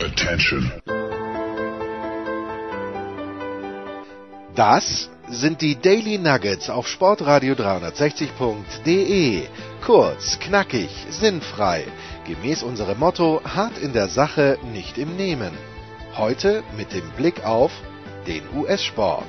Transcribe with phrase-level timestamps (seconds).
[0.00, 0.70] Attention.
[4.54, 9.42] Das sind die Daily Nuggets auf Sportradio 360.de.
[9.84, 11.84] Kurz, knackig, sinnfrei.
[12.26, 15.50] Gemäß unserem Motto: hart in der Sache, nicht im Nehmen.
[16.16, 17.72] Heute mit dem Blick auf
[18.28, 19.26] den US-Sport.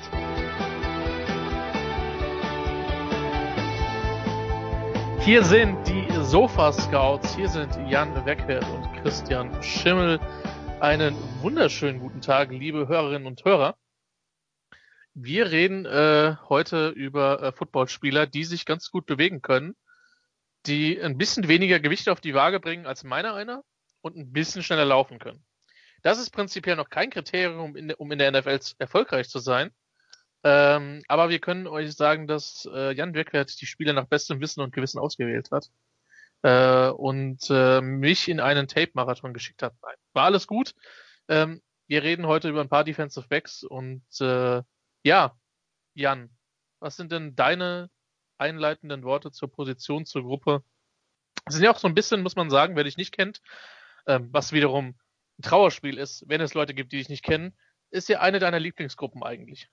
[5.21, 10.19] Hier sind die Sofa-Scouts, hier sind Jan Weckwert und Christian Schimmel.
[10.81, 13.75] Einen wunderschönen guten Tag, liebe Hörerinnen und Hörer.
[15.13, 19.75] Wir reden äh, heute über äh, Footballspieler, die sich ganz gut bewegen können,
[20.67, 23.61] die ein bisschen weniger Gewicht auf die Waage bringen als meiner einer
[23.99, 25.43] und ein bisschen schneller laufen können.
[26.01, 29.71] Das ist prinzipiell noch kein Kriterium, in, um in der NFL erfolgreich zu sein.
[30.45, 34.61] Ähm, aber wir können euch sagen, dass äh, Jan Wirkwert die Spieler nach bestem Wissen
[34.61, 35.69] und Gewissen ausgewählt hat
[36.43, 39.73] äh, und äh, mich in einen Tape-Marathon geschickt hat.
[39.81, 40.73] Nein, war alles gut.
[41.27, 44.61] Ähm, wir reden heute über ein paar Defensive Backs und äh,
[45.03, 45.35] ja,
[45.93, 46.29] Jan,
[46.79, 47.89] was sind denn deine
[48.37, 50.63] einleitenden Worte zur Position, zur Gruppe?
[51.45, 53.41] Das sind ja auch so ein bisschen, muss man sagen, wer dich nicht kennt,
[54.07, 54.95] ähm, was wiederum
[55.39, 57.57] ein Trauerspiel ist, wenn es Leute gibt, die dich nicht kennen,
[57.91, 59.67] ist ja eine deiner Lieblingsgruppen eigentlich.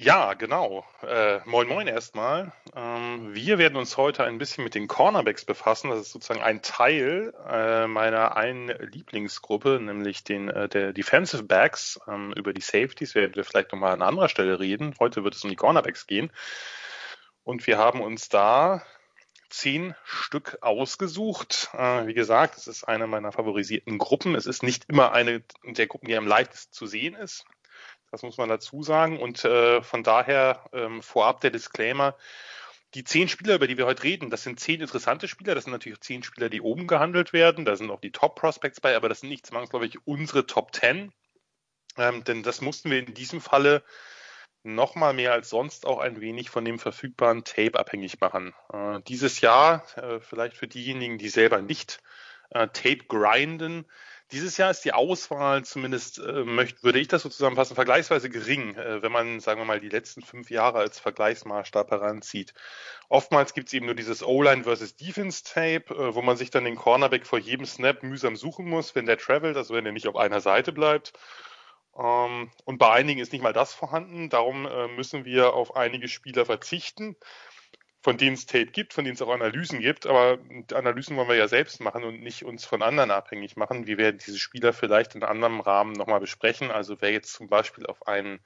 [0.00, 0.86] Ja, genau.
[1.02, 2.52] Äh, moin Moin erstmal.
[2.76, 5.90] Ähm, wir werden uns heute ein bisschen mit den Cornerbacks befassen.
[5.90, 11.98] Das ist sozusagen ein Teil äh, meiner einen Lieblingsgruppe, nämlich den äh, der Defensive Backs.
[12.06, 14.94] Ähm, über die Safeties werden wir vielleicht nochmal an anderer Stelle reden.
[15.00, 16.30] Heute wird es um die Cornerbacks gehen.
[17.42, 18.84] Und wir haben uns da
[19.50, 21.70] zehn Stück ausgesucht.
[21.72, 24.36] Äh, wie gesagt, es ist eine meiner favorisierten Gruppen.
[24.36, 27.46] Es ist nicht immer eine der Gruppen, die am leichtesten zu sehen ist.
[28.10, 29.18] Das muss man dazu sagen.
[29.20, 32.16] Und äh, von daher ähm, vorab der Disclaimer.
[32.94, 35.54] Die zehn Spieler, über die wir heute reden, das sind zehn interessante Spieler.
[35.54, 37.66] Das sind natürlich zehn Spieler, die oben gehandelt werden.
[37.66, 41.12] Da sind auch die Top Prospects bei, aber das sind nicht zwangsläufig unsere Top Ten.
[41.98, 43.82] Ähm, denn das mussten wir in diesem Falle
[44.62, 48.54] noch mal mehr als sonst auch ein wenig von dem verfügbaren Tape abhängig machen.
[48.72, 52.00] Äh, dieses Jahr, äh, vielleicht für diejenigen, die selber nicht
[52.50, 53.86] äh, Tape grinden,
[54.32, 58.74] dieses Jahr ist die Auswahl, zumindest äh, möchte, würde ich das so zusammenfassen, vergleichsweise gering,
[58.76, 62.52] äh, wenn man, sagen wir mal, die letzten fünf Jahre als Vergleichsmaßstab heranzieht.
[63.08, 66.64] Oftmals gibt es eben nur dieses O-Line versus Defense Tape, äh, wo man sich dann
[66.64, 70.08] den Cornerback vor jedem Snap mühsam suchen muss, wenn der travelt, also wenn er nicht
[70.08, 71.12] auf einer Seite bleibt.
[71.98, 76.08] Ähm, und bei einigen ist nicht mal das vorhanden, darum äh, müssen wir auf einige
[76.08, 77.16] Spieler verzichten
[78.08, 80.38] von denen es Tape gibt, von denen es auch Analysen gibt, aber
[80.72, 83.86] Analysen wollen wir ja selbst machen und nicht uns von anderen abhängig machen.
[83.86, 86.70] Wir werden diese Spieler vielleicht in anderem Rahmen nochmal besprechen.
[86.70, 88.40] Also wer jetzt zum Beispiel auf einen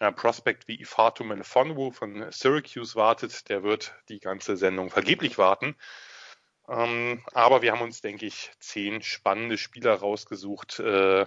[0.00, 5.74] äh, Prospect wie Ifatu Melefonwu von Syracuse wartet, der wird die ganze Sendung vergeblich warten.
[6.68, 11.24] Ähm, aber wir haben uns, denke ich, zehn spannende Spieler rausgesucht, äh,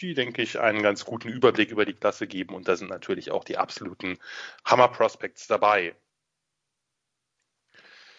[0.00, 2.54] die, denke ich, einen ganz guten Überblick über die Klasse geben.
[2.54, 4.16] Und da sind natürlich auch die absoluten
[4.64, 5.96] Hammer-Prospects dabei.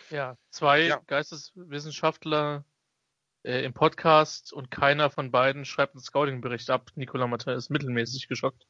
[0.10, 1.02] Ja, zwei ja.
[1.08, 2.64] Geisteswissenschaftler
[3.44, 6.92] äh, im Podcast und keiner von beiden schreibt einen Scouting-Bericht ab.
[6.96, 8.66] Nicola Mattei ist mittelmäßig geschockt.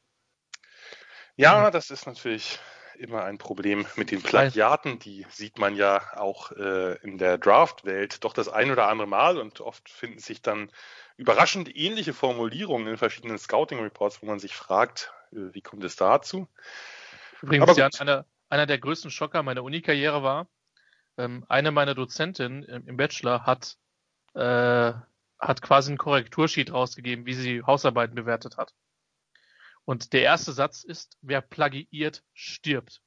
[1.36, 2.60] Ja, das ist natürlich
[2.98, 5.00] immer ein Problem mit den Plagiaten.
[5.00, 9.38] Die sieht man ja auch äh, in der Draft-Welt doch das ein oder andere Mal
[9.38, 10.72] und oft finden sich dann
[11.16, 16.48] überraschend ähnliche Formulierungen in verschiedenen Scouting-Reports, wo man sich fragt, äh, wie kommt es dazu?
[17.42, 20.48] Übrigens, Jan, einer, einer der größten Schocker meiner Uni-Karriere war,
[21.18, 23.78] ähm, eine meiner Dozentinnen im, im Bachelor hat,
[24.34, 24.94] äh,
[25.40, 28.74] hat quasi ein Korrektursheet rausgegeben, wie sie Hausarbeiten bewertet hat.
[29.86, 33.02] Und der erste Satz ist, wer plagiiert, stirbt.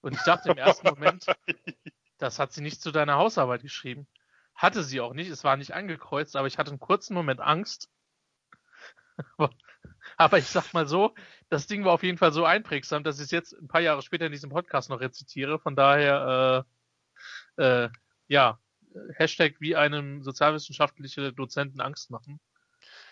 [0.00, 1.26] Und ich dachte im ersten Moment,
[2.18, 4.06] das hat sie nicht zu deiner Hausarbeit geschrieben.
[4.54, 7.90] Hatte sie auch nicht, es war nicht angekreuzt, aber ich hatte einen kurzen Moment Angst.
[10.16, 11.14] aber ich sag mal so,
[11.48, 14.02] das Ding war auf jeden Fall so einprägsam, dass ich es jetzt ein paar Jahre
[14.02, 15.58] später in diesem Podcast noch rezitiere.
[15.58, 16.77] Von daher, äh,
[17.58, 17.88] äh,
[18.28, 18.58] ja,
[19.16, 22.40] Hashtag wie einem sozialwissenschaftliche Dozenten Angst machen.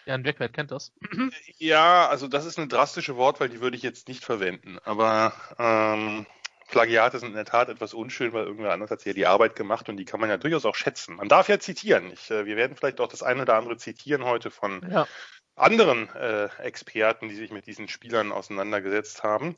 [0.06, 0.92] Jan Wegwert kennt das.
[1.58, 4.78] Ja, also das ist eine drastische Wortwahl, die würde ich jetzt nicht verwenden.
[4.84, 6.26] Aber ähm,
[6.68, 9.88] Plagiate sind in der Tat etwas unschön, weil irgendwer anders hat ja die Arbeit gemacht
[9.88, 11.16] und die kann man ja durchaus auch schätzen.
[11.16, 12.12] Man darf ja zitieren.
[12.12, 15.06] Ich, äh, wir werden vielleicht auch das eine oder andere zitieren heute von ja.
[15.54, 19.56] anderen äh, Experten, die sich mit diesen Spielern auseinandergesetzt haben.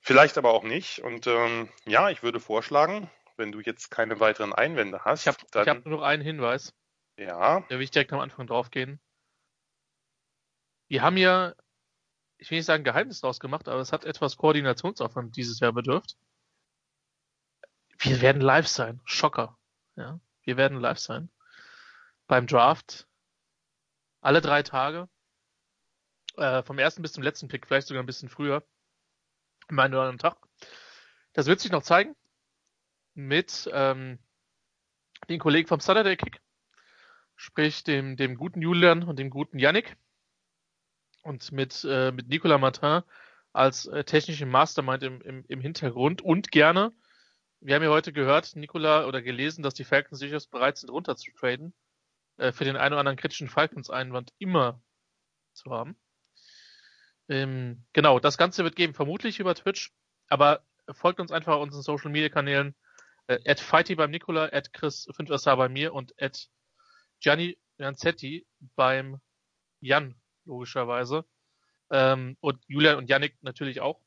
[0.00, 1.00] Vielleicht aber auch nicht.
[1.00, 5.22] Und ähm, ja, ich würde vorschlagen, wenn du jetzt keine weiteren Einwände hast.
[5.22, 5.66] Ich habe dann...
[5.66, 6.74] hab nur noch einen Hinweis.
[7.16, 7.60] Ja.
[7.60, 9.00] Da will ich direkt am Anfang drauf gehen.
[10.88, 11.54] Wir haben ja,
[12.38, 16.16] ich will nicht sagen Geheimnis draus gemacht, aber es hat etwas Koordinationsaufwand dieses Jahr bedürft.
[17.98, 19.00] Wir werden live sein.
[19.04, 19.56] Schocker.
[19.96, 21.30] Ja, wir werden live sein.
[22.26, 23.06] Beim Draft
[24.20, 25.08] alle drei Tage.
[26.36, 28.64] Äh, vom ersten bis zum letzten Pick, vielleicht sogar ein bisschen früher.
[29.68, 30.36] Am einen oder anderen Tag.
[31.32, 32.16] Das wird sich noch zeigen.
[33.14, 34.18] Mit ähm,
[35.28, 36.40] den Kollegen vom Saturday Kick.
[37.36, 39.96] Sprich dem, dem guten Julian und dem guten Yannick.
[41.22, 43.02] Und mit, äh, mit Nicolas Martin
[43.52, 46.92] als äh, technischen Mastermind im, im, im Hintergrund und gerne.
[47.60, 51.16] Wir haben ja heute gehört, Nicola, oder gelesen, dass die Falcons durchaus bereit sind, runter
[51.16, 51.72] zu traden.
[52.36, 54.82] Äh, für den einen oder anderen kritischen Falcons-Einwand immer
[55.52, 55.96] zu haben.
[57.28, 59.92] Ähm, genau, das Ganze wird geben, vermutlich über Twitch,
[60.28, 62.74] aber folgt uns einfach unseren Social Media Kanälen.
[63.26, 66.48] Äh, at Fighty beim Nicola, at Chris 5SR bei mir und at
[67.20, 69.20] Gianni Janzetti beim
[69.80, 71.24] Jan, logischerweise.
[71.90, 74.00] Ähm, und Julian und Yannick natürlich auch.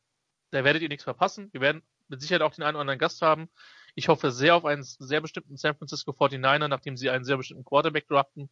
[0.52, 1.50] Da werdet ihr nichts verpassen.
[1.52, 3.50] Wir werden mit Sicherheit auch den einen oder anderen Gast haben.
[3.96, 7.66] Ich hoffe sehr auf einen sehr bestimmten San Francisco 49er, nachdem sie einen sehr bestimmten
[7.66, 8.50] Quarterback draften.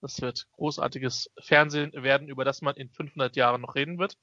[0.00, 4.18] Das wird großartiges Fernsehen werden, über das man in 500 Jahren noch reden wird.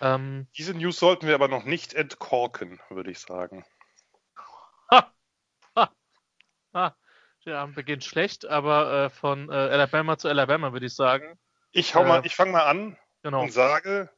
[0.00, 3.64] Ähm, Diese News sollten wir aber noch nicht entkorken, würde ich sagen.
[7.46, 11.38] Der Abend beginnt schlecht, aber äh, von äh, Alabama zu Alabama würde ich sagen.
[11.72, 13.42] Ich hau äh, ich fange mal an genau.
[13.42, 14.10] und sage,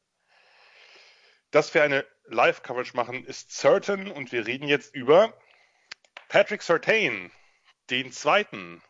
[1.50, 5.34] dass wir eine Live-Coverage machen, ist certain und wir reden jetzt über
[6.28, 7.30] Patrick Sertain,
[7.90, 8.82] den zweiten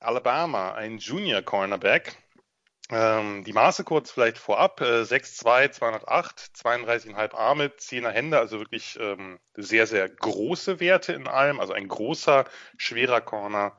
[0.00, 2.16] Alabama, ein Junior Cornerback.
[2.90, 8.98] Ähm, die Maße kurz vielleicht vorab, äh, 6'2, 208, 32,5 Arme, 10er Hände, also wirklich
[9.00, 12.44] ähm, sehr, sehr große Werte in allem, also ein großer,
[12.76, 13.74] schwerer Corner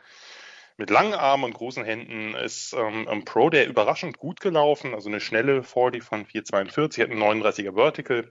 [0.78, 5.08] mit langen Armen und großen Händen ist ähm, ein Pro, der überraschend gut gelaufen, also
[5.08, 8.28] eine schnelle 40 von 4,42, hat einen 39er Vertical,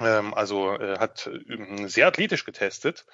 [0.00, 3.04] ähm, also äh, hat äh, sehr athletisch getestet.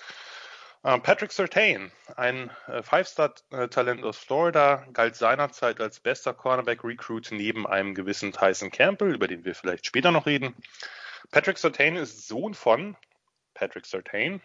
[0.86, 7.92] Äh, Patrick Sertain, ein äh, Five-Star-Talent aus Florida, galt seinerzeit als bester Cornerback-Recruit neben einem
[7.92, 10.54] gewissen Tyson Campbell, über den wir vielleicht später noch reden.
[11.32, 12.96] Patrick Sertain ist Sohn von
[13.52, 14.40] Patrick Sertain,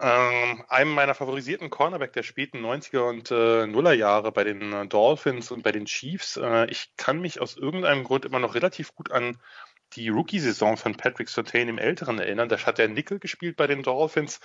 [0.00, 5.50] ähm, einem meiner favorisierten Cornerback der späten 90er und äh, Nullerjahre bei den äh, Dolphins
[5.50, 6.38] und bei den Chiefs.
[6.68, 9.40] Ich kann mich aus irgendeinem Grund immer noch relativ gut an
[9.94, 12.48] die Rookie-Saison von Patrick Surtain im Älteren erinnern.
[12.48, 14.38] Da hat er Nickel gespielt bei den Dolphins.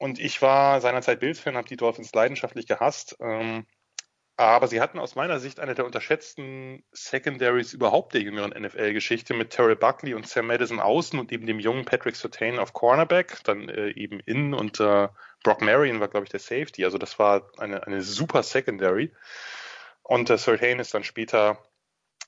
[0.00, 3.18] Und ich war seinerzeit Bills-Fan, habe die Dolphins leidenschaftlich gehasst.
[3.20, 3.66] Ähm,
[4.38, 9.50] aber sie hatten aus meiner Sicht eine der unterschätzten Secondaries überhaupt der jüngeren NFL-Geschichte mit
[9.50, 13.68] Terrell Buckley und Sam Madison außen und eben dem jungen Patrick Surtain auf Cornerback, dann
[13.68, 15.08] äh, eben innen und äh,
[15.44, 16.86] Brock Marion war, glaube ich, der Safety.
[16.86, 19.12] Also das war eine, eine super Secondary.
[20.02, 21.62] Und äh, Surtain ist dann später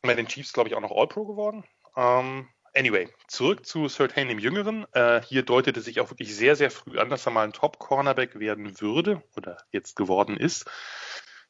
[0.03, 1.65] bei den Chiefs, glaube ich, auch noch All-Pro geworden.
[1.97, 4.87] Ähm, anyway, zurück zu Surtain dem Jüngeren.
[4.93, 8.39] Äh, hier deutete sich auch wirklich sehr, sehr früh an, dass er mal ein Top-Cornerback
[8.39, 10.67] werden würde oder jetzt geworden ist.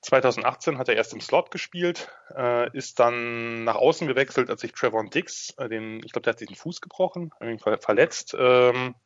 [0.02, 4.72] 2018 hat er erst im Slot gespielt, äh, ist dann nach außen gewechselt, als sich
[4.72, 7.30] Trevor Dix, äh, den, ich glaube, der hat sich den Fuß gebrochen,
[7.62, 8.34] ver verletzt.
[8.36, 8.96] Ähm,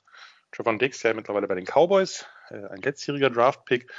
[0.52, 3.92] Trevor Dix ja mittlerweile bei den Cowboys, äh, ein letztjähriger Draft-Pick.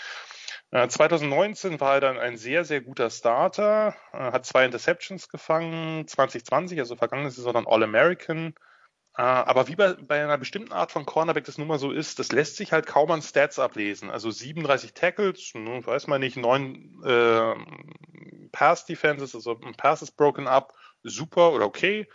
[0.72, 6.08] 2019 äh, war er dann ein sehr, sehr guter Starter, äh, hat zwei Interceptions gefangen,
[6.08, 8.54] 2020, also vergangene Saison dann All-American,
[9.18, 12.19] äh, aber wie bei, bei, einer bestimmten Art von Cornerback das nun mal so ist,
[12.19, 14.12] das lässt sich halt kaum an Stats ablesen.
[14.12, 17.56] Also 37 Tackles, weiß man nicht, neun äh,
[18.52, 22.08] Pass Defenses, also Pass ist broken up, super oder okay.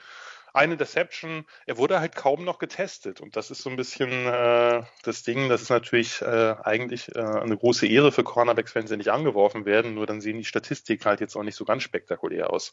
[0.54, 3.20] Eine Deception, er wurde halt kaum noch getestet.
[3.20, 7.20] Und das ist so ein bisschen äh, das Ding, das ist natürlich äh, eigentlich äh,
[7.20, 11.04] eine große Ehre für Cornerbacks, wenn sie nicht angeworfen werden, nur dann sehen die Statistiken
[11.04, 12.70] halt jetzt auch nicht so ganz spektakulär aus.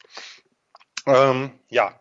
[1.06, 2.00] Ähm, ja,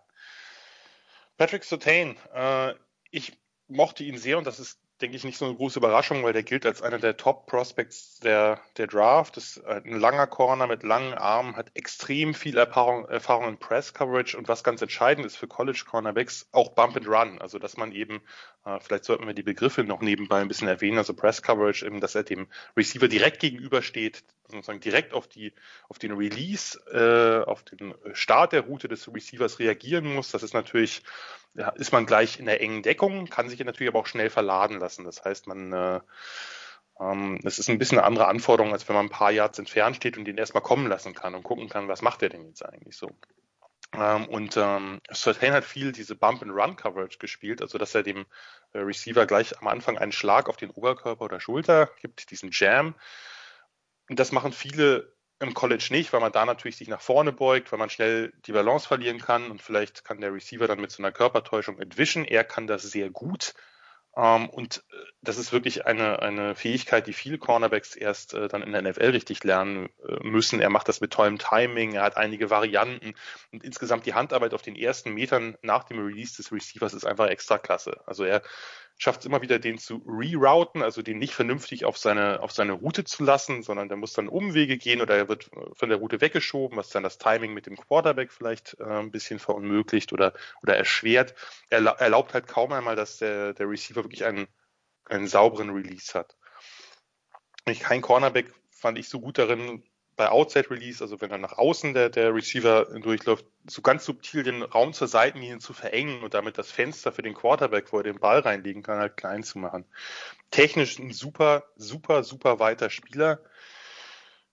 [1.38, 2.74] Patrick Sotain, äh,
[3.12, 6.34] ich mochte ihn sehr und das ist, denke ich, nicht so eine große Überraschung, weil
[6.34, 9.38] der gilt als einer der Top-Prospects der, der Draft.
[9.38, 14.38] Das ist ein langer Corner mit langen Armen, hat extrem viel Erfahrung, Erfahrung in Press-Coverage
[14.38, 17.40] und was ganz entscheidend ist für College-Cornerbacks, auch Bump and Run.
[17.40, 18.22] Also, dass man eben,
[18.66, 22.16] äh, vielleicht sollten wir die Begriffe noch nebenbei ein bisschen erwähnen, also Press-Coverage, eben, dass
[22.16, 25.54] er dem Receiver direkt gegenübersteht, sozusagen direkt auf die
[25.88, 30.32] auf den Release, äh, auf den Start der Route des Receivers reagieren muss.
[30.32, 31.04] Das ist natürlich,
[31.54, 34.80] ja, ist man gleich in der engen Deckung, kann sich natürlich aber auch schnell verladen
[34.80, 35.06] lassen.
[35.06, 36.00] Das heißt, man äh,
[37.00, 39.96] ähm, das ist ein bisschen eine andere Anforderung, als wenn man ein paar Yards entfernt
[39.96, 42.64] steht und den erstmal kommen lassen kann und gucken kann, was macht der denn jetzt
[42.66, 43.12] eigentlich so.
[43.94, 48.26] Ähm, und ähm, Certain hat viel diese Bump-and-Run-Coverage gespielt, also dass er dem
[48.74, 52.94] äh, Receiver gleich am Anfang einen Schlag auf den Oberkörper oder Schulter gibt, diesen Jam.
[54.10, 57.72] Und das machen viele im College nicht, weil man da natürlich sich nach vorne beugt,
[57.72, 61.02] weil man schnell die Balance verlieren kann und vielleicht kann der Receiver dann mit so
[61.02, 62.26] einer Körpertäuschung entwischen.
[62.26, 63.54] Er kann das sehr gut.
[64.18, 68.64] Ähm, und äh, das ist wirklich eine, eine Fähigkeit, die viele Cornerbacks erst äh, dann
[68.64, 70.60] in der NFL richtig lernen äh, müssen.
[70.60, 73.14] Er macht das mit tollem Timing, er hat einige Varianten
[73.52, 77.28] und insgesamt die Handarbeit auf den ersten Metern nach dem Release des Receivers ist einfach
[77.28, 78.02] extra klasse.
[78.08, 78.42] Also er
[79.00, 82.74] schafft es immer wieder, den zu rerouten, also den nicht vernünftig auf seine, auf seine
[82.74, 86.20] Route zu lassen, sondern der muss dann Umwege gehen oder er wird von der Route
[86.20, 90.76] weggeschoben, was dann das Timing mit dem Quarterback vielleicht äh, ein bisschen verunmöglicht oder, oder
[90.76, 91.34] erschwert.
[91.70, 94.48] Er erlaubt halt kaum einmal, dass der, der Receiver wirklich einen,
[95.06, 96.36] einen sauberen Release hat.
[97.80, 99.84] Kein Cornerback fand ich so gut darin,
[100.20, 104.44] bei Outside Release, also wenn er nach außen der, der Receiver durchläuft, so ganz subtil
[104.44, 108.04] den Raum zur Seitenlinie zu verengen und damit das Fenster für den Quarterback, wo er
[108.04, 109.86] den Ball reinlegen kann, halt klein zu machen.
[110.52, 113.40] Technisch ein super, super, super weiter Spieler.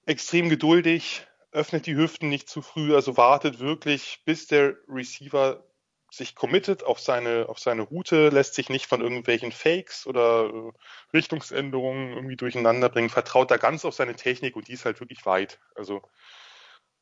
[0.05, 5.65] Extrem geduldig, öffnet die Hüften nicht zu früh, also wartet wirklich, bis der Receiver
[6.11, 10.73] sich committet auf seine, auf seine Route, lässt sich nicht von irgendwelchen Fakes oder äh,
[11.13, 15.27] Richtungsänderungen irgendwie durcheinander bringen, vertraut da ganz auf seine Technik und die ist halt wirklich
[15.27, 15.59] weit.
[15.75, 16.03] Also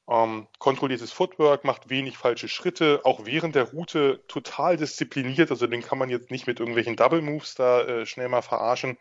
[0.09, 5.83] ähm, kontrolliertes Footwork, macht wenig falsche Schritte, auch während der Route total diszipliniert, also den
[5.83, 8.99] kann man jetzt nicht mit irgendwelchen Double Moves da äh, schnell mal verarschen.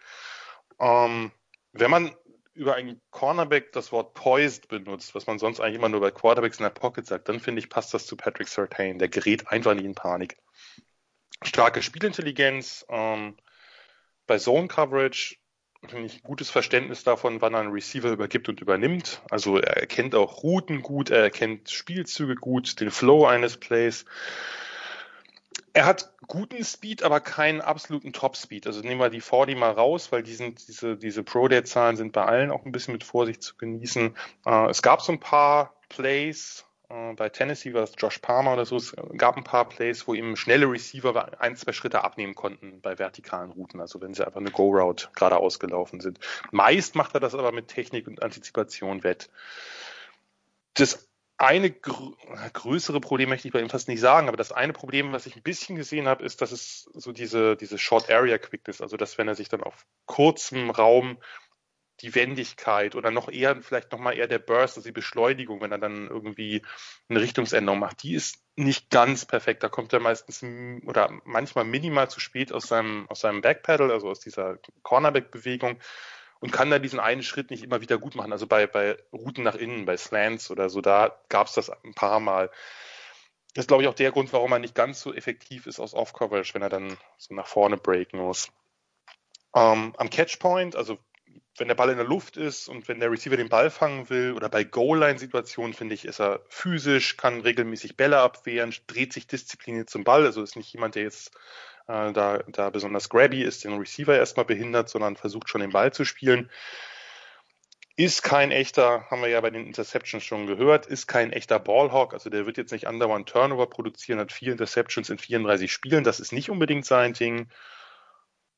[0.79, 1.31] Ähm,
[1.73, 2.15] wenn man
[2.53, 6.59] über einen Cornerback das Wort poised benutzt, was man sonst eigentlich immer nur bei Quarterbacks
[6.59, 8.99] in der Pocket sagt, dann finde ich, passt das zu Patrick Sertain.
[8.99, 10.37] Der gerät einfach nie in Panik.
[11.41, 13.35] Starke Spielintelligenz, ähm,
[14.27, 15.37] bei Zone Coverage
[15.89, 19.21] finde ich gutes Verständnis davon, wann er einen Receiver übergibt und übernimmt.
[19.29, 24.05] Also er erkennt auch Routen gut, er erkennt Spielzüge gut, den Flow eines Plays.
[25.73, 28.67] Er hat guten Speed, aber keinen absoluten Top-Speed.
[28.67, 32.25] Also nehmen wir die 40 mal raus, weil die sind, diese, diese Pro-Day-Zahlen sind bei
[32.25, 34.15] allen auch ein bisschen mit Vorsicht zu genießen.
[34.45, 38.65] Äh, es gab so ein paar Plays, äh, bei Tennessee war das Josh Palmer oder
[38.65, 42.81] so, es gab ein paar Plays, wo ihm schnelle Receiver ein, zwei Schritte abnehmen konnten
[42.81, 46.19] bei vertikalen Routen, also wenn sie einfach eine Go-Route gerade ausgelaufen sind.
[46.51, 49.29] Meist macht er das aber mit Technik und Antizipation wett.
[50.75, 52.13] Das eine gr
[52.53, 55.35] größere Problem möchte ich bei ihm fast nicht sagen, aber das eine Problem, was ich
[55.35, 59.17] ein bisschen gesehen habe, ist, dass es so diese, diese Short Area Quickness, also dass
[59.17, 61.17] wenn er sich dann auf kurzem Raum
[62.01, 65.77] die Wendigkeit oder noch eher, vielleicht nochmal eher der Burst, also die Beschleunigung, wenn er
[65.77, 66.61] dann irgendwie
[67.07, 69.63] eine Richtungsänderung macht, die ist nicht ganz perfekt.
[69.63, 70.43] Da kommt er meistens
[70.85, 75.79] oder manchmal minimal zu spät aus seinem, aus seinem Backpedal, also aus dieser Cornerback-Bewegung
[76.43, 78.33] und kann da diesen einen Schritt nicht immer wieder gut machen.
[78.33, 81.93] Also bei, bei Routen nach innen, bei Slants oder so, da gab es das ein
[81.93, 82.51] paar Mal.
[83.53, 85.93] Das ist, glaube ich, auch der Grund, warum er nicht ganz so effektiv ist aus
[85.93, 88.49] Off-Coverage, wenn er dann so nach vorne breaken muss.
[89.55, 90.97] Ähm, am Catchpoint, also
[91.57, 94.33] wenn der Ball in der Luft ist und wenn der Receiver den Ball fangen will
[94.33, 99.89] oder bei Goal-Line-Situationen, finde ich, ist er physisch, kann regelmäßig Bälle abwehren, dreht sich diszipliniert
[99.89, 100.25] zum Ball.
[100.25, 101.31] Also ist nicht jemand, der jetzt
[101.87, 106.05] da, da besonders grabby ist, den Receiver erstmal behindert, sondern versucht schon den Ball zu
[106.05, 106.49] spielen.
[107.95, 112.13] Ist kein echter, haben wir ja bei den Interceptions schon gehört, ist kein echter Ballhawk.
[112.13, 116.03] Also der wird jetzt nicht andauernd Turnover produzieren, hat vier Interceptions in 34 Spielen.
[116.03, 117.49] Das ist nicht unbedingt sein Ding.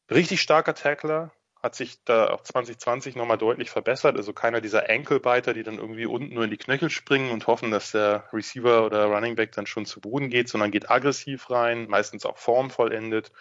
[0.09, 1.31] Richtig starker Tackler,
[1.65, 4.15] hat sich da auch 2020 nochmal deutlich verbessert.
[4.15, 7.71] Also keiner dieser Ankle-Biter, die dann irgendwie unten nur in die Knöchel springen und hoffen,
[7.71, 11.87] dass der Receiver oder Running Back dann schon zu Boden geht, sondern geht aggressiv rein,
[11.89, 13.31] meistens auch formvollendet.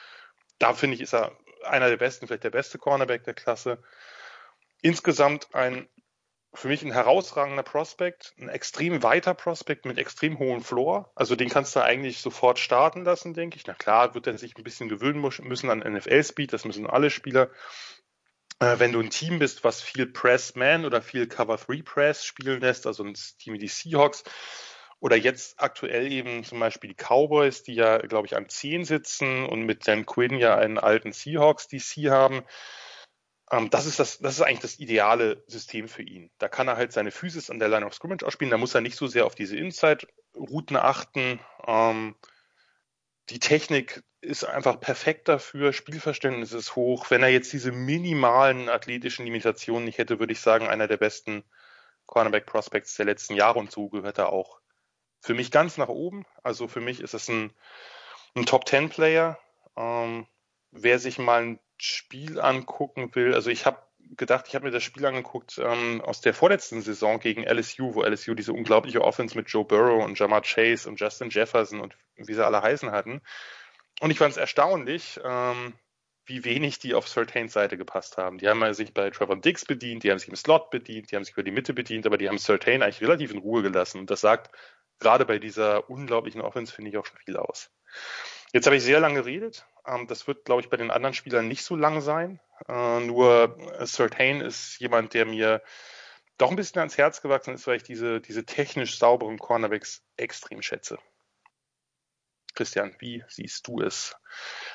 [0.58, 3.82] Da finde ich, ist er einer der besten, vielleicht der beste Cornerback der Klasse.
[4.80, 5.86] Insgesamt ein
[6.54, 11.10] für mich ein herausragender Prospect, ein extrem weiter Prospect mit extrem hohem Floor.
[11.16, 13.66] Also den kannst du eigentlich sofort starten lassen, denke ich.
[13.66, 17.50] Na klar, wird er sich ein bisschen gewöhnen müssen an NFL-Speed, das müssen alle Spieler
[18.61, 23.14] wenn du ein Team bist, was viel Press-Man oder viel Cover-3-Press spielen lässt, also ein
[23.14, 24.25] Team wie die Seahawks,
[25.00, 29.44] oder jetzt aktuell eben zum Beispiel die Cowboys, die ja, glaube ich, an 10 sitzen
[29.44, 32.42] und mit Dan Quinn ja einen alten Seahawks DC haben.
[33.50, 36.30] Ähm, das, ist das, das ist eigentlich das ideale System für ihn.
[36.38, 38.50] Da kann er halt seine Physis an der Line of Scrimmage ausspielen.
[38.50, 41.38] Da muss er nicht so sehr auf diese Inside-Routen achten.
[41.66, 42.14] Ähm,
[43.28, 47.10] die Technik ist einfach perfekt dafür, Spielverständnis ist hoch.
[47.10, 51.44] Wenn er jetzt diese minimalen athletischen Limitationen nicht hätte, würde ich sagen, einer der besten
[52.06, 54.60] Cornerback Prospects der letzten Jahre und so gehört er auch
[55.20, 56.26] für mich ganz nach oben.
[56.42, 57.52] Also für mich ist es ein,
[58.34, 59.38] ein Top Ten Player.
[59.76, 60.26] Ähm,
[60.70, 63.78] wer sich mal ein Spiel angucken will, also ich habe
[64.16, 68.02] gedacht, ich habe mir das Spiel angeguckt ähm, aus der vorletzten Saison gegen LSU, wo
[68.04, 72.34] LSU diese unglaubliche Offense mit Joe Burrow und Jamar Chase und Justin Jefferson und wie
[72.34, 73.22] sie alle heißen hatten.
[74.00, 75.74] Und ich fand es erstaunlich, ähm,
[76.26, 78.38] wie wenig die auf Sertains Seite gepasst haben.
[78.38, 81.24] Die haben sich bei Trevor Dix bedient, die haben sich im Slot bedient, die haben
[81.24, 84.00] sich über die Mitte bedient, aber die haben Sertain eigentlich relativ in Ruhe gelassen.
[84.00, 84.50] Und das sagt
[84.98, 87.70] gerade bei dieser unglaublichen Offense, finde ich, auch schon viel aus.
[88.52, 89.66] Jetzt habe ich sehr lange geredet.
[89.86, 92.40] Ähm, das wird, glaube ich, bei den anderen Spielern nicht so lang sein.
[92.68, 95.62] Äh, nur Sertain ist jemand, der mir
[96.38, 100.62] doch ein bisschen ans Herz gewachsen ist, weil ich diese, diese technisch sauberen Cornerbacks extrem
[100.62, 100.98] schätze.
[102.54, 104.16] Christian, wie siehst du es?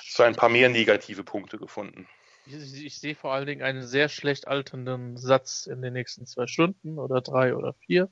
[0.02, 2.08] So ein paar mehr negative Punkte gefunden.
[2.46, 6.48] Ich, ich, sehe vor allen Dingen einen sehr schlecht alternden Satz in den nächsten zwei
[6.48, 8.12] Stunden oder drei oder vier.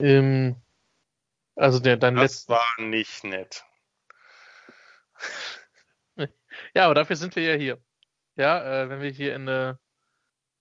[0.00, 0.56] Ähm,
[1.56, 2.52] also der dein Das letzten.
[2.52, 3.64] war nicht nett.
[6.74, 7.80] Ja, aber dafür sind wir ja hier.
[8.36, 9.78] Ja, äh, wenn wir hier in der,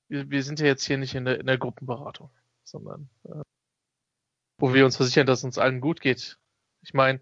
[0.09, 2.29] wir, wir sind ja jetzt hier nicht in der, in der Gruppenberatung,
[2.63, 3.41] sondern äh,
[4.59, 6.37] wo wir uns versichern, dass es uns allen gut geht.
[6.81, 7.19] Ich meine,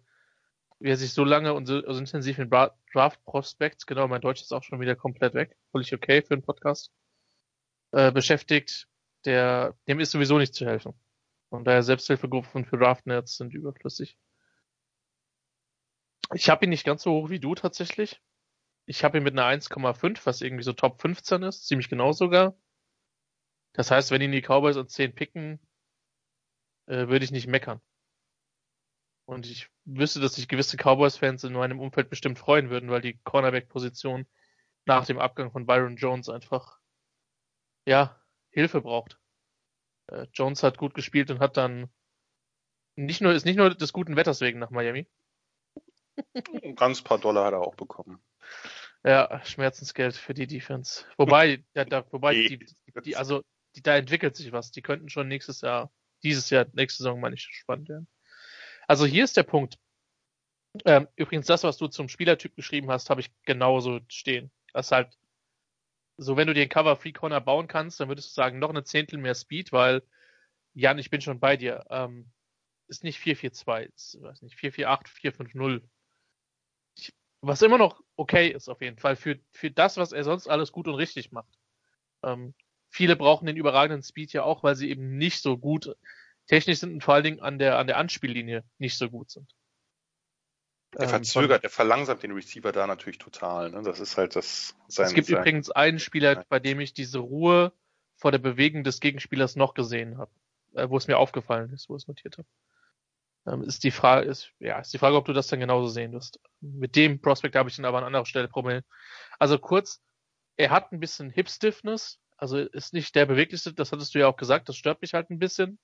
[0.86, 4.54] wer sich so lange und so, so intensiv in Draft Prospects, genau, mein Deutsch ist
[4.54, 6.92] auch schon wieder komplett weg, völlig okay für einen Podcast,
[7.92, 8.88] äh, beschäftigt,
[9.26, 10.94] der, dem ist sowieso nicht zu helfen.
[11.50, 14.16] Von daher Selbsthilfegruppen für Draft-Nerds sind überflüssig.
[16.36, 18.22] Ich habe ihn nicht ganz so hoch wie du tatsächlich.
[18.86, 22.56] Ich habe ihn mit einer 1,5, was irgendwie so Top 15 ist, ziemlich genau sogar.
[23.74, 25.60] Das heißt, wenn ihn die Cowboys und 10 picken,
[26.86, 27.82] äh, würde ich nicht meckern.
[29.26, 33.18] Und ich wüsste, dass sich gewisse Cowboys-Fans in meinem Umfeld bestimmt freuen würden, weil die
[33.24, 34.28] Cornerback-Position
[34.86, 36.80] nach dem Abgang von Byron Jones einfach,
[37.86, 39.20] ja, Hilfe braucht.
[40.08, 41.90] Äh, Jones hat gut gespielt und hat dann
[42.96, 45.08] nicht nur, ist nicht nur des guten Wetters wegen nach Miami.
[46.64, 48.24] Ein ganz paar Dollar hat er auch bekommen.
[49.04, 51.06] Ja, Schmerzensgeld für die Defense.
[51.18, 52.66] Wobei, ja, da, wobei die,
[53.04, 53.44] die, also
[53.76, 54.72] die, da entwickelt sich was.
[54.72, 55.92] Die könnten schon nächstes Jahr,
[56.24, 58.08] dieses Jahr, nächste Saison meine ich, spannend werden.
[58.88, 59.78] Also hier ist der Punkt.
[60.86, 64.52] Ähm, übrigens, das, was du zum Spielertyp geschrieben hast, habe ich genauso stehen.
[64.74, 65.18] Das ist halt
[66.18, 68.70] so, wenn du dir einen Cover Free Corner bauen kannst, dann würdest du sagen, noch
[68.70, 70.04] eine Zehntel mehr Speed, weil,
[70.74, 71.86] Jan, ich bin schon bei dir.
[71.90, 72.32] Ähm,
[72.88, 75.90] ist nicht 442, ist, weiß nicht, 448, 450.
[76.98, 80.48] Ich, was immer noch okay ist, auf jeden Fall, für, für das, was er sonst
[80.48, 81.58] alles gut und richtig macht.
[82.24, 82.54] Ähm,
[82.90, 85.96] viele brauchen den überragenden Speed ja auch, weil sie eben nicht so gut
[86.48, 89.56] technisch sind und vor allen Dingen an der, an der Anspiellinie nicht so gut sind.
[90.98, 93.72] Der verzögert, der verlangsamt den Receiver da natürlich total.
[93.72, 93.82] Ne?
[93.84, 94.76] Das ist halt das.
[94.88, 97.74] Sein, es gibt sein übrigens einen Spieler, bei dem ich diese Ruhe
[98.16, 100.32] vor der Bewegung des Gegenspielers noch gesehen habe,
[100.74, 102.48] äh, wo es mir aufgefallen ist, wo ich es notiert habe.
[103.46, 106.14] Ähm, ist die Frage, ist, ja, ist die Frage, ob du das dann genauso sehen
[106.14, 106.40] wirst.
[106.62, 108.84] Mit dem Prospect habe ich dann aber an anderer Stelle Probleme.
[109.38, 110.02] Also kurz,
[110.56, 114.28] er hat ein bisschen Hip Stiffness, also ist nicht der beweglichste, das hattest du ja
[114.28, 115.78] auch gesagt, das stört mich halt ein bisschen.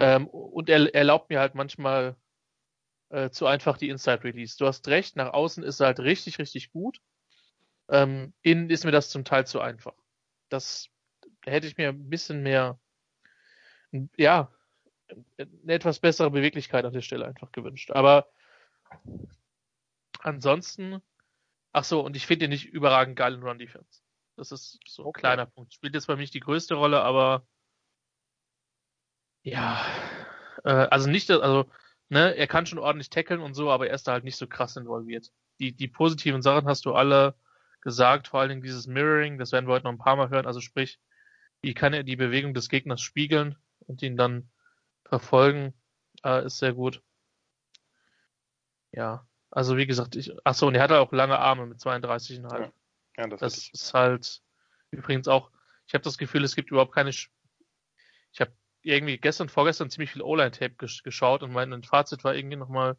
[0.00, 2.16] Ähm, und er erlaubt mir halt manchmal
[3.10, 4.56] äh, zu einfach die Inside Release.
[4.56, 7.00] Du hast recht, nach außen ist er halt richtig, richtig gut.
[7.88, 9.94] Ähm, innen ist mir das zum Teil zu einfach.
[10.50, 10.88] Das
[11.44, 12.78] hätte ich mir ein bisschen mehr,
[14.16, 14.52] ja,
[15.38, 17.90] eine etwas bessere Beweglichkeit an der Stelle einfach gewünscht.
[17.90, 18.30] Aber
[20.20, 21.02] ansonsten,
[21.72, 24.02] ach so, und ich finde ihn nicht überragend geil in Run Defense.
[24.36, 25.20] Das ist so ein okay.
[25.20, 25.74] kleiner Punkt.
[25.74, 27.46] Spielt jetzt bei mir nicht die größte Rolle, aber
[29.50, 29.84] ja,
[30.64, 31.70] äh, also nicht, also
[32.08, 34.46] ne, er kann schon ordentlich tackeln und so, aber er ist da halt nicht so
[34.46, 35.32] krass involviert.
[35.60, 37.34] Die, die positiven Sachen hast du alle
[37.80, 40.46] gesagt, vor allen Dingen dieses Mirroring, das werden wir heute noch ein paar Mal hören,
[40.46, 40.98] also sprich,
[41.60, 44.50] wie kann er die Bewegung des Gegners spiegeln und ihn dann
[45.04, 45.74] verfolgen,
[46.24, 47.02] äh, ist sehr gut.
[48.92, 52.58] Ja, also wie gesagt, ich, ach so, und er hat auch lange Arme mit 32,5.
[52.58, 52.72] Ja,
[53.16, 54.42] ja, das, das ist halt
[54.90, 55.50] übrigens auch,
[55.86, 57.12] ich habe das Gefühl, es gibt überhaupt keine,
[58.82, 62.96] irgendwie gestern, vorgestern ziemlich viel O-Line-Tape gesch geschaut und mein Fazit war irgendwie nochmal,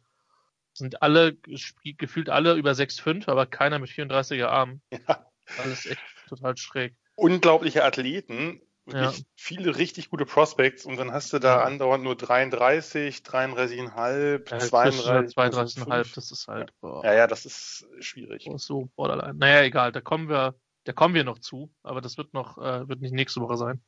[0.72, 4.82] sind alle, gefühlt alle über 6,5, aber keiner mit 34er Armen.
[4.90, 5.26] Ja.
[5.58, 6.94] Alles echt total schräg.
[7.16, 9.12] Unglaubliche Athleten, ja.
[9.34, 15.36] viele richtig gute Prospects und dann hast du da andauernd nur 33, 33,5, ja, 32.
[15.36, 17.04] 32,5, das ist halt, boah.
[17.04, 18.46] Ja, ja, das ist schwierig.
[18.48, 19.34] Oh, so borderline.
[19.34, 22.88] Naja, egal, da kommen wir, da kommen wir noch zu, aber das wird noch, äh,
[22.88, 23.82] wird nicht nächste Woche sein.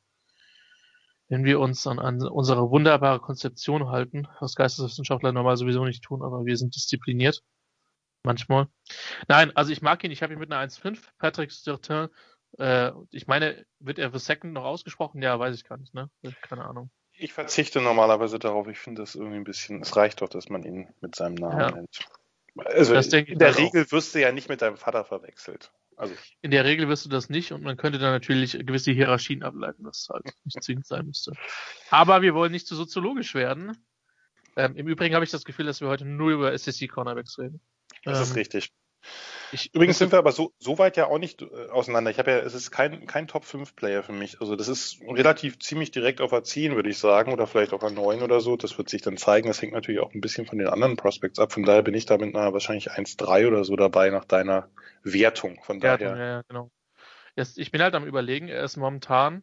[1.33, 6.23] Wenn wir uns an, an unsere wunderbare Konzeption halten, was Geisteswissenschaftler normal sowieso nicht tun,
[6.23, 7.43] aber wir sind diszipliniert.
[8.23, 8.69] Manchmal.
[9.29, 10.99] Nein, also ich mag ihn, ich habe ihn mit einer 1,5.
[11.19, 12.09] Patrick Stirtin
[12.59, 15.23] äh, ich meine, wird er The Second noch ausgesprochen?
[15.23, 16.11] Ja, weiß ich gar nicht, ne?
[16.43, 16.91] Keine Ahnung.
[17.13, 18.69] Ich verzichte normalerweise darauf.
[18.69, 21.61] Ich finde das irgendwie ein bisschen, es reicht doch, dass man ihn mit seinem Namen
[21.61, 21.71] ja.
[21.71, 22.01] nennt.
[22.67, 23.93] Also in der Regel auch.
[23.93, 25.73] wirst du ja nicht mit deinem Vater verwechselt.
[26.03, 26.17] Also.
[26.41, 29.85] In der Regel wirst du das nicht und man könnte da natürlich gewisse Hierarchien ableiten,
[29.85, 31.33] was halt nicht zwingend sein müsste.
[31.91, 33.77] Aber wir wollen nicht zu soziologisch werden.
[34.57, 37.61] Ähm, Im Übrigen habe ich das Gefühl, dass wir heute nur über SSC Cornerbacks reden.
[38.03, 38.73] Das ähm, ist richtig.
[39.53, 42.11] Ich, Übrigens sind wir aber so, so weit ja auch nicht äh, auseinander.
[42.11, 44.41] Ich habe ja, es ist kein, kein Top 5 Player für mich.
[44.41, 48.23] Also das ist relativ ziemlich direkt auf A10, würde ich sagen, oder vielleicht auch A9
[48.23, 48.57] oder so.
[48.57, 49.49] Das wird sich dann zeigen.
[49.49, 51.53] Das hängt natürlich auch ein bisschen von den anderen Prospects ab.
[51.53, 54.71] Von daher bin ich da mit einer wahrscheinlich 1,3 oder so dabei nach deiner
[55.03, 55.63] Wertung.
[55.63, 56.17] Von daher.
[56.17, 56.71] Ja, ja, genau.
[57.37, 59.43] Jetzt, ich bin halt am überlegen, er ist momentan,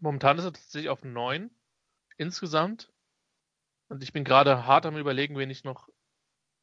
[0.00, 1.50] momentan ist er tatsächlich auf 9
[2.16, 2.92] insgesamt.
[3.88, 5.88] Und ich bin gerade hart am überlegen, wen ich noch,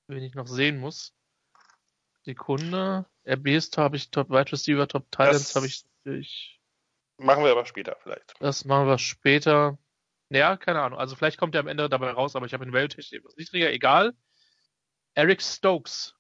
[0.08, 1.15] wen ich noch sehen muss.
[2.26, 3.06] Sekunde.
[3.28, 6.60] RBs habe ich Top Wide Receiver, Top Titans habe ich, ich.
[7.18, 8.34] Machen wir aber später vielleicht.
[8.40, 9.78] Das machen wir später.
[10.30, 11.00] Naja, keine Ahnung.
[11.00, 13.72] Also vielleicht kommt er am Ende dabei raus, aber ich habe in Value etwas niedriger.
[13.72, 14.14] Egal.
[15.14, 16.16] Eric Stokes.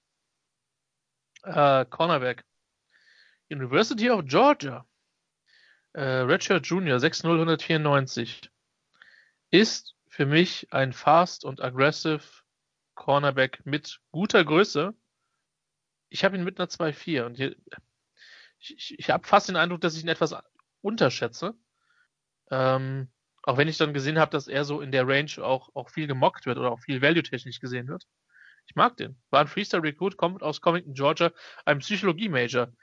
[1.43, 2.45] Äh, Cornerback.
[3.49, 4.85] University of Georgia.
[5.93, 8.49] Äh, Redshirt Junior, 6'0",
[9.49, 12.21] Ist für mich ein fast und aggressive
[12.95, 14.93] Cornerback mit guter Größe
[16.09, 17.55] ich habe ihn mit einer 2-4 und hier,
[18.59, 20.35] ich, ich, habe fast den Eindruck, dass ich ihn etwas
[20.81, 21.55] unterschätze.
[22.51, 23.09] Ähm,
[23.43, 26.07] auch wenn ich dann gesehen habe, dass er so in der Range auch, auch viel
[26.07, 28.07] gemockt wird oder auch viel value-technisch gesehen wird.
[28.67, 29.21] Ich mag den.
[29.29, 31.31] War ein Freestyle Recruit, kommt aus Covington, Georgia,
[31.65, 32.73] ein Psychologie-Major.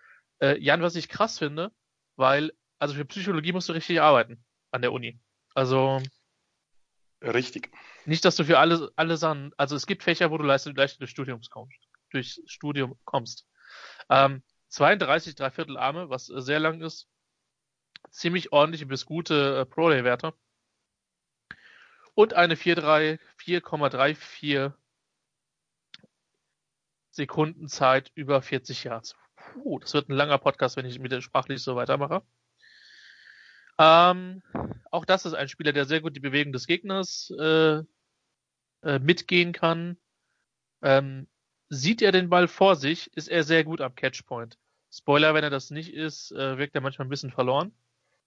[0.41, 1.73] Äh, Jan, was ich krass finde,
[2.17, 5.19] weil, also für Psychologie musst du richtig arbeiten an der Uni.
[5.55, 6.01] Also.
[7.21, 7.71] Richtig.
[8.05, 11.11] Nicht, dass du für alle, alle Sachen, also es gibt Fächer, wo du leicht des
[11.11, 13.47] Studiums kommst durchs Studium kommst.
[14.09, 17.09] Ähm, 32 Dreiviertel Arme, was äh, sehr lang ist.
[18.11, 20.35] Ziemlich ordentliche bis gute äh, Pro-Day-Werte.
[22.15, 24.73] Und eine 4,34
[27.11, 29.17] Sekunden Zeit über 40 Yards.
[29.37, 32.23] Puh, das wird ein langer Podcast, wenn ich mit der sprachlich so weitermache.
[33.79, 34.43] Ähm,
[34.91, 37.83] auch das ist ein Spieler, der sehr gut die Bewegung des Gegners äh,
[38.83, 39.97] äh, mitgehen kann.
[40.83, 41.29] Ähm,
[41.75, 44.59] Sieht er den Ball vor sich, ist er sehr gut am Catchpoint.
[44.91, 47.73] Spoiler, wenn er das nicht ist, äh, wirkt er manchmal ein bisschen verloren.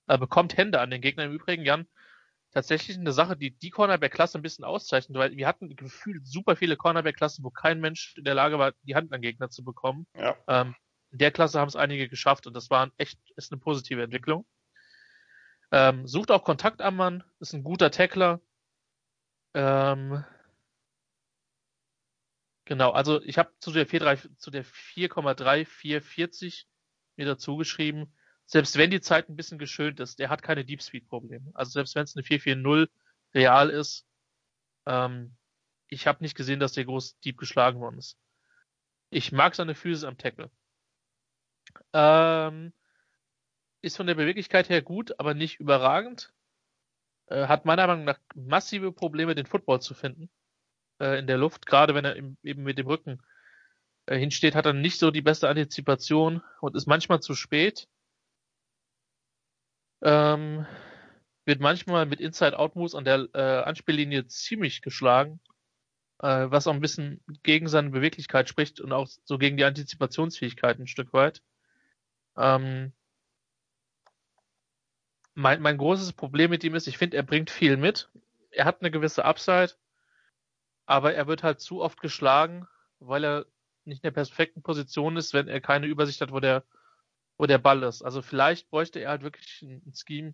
[0.08, 1.86] Er bekommt Hände an den Gegner im Übrigen, Jan.
[2.50, 6.76] Tatsächlich eine Sache, die die Cornerback-Klasse ein bisschen auszeichnet, weil wir hatten gefühlt super viele
[6.76, 10.08] Cornerback-Klassen, wo kein Mensch in der Lage war, die Hand an Gegner zu bekommen.
[10.16, 10.36] Ja.
[10.48, 10.74] Ähm,
[11.12, 14.48] in der Klasse haben es einige geschafft und das war echt, ist eine positive Entwicklung.
[15.72, 18.42] Ähm, sucht auch Kontakt am Mann, ist ein guter Tackler.
[19.54, 20.24] Ähm,
[22.66, 26.66] Genau, also ich habe zu der 4,3, zu der 4,3440
[27.16, 28.12] mir dazu geschrieben,
[28.48, 31.52] selbst wenn die Zeit ein bisschen geschönt ist, der hat keine Deep Speed Probleme.
[31.54, 32.92] Also selbst wenn es eine 440
[33.36, 34.08] real ist,
[34.88, 35.36] ähm,
[35.88, 38.18] ich habe nicht gesehen, dass der groß deep geschlagen worden ist.
[39.12, 40.50] Ich mag seine Physis am Tackle.
[41.94, 42.74] Ähm,
[43.82, 46.34] ist von der Beweglichkeit her gut, aber nicht überragend.
[47.28, 50.32] Äh, hat meiner Meinung nach massive Probleme, den Football zu finden
[51.00, 53.22] äh, in der Luft, gerade wenn er im, eben mit dem Rücken
[54.06, 57.88] äh, hinsteht, hat er nicht so die beste Antizipation und ist manchmal zu spät.
[60.02, 60.66] Ähm,
[61.46, 65.40] wird manchmal mit Inside-Out-Moves an der äh, Anspiellinie ziemlich geschlagen,
[66.20, 70.80] äh, was auch ein bisschen gegen seine Beweglichkeit spricht und auch so gegen die Antizipationsfähigkeit
[70.80, 71.42] ein Stück weit.
[72.38, 72.94] Ähm,
[75.36, 78.10] mein, mein großes Problem mit ihm ist, ich finde, er bringt viel mit.
[78.52, 79.74] Er hat eine gewisse Upside,
[80.86, 82.68] aber er wird halt zu oft geschlagen,
[83.00, 83.46] weil er
[83.86, 86.64] nicht in der perfekten Position ist, wenn er keine Übersicht hat, wo der,
[87.38, 88.02] wo der Ball ist.
[88.02, 90.34] Also vielleicht bräuchte er halt wirklich ein, Scheme,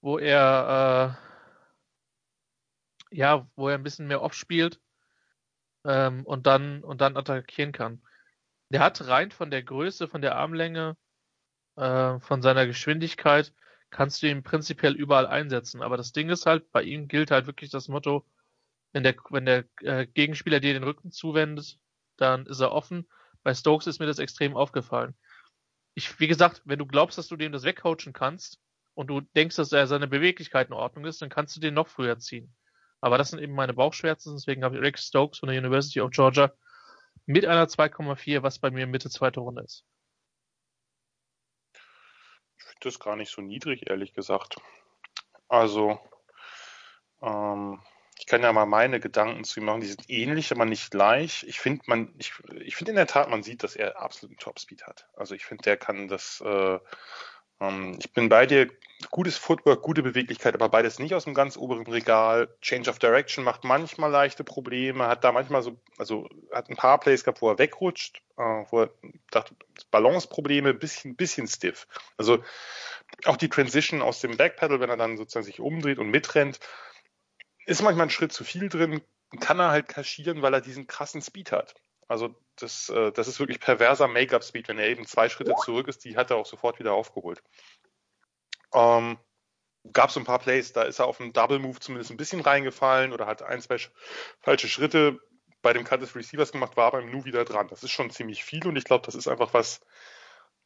[0.00, 1.18] wo er
[3.10, 4.80] äh, ja, wo er ein bisschen mehr off spielt
[5.84, 8.02] ähm, und dann und dann attackieren kann.
[8.70, 10.96] Der hat rein von der Größe, von der Armlänge,
[11.76, 13.54] äh, von seiner Geschwindigkeit,
[13.90, 15.82] kannst du ihn prinzipiell überall einsetzen.
[15.82, 18.26] Aber das Ding ist halt, bei ihm gilt halt wirklich das Motto,
[18.92, 21.78] wenn der, wenn der äh, Gegenspieler dir den Rücken zuwendet,
[22.16, 23.08] dann ist er offen.
[23.42, 25.14] Bei Stokes ist mir das extrem aufgefallen.
[25.94, 28.60] Ich, wie gesagt, wenn du glaubst, dass du dem das wegcoachen kannst
[28.94, 31.88] und du denkst, dass er seine Beweglichkeit in Ordnung ist, dann kannst du den noch
[31.88, 32.54] früher ziehen.
[33.00, 36.10] Aber das sind eben meine Bauchschmerzen, deswegen habe ich Rick Stokes von der University of
[36.10, 36.52] Georgia
[37.26, 39.84] mit einer 2,4, was bei mir Mitte zweite Runde ist.
[42.58, 44.56] Ich finde das gar nicht so niedrig, ehrlich gesagt.
[45.48, 46.00] Also,
[47.22, 47.80] ähm,
[48.18, 49.80] ich kann ja mal meine Gedanken zu ihm machen.
[49.80, 51.44] Die sind ähnlich, aber nicht gleich.
[51.46, 54.86] Ich finde, man, ich, ich finde in der Tat, man sieht, dass er absoluten Topspeed
[54.86, 55.06] hat.
[55.14, 56.42] Also ich finde, der kann das.
[56.44, 56.78] Äh,
[57.60, 58.70] ähm, ich bin bei dir.
[59.12, 62.52] Gutes Footwork, gute Beweglichkeit, aber beides nicht aus dem ganz oberen Regal.
[62.60, 66.98] Change of Direction macht manchmal leichte Probleme, hat da manchmal so, also hat ein paar
[66.98, 68.90] Plays gehabt, wo er wegrutscht, äh, wo er
[69.30, 69.54] dachte,
[69.92, 71.86] Balanceprobleme, bisschen, bisschen stiff.
[72.16, 72.42] Also
[73.24, 76.58] auch die Transition aus dem Backpedal, wenn er dann sozusagen sich umdreht und mitrennt,
[77.68, 79.02] ist manchmal ein Schritt zu viel drin,
[79.40, 81.74] kann er halt kaschieren, weil er diesen krassen Speed hat.
[82.08, 84.68] Also das, äh, das ist wirklich perverser Make-up-Speed.
[84.68, 87.42] Wenn er eben zwei Schritte zurück ist, die hat er auch sofort wieder aufgeholt.
[88.72, 89.18] Ähm,
[89.92, 92.40] Gab es ein paar Plays, da ist er auf einen Double Move zumindest ein bisschen
[92.40, 93.78] reingefallen oder hat ein, zwei
[94.40, 95.18] falsche Schritte
[95.62, 97.68] bei dem Cut des Receivers gemacht, war beim Nu wieder dran.
[97.68, 99.80] Das ist schon ziemlich viel und ich glaube, das ist einfach was,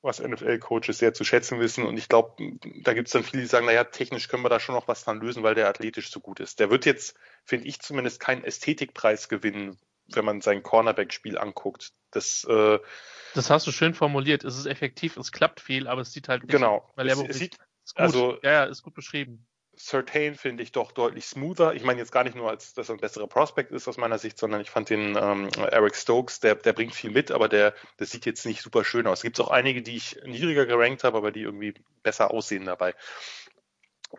[0.03, 1.85] was NFL-Coaches sehr zu schätzen wissen.
[1.85, 4.61] Und ich glaube, da gibt es dann viele, die sagen, naja, technisch können wir da
[4.61, 6.61] schon noch was dran lösen, weil der athletisch so gut ist.
[6.61, 11.93] Der wird jetzt, finde ich zumindest, keinen Ästhetikpreis gewinnen, wenn man sein Cornerback-Spiel anguckt.
[12.11, 12.79] Das, äh,
[13.35, 14.45] das hast du schön formuliert.
[14.45, 16.91] Es ist effektiv, es klappt viel, aber es sieht halt nicht, genau.
[16.97, 17.57] weil er es, sieht,
[17.95, 19.47] also, ja, ja, ist gut beschrieben.
[19.76, 21.74] Certain finde ich doch deutlich smoother.
[21.74, 24.18] Ich meine jetzt gar nicht nur, als dass er ein besserer Prospect ist aus meiner
[24.18, 27.74] Sicht, sondern ich fand den ähm, Eric Stokes, der, der bringt viel mit, aber der,
[27.96, 29.18] das sieht jetzt nicht super schön aus.
[29.18, 32.94] Es gibt auch einige, die ich niedriger gerankt habe, aber die irgendwie besser aussehen dabei.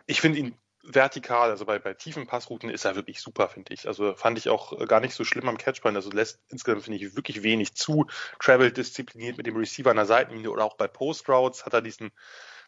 [0.06, 3.86] Ich finde ihn vertikal, also bei, bei tiefen Passrouten ist er wirklich super, finde ich.
[3.86, 5.96] Also fand ich auch gar nicht so schlimm am Catchpoint.
[5.96, 8.06] Also lässt insgesamt, finde ich, wirklich wenig zu.
[8.38, 11.82] Travel diszipliniert mit dem Receiver an der Seitenlinie oder auch bei Post Routes hat er
[11.82, 12.12] diesen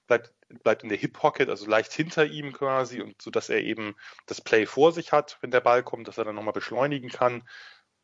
[0.07, 3.61] bleibt, bleibt in der Hip Pocket, also leicht hinter ihm quasi und so dass er
[3.61, 3.95] eben
[4.27, 7.49] das Play vor sich hat, wenn der Ball kommt, dass er dann nochmal beschleunigen kann.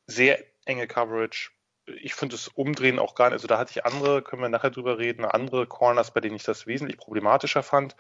[0.06, 1.50] Sehr enge Coverage.
[1.86, 4.70] Ich finde das Umdrehen auch gar nicht, also da hatte ich andere, können wir nachher
[4.70, 7.96] drüber reden, andere Corners, bei denen ich das wesentlich problematischer fand.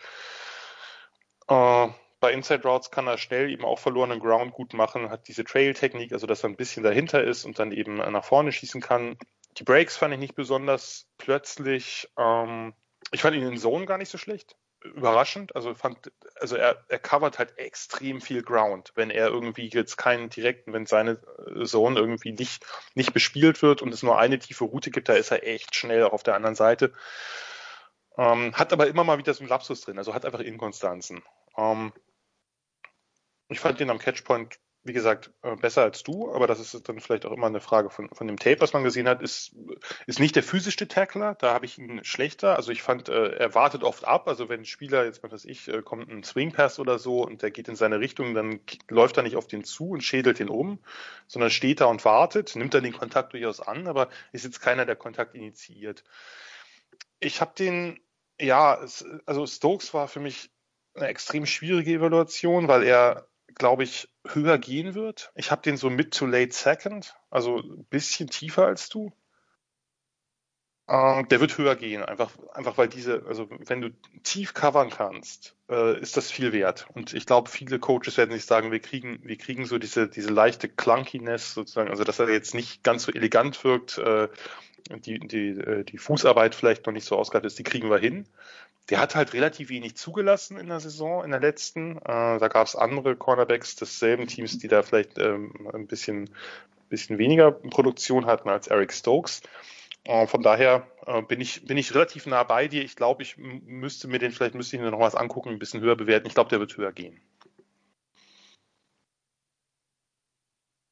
[1.48, 1.88] Äh,
[2.20, 6.12] bei Inside Routes kann er schnell eben auch verlorenen Ground gut machen, hat diese Trail-Technik,
[6.12, 9.18] also dass er ein bisschen dahinter ist und dann eben nach vorne schießen kann.
[9.58, 12.08] Die Breaks fand ich nicht besonders plötzlich.
[12.16, 12.74] Ähm,
[13.12, 14.56] ich fand ihn in Zone gar nicht so schlecht.
[14.82, 15.54] Überraschend.
[15.54, 20.30] Also fand, also er, er covert halt extrem viel Ground, wenn er irgendwie jetzt keinen
[20.30, 24.64] direkten, wenn seine äh, Zone irgendwie nicht, nicht bespielt wird und es nur eine tiefe
[24.64, 26.92] Route gibt, da ist er echt schnell auf der anderen Seite.
[28.16, 31.22] Ähm, hat aber immer mal wieder so einen Lapsus drin, also hat einfach Inkonstanzen.
[31.56, 31.92] Ähm,
[33.48, 37.00] ich fand ihn am Catchpoint wie gesagt, äh, besser als du, aber das ist dann
[37.00, 39.54] vielleicht auch immer eine Frage von, von dem Tape, was man gesehen hat, ist,
[40.06, 42.56] ist nicht der physische Tackler, da habe ich ihn schlechter.
[42.56, 45.44] Also ich fand, äh, er wartet oft ab, also wenn ein Spieler, jetzt was weiß
[45.44, 48.60] ich, äh, kommt ein Swing Pass oder so und der geht in seine Richtung, dann
[48.88, 50.80] läuft er nicht auf den zu und schädelt den um,
[51.28, 54.84] sondern steht da und wartet, nimmt dann den Kontakt durchaus an, aber ist jetzt keiner,
[54.84, 56.02] der Kontakt initiiert.
[57.20, 58.00] Ich habe den,
[58.40, 58.84] ja,
[59.26, 60.50] also Stokes war für mich
[60.94, 65.32] eine extrem schwierige Evaluation, weil er glaube ich, höher gehen wird.
[65.34, 69.12] Ich habe den so mid to late second, also ein bisschen tiefer als du.
[70.88, 73.90] Äh, der wird höher gehen, einfach, einfach weil diese, also wenn du
[74.24, 76.86] tief covern kannst, äh, ist das viel wert.
[76.94, 80.30] Und ich glaube, viele Coaches werden sich sagen, wir kriegen, wir kriegen so diese, diese
[80.30, 84.28] leichte Clunkiness sozusagen, also dass er jetzt nicht ganz so elegant wirkt, äh,
[84.90, 88.26] die, die, äh, die Fußarbeit vielleicht noch nicht so ausgehalten ist, die kriegen wir hin
[88.90, 91.98] der hat halt relativ wenig zugelassen in der Saison, in der letzten.
[91.98, 96.30] Äh, da gab es andere Cornerbacks desselben Teams, die da vielleicht ähm, ein bisschen,
[96.88, 99.42] bisschen weniger Produktion hatten als Eric Stokes.
[100.04, 102.82] Äh, von daher äh, bin ich bin ich relativ nah bei dir.
[102.82, 105.80] Ich glaube, ich müsste mir den vielleicht müsste ich mir noch was angucken, ein bisschen
[105.80, 106.26] höher bewerten.
[106.26, 107.20] Ich glaube, der wird höher gehen.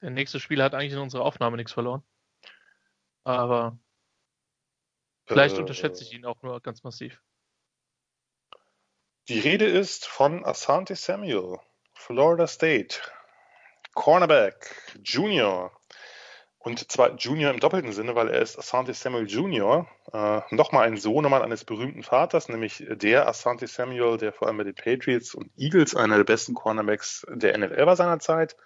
[0.00, 2.02] Der nächste Spieler hat eigentlich in unserer Aufnahme nichts verloren.
[3.24, 3.78] Aber
[5.26, 7.20] vielleicht äh, unterschätze ich ihn auch nur ganz massiv.
[9.28, 11.58] Die Rede ist von Asante Samuel,
[11.94, 12.96] Florida State,
[13.94, 15.72] Cornerback, Junior.
[16.58, 20.96] Und zwar Junior im doppelten Sinne, weil er ist Asante Samuel Junior, äh, nochmal ein
[20.96, 25.50] Sohnemann eines berühmten Vaters, nämlich der Asante Samuel, der vor allem bei den Patriots und
[25.56, 28.56] Eagles einer der besten Cornerbacks der NFL war seiner Zeit.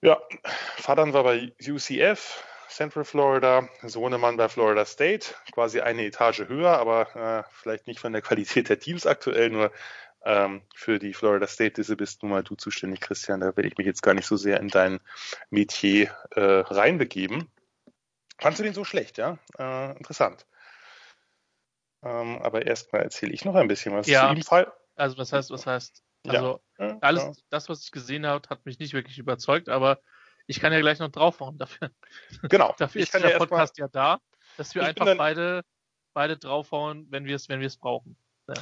[0.00, 0.20] Ja,
[0.76, 7.16] Vater war bei UCF, Central Florida, Sohnemann bei Florida State, quasi eine Etage höher, aber
[7.16, 9.72] äh, vielleicht nicht von der Qualität der Teams aktuell, nur
[10.24, 13.40] ähm, für die Florida State Disse bist nun mal du zuständig, Christian.
[13.40, 15.00] Da will ich mich jetzt gar nicht so sehr in dein
[15.50, 17.50] Metier äh, reinbegeben.
[18.38, 19.38] Fandst du den so schlecht, ja?
[19.58, 20.46] Äh, interessant.
[22.02, 24.42] Ähm, aber erstmal erzähle ich noch ein bisschen was ja, zu ihm.
[24.42, 24.72] Fall.
[24.96, 26.02] Also was heißt, was heißt?
[26.26, 26.98] Also ja.
[27.00, 30.00] alles, das, was ich gesehen habe, hat mich nicht wirklich überzeugt, aber
[30.48, 31.90] ich kann ja gleich noch draufhauen dafür.
[32.42, 32.74] Genau.
[32.78, 34.18] dafür ist der ja Podcast ja da,
[34.56, 35.62] dass wir einfach beide,
[36.14, 38.16] beide draufhauen, wenn wir es, wenn brauchen.
[38.48, 38.54] Ja.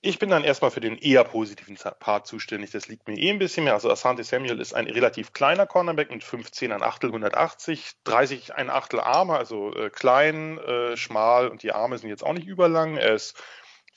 [0.00, 2.70] Ich bin dann erstmal für den eher positiven Part zuständig.
[2.70, 3.74] Das liegt mir eh ein bisschen mehr.
[3.74, 8.70] Also Asante Samuel ist ein relativ kleiner Cornerback mit 15 ein Achtel 180, 30 ein
[8.70, 12.96] Achtel Arme, also äh, klein, äh, schmal und die Arme sind jetzt auch nicht überlang.
[12.96, 13.36] Er ist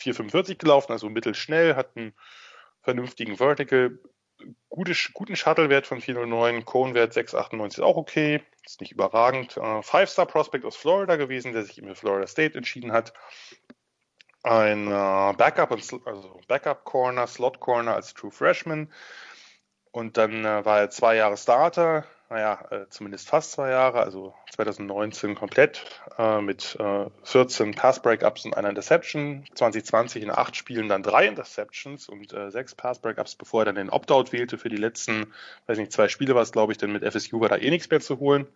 [0.02, 2.14] 4,45 gelaufen, also mittelschnell, hat einen
[2.82, 4.00] vernünftigen Vertical,
[4.70, 9.58] gute, guten Shuttle-Wert von 409, Cone-Wert 698 ist auch okay, ist nicht überragend.
[9.58, 13.14] Äh, Five-Star-Prospect aus Florida gewesen, der sich eben für Florida State entschieden hat.
[14.44, 18.92] Ein äh, Backup, also Backup-Corner, Slot-Corner als True Freshman.
[19.92, 24.34] Und dann äh, war er zwei Jahre Starter, naja, äh, zumindest fast zwei Jahre, also
[24.54, 25.84] 2019 komplett
[26.18, 29.46] äh, mit äh, 14 Pass-Breakups und einer Interception.
[29.54, 33.90] 2020 in acht Spielen dann drei Interceptions und äh, sechs Pass-Breakups, bevor er dann den
[33.90, 35.34] Opt-out wählte für die letzten,
[35.68, 37.90] weiß nicht, zwei Spiele war es, glaube ich, denn mit FSU war da eh nichts
[37.90, 38.48] mehr zu holen.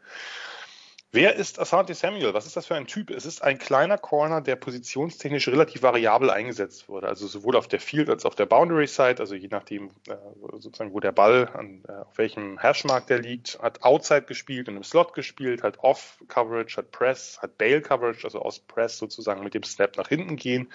[1.15, 2.34] Wer ist Asante Samuel?
[2.34, 3.10] Was ist das für ein Typ?
[3.10, 7.08] Es ist ein kleiner Corner, der positionstechnisch relativ variabel eingesetzt wurde.
[7.08, 10.17] Also sowohl auf der Field als auch auf der Boundary Side, also je nachdem äh,
[10.60, 14.73] sozusagen, wo der Ball, an, äh, auf welchem Hashmark der liegt, hat Outside gespielt, in
[14.73, 19.41] einem Slot gespielt, hat Off Coverage, hat Press, hat Bail Coverage, also aus Press sozusagen
[19.41, 20.69] mit dem Snap nach hinten gehen.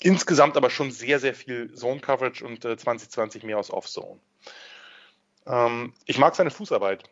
[0.00, 4.20] Insgesamt aber schon sehr, sehr viel Zone Coverage und äh, 2020 mehr aus Off Zone.
[5.44, 7.02] Ähm, ich mag seine Fußarbeit.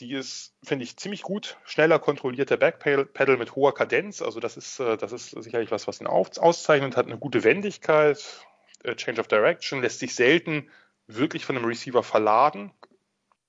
[0.00, 1.56] Die ist, finde ich, ziemlich gut.
[1.64, 4.22] Schneller kontrollierter Backpedal mit hoher Kadenz.
[4.22, 6.96] Also das ist, äh, das ist sicherlich was, was ihn auszeichnet.
[6.96, 8.46] Hat eine gute Wendigkeit,
[8.84, 10.70] äh, Change of Direction, lässt sich selten
[11.08, 12.72] wirklich von einem Receiver verladen.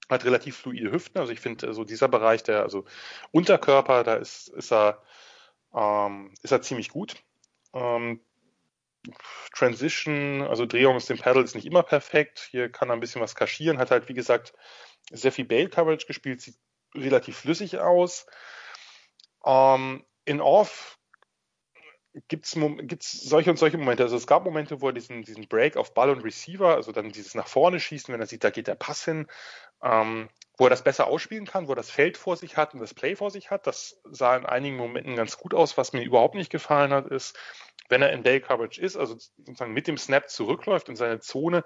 [0.10, 1.20] Hat relativ fluide Hüften.
[1.20, 2.86] Also ich finde, so also dieser Bereich, der, also
[3.32, 5.04] Unterkörper, da ist, ist er,
[5.74, 7.16] ähm, ist er ziemlich gut.
[7.74, 8.22] Ähm,
[9.54, 12.48] Transition, also Drehung aus dem Pedal ist nicht immer perfekt.
[12.52, 14.54] Hier kann er ein bisschen was kaschieren, hat halt, wie gesagt,
[15.10, 16.58] sehr viel Bail-Coverage gespielt, sieht
[16.96, 18.26] relativ flüssig aus.
[19.46, 21.00] Ähm, in Off
[22.28, 24.04] gibt es solche und solche Momente.
[24.04, 27.12] Also es gab Momente, wo er diesen, diesen Break auf Ball und Receiver, also dann
[27.12, 29.28] dieses nach vorne schießen, wenn er sieht, da geht der Pass hin,
[29.84, 32.80] ähm, wo er das besser ausspielen kann, wo er das Feld vor sich hat und
[32.80, 33.68] das Play vor sich hat.
[33.68, 35.78] Das sah in einigen Momenten ganz gut aus.
[35.78, 37.38] Was mir überhaupt nicht gefallen hat, ist,
[37.90, 41.64] wenn er in Bail Coverage ist, also sozusagen mit dem Snap zurückläuft in seine Zone,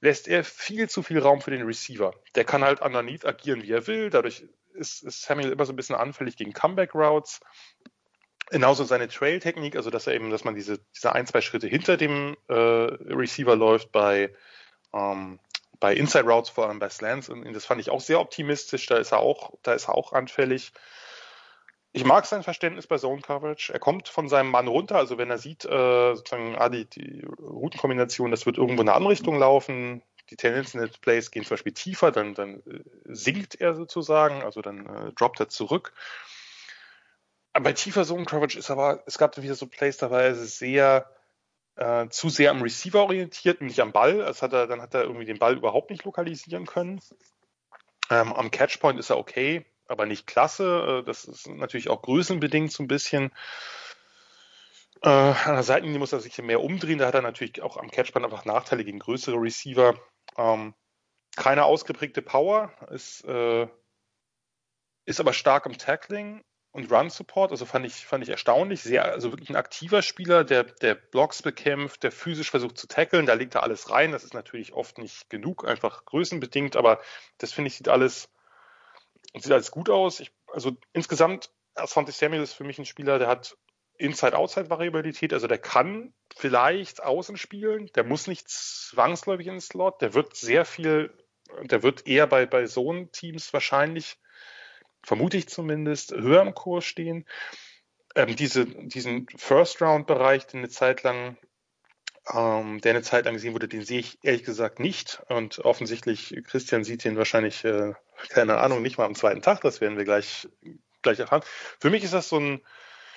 [0.00, 2.14] lässt er viel zu viel Raum für den Receiver.
[2.34, 4.10] Der kann halt underneath agieren, wie er will.
[4.10, 7.40] Dadurch ist, ist Samuel immer so ein bisschen anfällig gegen Comeback-Routes.
[8.50, 11.96] Genauso seine Trail-Technik, also dass er eben, dass man diese, diese ein, zwei Schritte hinter
[11.96, 14.34] dem äh, Receiver läuft bei,
[14.94, 15.38] ähm,
[15.80, 17.28] bei Inside Routes, vor allem bei Slants.
[17.28, 18.86] Und das fand ich auch sehr optimistisch.
[18.86, 20.72] Da ist er auch, da ist er auch anfällig.
[21.92, 23.72] Ich mag sein Verständnis bei Zone Coverage.
[23.72, 27.24] Er kommt von seinem Mann runter, also wenn er sieht, äh, sozusagen, ah, die, die
[27.40, 31.72] Routenkombination, das wird irgendwo in eine andere Richtung laufen, die Tendenzen Plays gehen zum Beispiel
[31.72, 35.94] tiefer, dann, dann äh, sinkt er sozusagen, also dann äh, droppt er zurück.
[37.54, 40.34] Aber bei tiefer Zone Coverage ist aber, es gab wieder so Plays, da war er
[40.34, 41.10] sehr,
[41.76, 44.22] äh, zu sehr am Receiver orientiert nicht am Ball.
[44.22, 47.00] Also hat er, dann hat er irgendwie den Ball überhaupt nicht lokalisieren können.
[48.10, 51.00] Ähm, am Catchpoint ist er okay, aber nicht klasse.
[51.00, 53.32] Äh, das ist natürlich auch größenbedingt so ein bisschen.
[55.02, 56.98] Äh, an der Seitenlinie muss er sich mehr umdrehen.
[56.98, 59.94] Da hat er natürlich auch am Catchband einfach Nachteile gegen größere Receiver.
[60.36, 60.74] Ähm,
[61.36, 63.68] keine ausgeprägte Power, ist, äh,
[65.04, 67.52] ist aber stark im Tackling und Run Support.
[67.52, 68.82] Also fand ich, fand ich erstaunlich.
[68.82, 73.26] Sehr, also wirklich ein aktiver Spieler, der, der Blocks bekämpft, der physisch versucht zu tackeln.
[73.26, 74.10] Da legt er alles rein.
[74.10, 77.00] Das ist natürlich oft nicht genug, einfach größenbedingt, aber
[77.38, 78.28] das finde ich sieht alles
[79.34, 80.20] sieht alles gut aus.
[80.20, 83.56] Ich, also insgesamt, Asante Samuel ist für mich ein Spieler, der hat
[83.98, 90.36] Inside-Outside-Variabilität, also der kann vielleicht außen spielen, der muss nicht zwangsläufig ins Slot, der wird
[90.36, 91.12] sehr viel,
[91.62, 94.18] der wird eher bei, bei Zone-Teams wahrscheinlich,
[95.02, 97.26] vermute ich zumindest, höher im Kurs stehen.
[98.14, 101.36] Ähm, diese, diesen First-Round-Bereich, den eine Zeit lang
[102.34, 105.22] ähm, der eine Zeit lang gesehen wurde, den sehe ich ehrlich gesagt nicht.
[105.28, 107.94] Und offensichtlich, Christian sieht den wahrscheinlich, äh,
[108.28, 109.60] keine Ahnung, nicht mal am zweiten Tag.
[109.62, 110.48] Das werden wir gleich,
[111.02, 111.42] gleich erfahren.
[111.80, 112.60] Für mich ist das so ein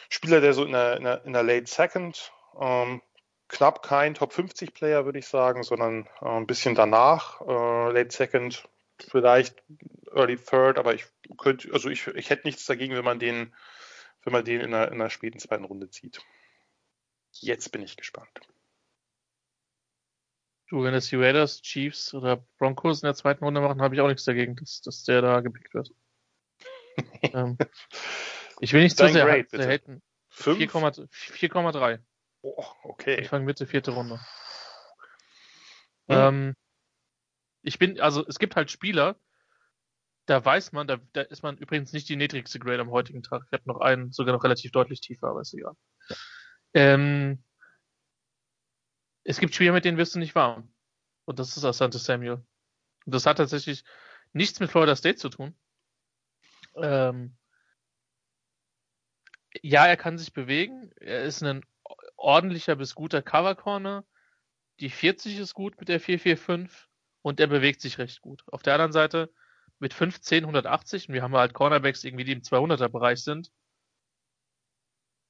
[0.10, 3.02] Spieler, der so in der, in der, in der Late Second, ähm,
[3.48, 8.12] knapp kein Top 50 Player, würde ich sagen, sondern äh, ein bisschen danach, äh, Late
[8.12, 8.68] Second,
[9.10, 9.64] vielleicht
[10.14, 11.06] Early Third, aber ich
[11.38, 13.54] könnte, also ich, ich hätte nichts dagegen, wenn man den,
[14.24, 16.22] wenn man den in einer, in einer späten zweiten Runde zieht.
[17.32, 18.30] Jetzt bin ich gespannt.
[20.72, 24.00] Du, wenn es die Raiders, Chiefs oder Broncos in der zweiten Runde machen, habe ich
[24.00, 25.92] auch nichts dagegen, dass, dass der da gepickt wird.
[27.34, 27.58] ähm,
[28.62, 30.02] ich will nicht zu sehr, Grade, haten.
[30.32, 32.00] 4,3.
[32.44, 33.20] Oh, okay.
[33.20, 34.22] Ich fange Mitte vierte Runde.
[36.08, 36.18] Hm.
[36.18, 36.56] Ähm,
[37.64, 39.20] ich bin, also es gibt halt Spieler,
[40.26, 43.44] da weiß man, da, da ist man übrigens nicht die niedrigste Grade am heutigen Tag.
[43.46, 45.74] Ich habe noch einen, sogar noch relativ deutlich tiefer, aber ist egal.
[46.74, 47.44] Ähm,
[49.24, 50.72] es gibt Spieler, mit denen wirst du nicht warm.
[51.26, 52.44] Und das ist Asante Samuel.
[53.06, 53.84] Und das hat tatsächlich
[54.34, 55.56] nichts mit Florida State zu tun.
[56.76, 57.36] Ähm,
[59.62, 60.92] ja, er kann sich bewegen.
[61.00, 61.66] Er ist ein
[62.16, 64.06] ordentlicher bis guter Cover Corner.
[64.80, 66.88] Die 40 ist gut mit der 445
[67.22, 68.44] und er bewegt sich recht gut.
[68.48, 69.32] Auf der anderen Seite
[69.80, 73.52] mit 15, 180 und wir haben halt Cornerbacks irgendwie, die im 200er Bereich sind,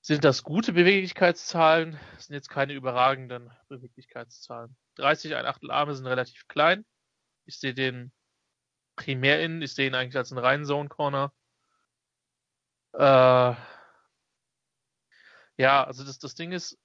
[0.01, 4.75] sind das gute Beweglichkeitszahlen, sind jetzt keine überragenden Beweglichkeitszahlen.
[4.95, 6.85] 30 ein Achtel Arme sind relativ klein.
[7.45, 8.11] Ich sehe den
[8.95, 9.61] primär innen.
[9.61, 11.31] Ich sehe ihn eigentlich als einen reinen Zone Corner.
[12.93, 13.55] Äh,
[15.57, 16.77] ja, also das, das Ding ist,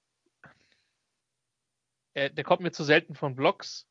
[2.13, 3.87] er, der kommt mir zu selten von Blocks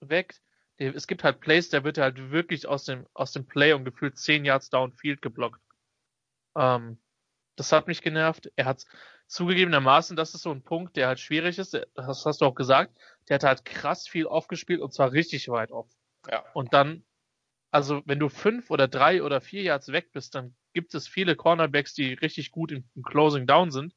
[0.00, 0.34] weg.
[0.78, 4.18] Es gibt halt Plays, der wird halt wirklich aus dem, aus dem Play und gefühlt
[4.18, 5.60] 10 Yards downfield geblockt.
[6.54, 6.98] Ähm,
[7.56, 8.50] das hat mich genervt.
[8.56, 8.84] Er hat
[9.26, 11.74] zugegebenermaßen, das ist so ein Punkt, der halt schwierig ist.
[11.94, 12.96] Das hast du auch gesagt.
[13.28, 15.90] Der hat halt krass viel aufgespielt und zwar richtig weit off.
[16.30, 16.44] Ja.
[16.54, 17.04] Und dann,
[17.70, 21.34] also wenn du fünf oder drei oder vier Yards weg bist, dann gibt es viele
[21.34, 23.94] Cornerbacks, die richtig gut im, im Closing Down sind.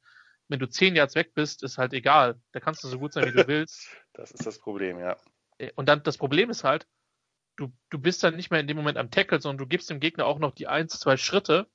[0.48, 2.42] Wenn du zehn Yards weg bist, ist halt egal.
[2.54, 3.88] Da kannst du so gut sein, wie du willst.
[4.14, 5.18] das ist das Problem, ja.
[5.60, 6.88] Äh, und dann das Problem ist halt,
[7.56, 10.00] du, du bist dann nicht mehr in dem Moment am Tackle, sondern du gibst dem
[10.00, 11.68] Gegner auch noch die eins, zwei Schritte,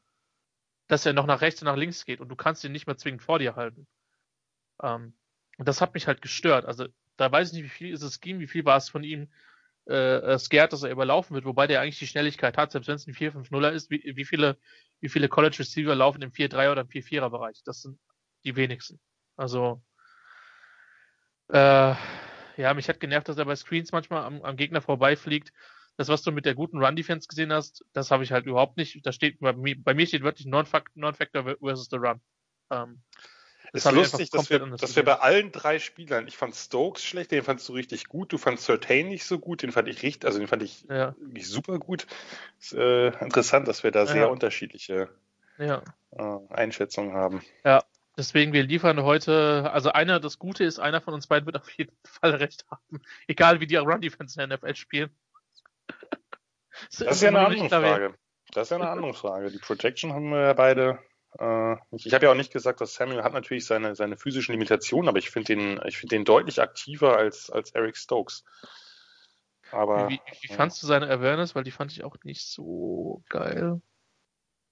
[0.86, 2.96] dass er noch nach rechts und nach links geht und du kannst ihn nicht mehr
[2.96, 3.86] zwingend vor dir halten.
[4.82, 5.14] Ähm,
[5.58, 6.64] und das hat mich halt gestört.
[6.64, 9.04] Also da weiß ich nicht, wie viel ist es Scheme, wie viel war es von
[9.04, 9.28] ihm
[9.86, 12.96] äh, äh, scared, dass er überlaufen wird, wobei der eigentlich die Schnelligkeit hat, selbst wenn
[12.96, 14.58] es ein 4-5-0er ist, wie, wie viele,
[15.00, 17.62] wie viele College Receiver laufen im 4-3 oder im 4-4er Bereich?
[17.64, 17.98] Das sind
[18.44, 18.98] die wenigsten.
[19.36, 19.82] Also
[21.48, 21.94] äh,
[22.56, 25.52] ja, mich hat genervt, dass er bei Screens manchmal am, am Gegner vorbeifliegt.
[25.96, 29.04] Das, was du mit der guten Run-Defense gesehen hast, das habe ich halt überhaupt nicht.
[29.06, 32.20] Da steht, bei mir, bei mir steht wirklich Non-Factor versus the Run.
[32.70, 33.00] Ähm,
[33.72, 37.32] es ist lustig, dass wir, dass wir bei allen drei Spielern, ich fand Stokes schlecht,
[37.32, 40.26] den fandst du richtig gut, du fandst Certain nicht so gut, den fand ich richtig,
[40.26, 41.14] also den fand ich ja.
[41.40, 42.06] super gut.
[42.60, 44.26] Ist äh, interessant, dass wir da sehr ja.
[44.26, 45.08] unterschiedliche
[45.58, 45.82] ja.
[46.12, 47.42] Äh, Einschätzungen haben.
[47.64, 47.82] Ja,
[48.16, 51.70] Deswegen, wir liefern heute, also einer, das Gute ist, einer von uns beiden wird auf
[51.70, 53.02] jeden Fall recht haben.
[53.26, 55.10] Egal wie die Run-Defense in der NFL spielen.
[56.90, 58.14] das, das ist ja eine andere Frage.
[58.52, 59.50] Das ist ja eine andere Frage.
[59.50, 60.98] Die Projection haben wir ja beide.
[61.38, 65.08] Äh, ich habe ja auch nicht gesagt, dass Samuel hat natürlich seine, seine physischen Limitationen,
[65.08, 68.44] aber ich finde den, ich finde den deutlich aktiver als, als Eric Stokes.
[69.72, 70.08] Aber.
[70.08, 71.54] Wie, wie, wie fandst du seine Awareness?
[71.54, 73.80] Weil die fand ich auch nicht so geil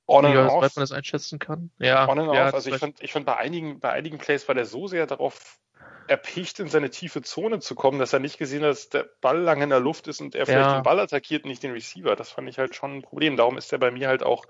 [0.06, 0.76] on and off.
[0.76, 1.70] man das einschätzen kann.
[1.78, 2.54] Ja, on and ja, off.
[2.54, 5.58] Also ich fand, ich fand bei einigen, bei einigen Plays war der so sehr darauf
[6.06, 9.38] erpicht, in seine tiefe Zone zu kommen, dass er nicht gesehen hat, dass der Ball
[9.38, 10.80] lange in der Luft ist und er vielleicht ja.
[10.80, 12.16] den Ball attackiert, nicht den Receiver.
[12.16, 13.36] Das fand ich halt schon ein Problem.
[13.36, 14.44] Darum ist er bei mir halt auch,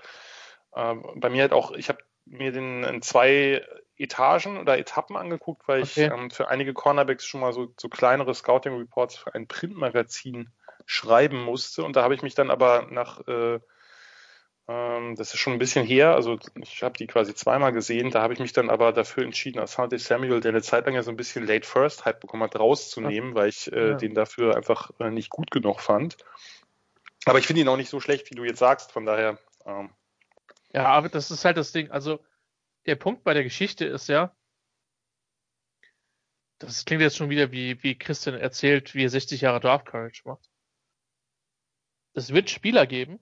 [0.74, 3.64] äh, bei mir halt auch, ich habe mir den in zwei
[3.96, 6.07] Etagen oder Etappen angeguckt, weil okay.
[6.07, 10.50] ich ähm, für einige Cornerbacks schon mal so, so kleinere Scouting Reports für ein Printmagazin
[10.86, 11.84] schreiben musste.
[11.84, 13.61] Und da habe ich mich dann aber nach äh,
[14.67, 18.33] das ist schon ein bisschen her, also ich habe die quasi zweimal gesehen, da habe
[18.33, 21.17] ich mich dann aber dafür entschieden, Asante Samuel, der eine Zeit lang ja so ein
[21.17, 23.95] bisschen Late First Hype bekommen hat, rauszunehmen, weil ich äh, ja.
[23.95, 26.17] den dafür einfach äh, nicht gut genug fand.
[27.25, 29.39] Aber ich finde ihn auch nicht so schlecht, wie du jetzt sagst, von daher.
[29.67, 29.91] Ähm.
[30.73, 31.91] Ja, aber das ist halt das Ding.
[31.91, 32.21] Also
[32.87, 34.35] der Punkt bei der Geschichte ist ja,
[36.59, 40.23] das klingt jetzt schon wieder wie, wie Christian erzählt, wie er 60 Jahre Draft Courage
[40.25, 40.49] macht.
[42.15, 43.19] Es wird Spieler geben,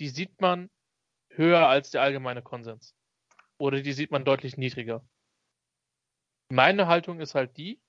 [0.00, 0.70] die sieht man
[1.30, 2.94] höher als der allgemeine Konsens.
[3.58, 5.04] Oder die sieht man deutlich niedriger.
[6.50, 7.80] Meine Haltung ist halt die,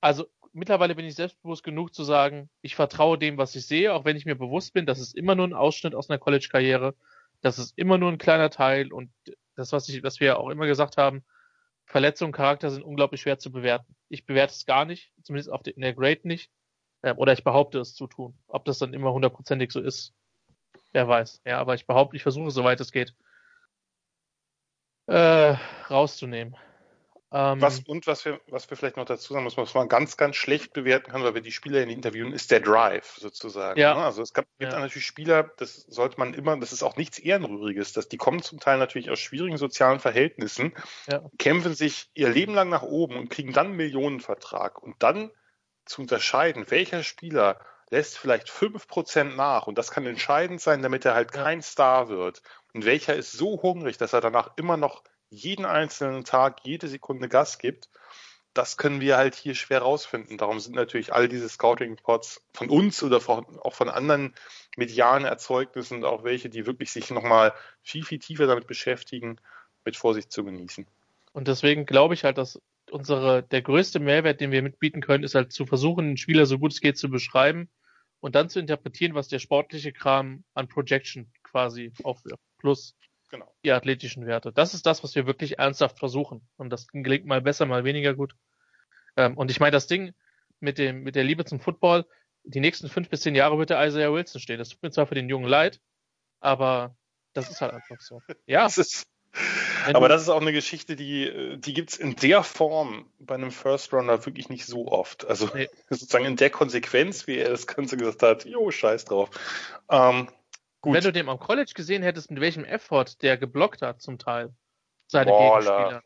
[0.00, 4.04] also mittlerweile bin ich selbstbewusst genug zu sagen, ich vertraue dem, was ich sehe, auch
[4.04, 6.94] wenn ich mir bewusst bin, das ist immer nur ein Ausschnitt aus einer College-Karriere,
[7.40, 9.10] das ist immer nur ein kleiner Teil und
[9.54, 11.24] das, was, ich, was wir auch immer gesagt haben,
[11.86, 13.96] Verletzungen, Charakter sind unglaublich schwer zu bewerten.
[14.08, 16.50] Ich bewerte es gar nicht, zumindest auf der, in der Grade nicht.
[17.08, 18.34] Ähm, oder ich behaupte es zu tun.
[18.48, 20.14] Ob das dann immer hundertprozentig so ist,
[20.92, 21.42] wer weiß.
[21.44, 23.14] Ja, aber ich behaupte, ich versuche, soweit es geht,
[25.06, 25.56] äh,
[25.90, 26.56] rauszunehmen.
[27.30, 30.16] Ähm, was, und was wir, was wir vielleicht noch dazu sagen müssen, was man ganz,
[30.16, 33.78] ganz schlecht bewerten kann, weil wir die Spieler in interviewen, ist der Drive sozusagen.
[33.78, 33.94] Ja.
[33.94, 34.04] Ne?
[34.04, 34.70] Also es gibt ja.
[34.70, 38.60] natürlich Spieler, das sollte man immer, das ist auch nichts Ehrenrühriges, dass die kommen zum
[38.60, 40.72] Teil natürlich aus schwierigen sozialen Verhältnissen,
[41.06, 41.22] ja.
[41.38, 45.30] kämpfen sich ihr Leben lang nach oben und kriegen dann einen Millionenvertrag und dann
[45.88, 47.60] zu unterscheiden, welcher Spieler
[47.90, 52.42] lässt vielleicht 5% nach und das kann entscheidend sein, damit er halt kein Star wird.
[52.74, 57.28] Und welcher ist so hungrig, dass er danach immer noch jeden einzelnen Tag, jede Sekunde
[57.28, 57.88] Gas gibt,
[58.54, 60.36] das können wir halt hier schwer rausfinden.
[60.36, 64.34] Darum sind natürlich all diese Scouting-Reports von uns oder von, auch von anderen
[64.76, 69.40] medialen Erzeugnissen und auch welche, die wirklich sich nochmal viel, viel tiefer damit beschäftigen,
[69.84, 70.86] mit Vorsicht zu genießen.
[71.32, 72.60] Und deswegen glaube ich halt, dass
[72.90, 76.58] unsere, der größte Mehrwert, den wir mitbieten können, ist halt zu versuchen, den Spieler so
[76.58, 77.68] gut es geht zu beschreiben
[78.20, 82.42] und dann zu interpretieren, was der sportliche Kram an Projection quasi aufwirft.
[82.58, 82.96] Plus
[83.30, 83.52] genau.
[83.64, 84.52] die athletischen Werte.
[84.52, 86.46] Das ist das, was wir wirklich ernsthaft versuchen.
[86.56, 88.34] Und das gelingt mal besser, mal weniger gut.
[89.16, 90.14] Ähm, und ich meine, das Ding
[90.60, 92.06] mit dem, mit der Liebe zum Football,
[92.44, 94.58] die nächsten fünf bis zehn Jahre wird der Isaiah Wilson stehen.
[94.58, 95.80] Das tut mir zwar für den Jungen leid,
[96.40, 96.96] aber
[97.34, 98.20] das ist halt einfach so.
[98.46, 98.64] Ja.
[98.64, 99.06] Das ist,
[99.92, 103.92] Aber das ist auch eine Geschichte, die, die gibt's in der Form bei einem First
[103.92, 105.26] Runner wirklich nicht so oft.
[105.26, 105.68] Also nee.
[105.90, 109.30] sozusagen in der Konsequenz, wie er das Ganze gesagt hat, jo, scheiß drauf.
[109.90, 110.28] Ähm.
[110.82, 114.54] Wenn du den am College gesehen hättest, mit welchem Effort der geblockt hat zum Teil,
[115.08, 116.02] seine Gegenspieler.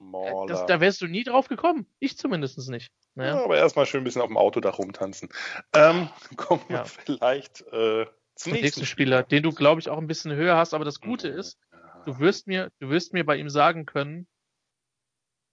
[0.00, 0.46] Maler.
[0.46, 1.86] Das, da wärst du nie drauf gekommen.
[1.98, 2.90] Ich zumindest nicht.
[3.14, 3.36] Naja.
[3.36, 5.28] Ja, aber erstmal schön ein bisschen auf dem Autodach rumtanzen.
[5.74, 6.84] Ähm, kommen wir ja.
[6.84, 10.56] vielleicht äh, zum nächsten, nächsten Spieler, Spieler, den du, glaube ich, auch ein bisschen höher
[10.56, 10.74] hast.
[10.74, 11.58] Aber das Gute ist,
[12.04, 14.26] du wirst mir, du wirst mir bei ihm sagen können,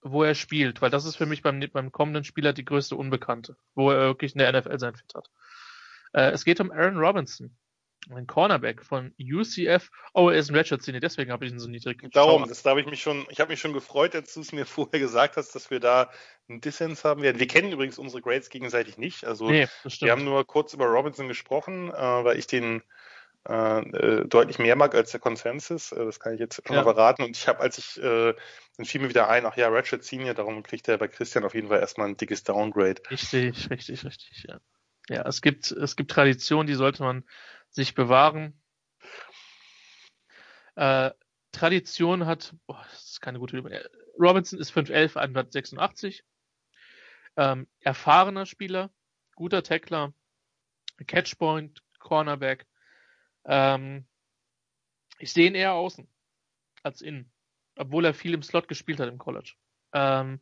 [0.02, 3.56] wo er spielt, weil das ist für mich beim, beim kommenden Spieler die größte Unbekannte,
[3.74, 5.28] wo er wirklich in der NFL sein Fit hat.
[6.12, 7.56] Äh, es geht um Aaron Robinson
[8.10, 9.90] ein Cornerback von UCF.
[10.14, 12.00] Oh, er ist ein Redshirt Senior, deswegen habe ich ihn so niedrig.
[12.12, 14.52] Darum, das da habe ich mich schon, ich habe mich schon gefreut, als du es
[14.52, 16.10] mir vorher gesagt hast, dass wir da
[16.48, 17.38] einen Dissens haben werden.
[17.38, 19.24] Wir kennen übrigens unsere Grades gegenseitig nicht.
[19.24, 19.68] Also nee,
[20.00, 21.94] wir haben nur kurz über Robinson gesprochen, äh,
[22.24, 22.82] weil ich den
[23.46, 25.92] äh, äh deutlich mehr mag als der Consensus.
[25.92, 26.82] Äh, das kann ich jetzt schon ja.
[26.82, 27.22] mal verraten.
[27.22, 28.34] Und ich habe, als ich, äh,
[28.76, 31.54] dann fiel mir wieder ein, ach ja, Ratchet Senior, darum kriegt er bei Christian auf
[31.54, 33.02] jeden Fall erstmal ein dickes Downgrade.
[33.10, 34.58] Richtig, richtig, richtig, ja.
[35.08, 37.24] Ja, es gibt, es gibt Traditionen, die sollte man
[37.70, 38.60] sich bewahren.
[40.76, 41.10] Äh,
[41.52, 43.72] Tradition hat, boah, das ist keine gute Übung.
[44.18, 46.24] Robinson ist 5'11, 186.
[47.36, 48.90] Ähm, erfahrener Spieler,
[49.34, 50.12] guter Tackler,
[51.06, 52.66] Catchpoint, Cornerback.
[53.48, 54.06] Ähm,
[55.18, 56.08] ich sehe ihn eher außen
[56.82, 57.32] als innen,
[57.76, 59.54] obwohl er viel im Slot gespielt hat im College.
[59.92, 60.40] Ähm,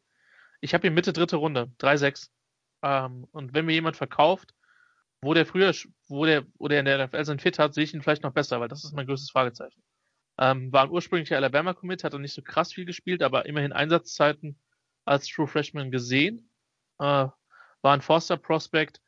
[0.60, 2.28] ich habe ihn Mitte dritte Runde, 3-6.
[2.82, 4.54] Ähm, und wenn mir jemand verkauft,
[5.22, 5.72] wo der früher,
[6.08, 8.32] wo der, wo der in der NFL sein Fit hat, sehe ich ihn vielleicht noch
[8.32, 9.82] besser, weil das ist mein größtes Fragezeichen.
[10.38, 14.58] Ähm, war ein ursprünglicher Alabama-Commit, hat er nicht so krass viel gespielt, aber immerhin Einsatzzeiten
[15.04, 16.50] als True Freshman gesehen.
[16.98, 17.28] Äh,
[17.82, 19.00] war ein Forster Prospect,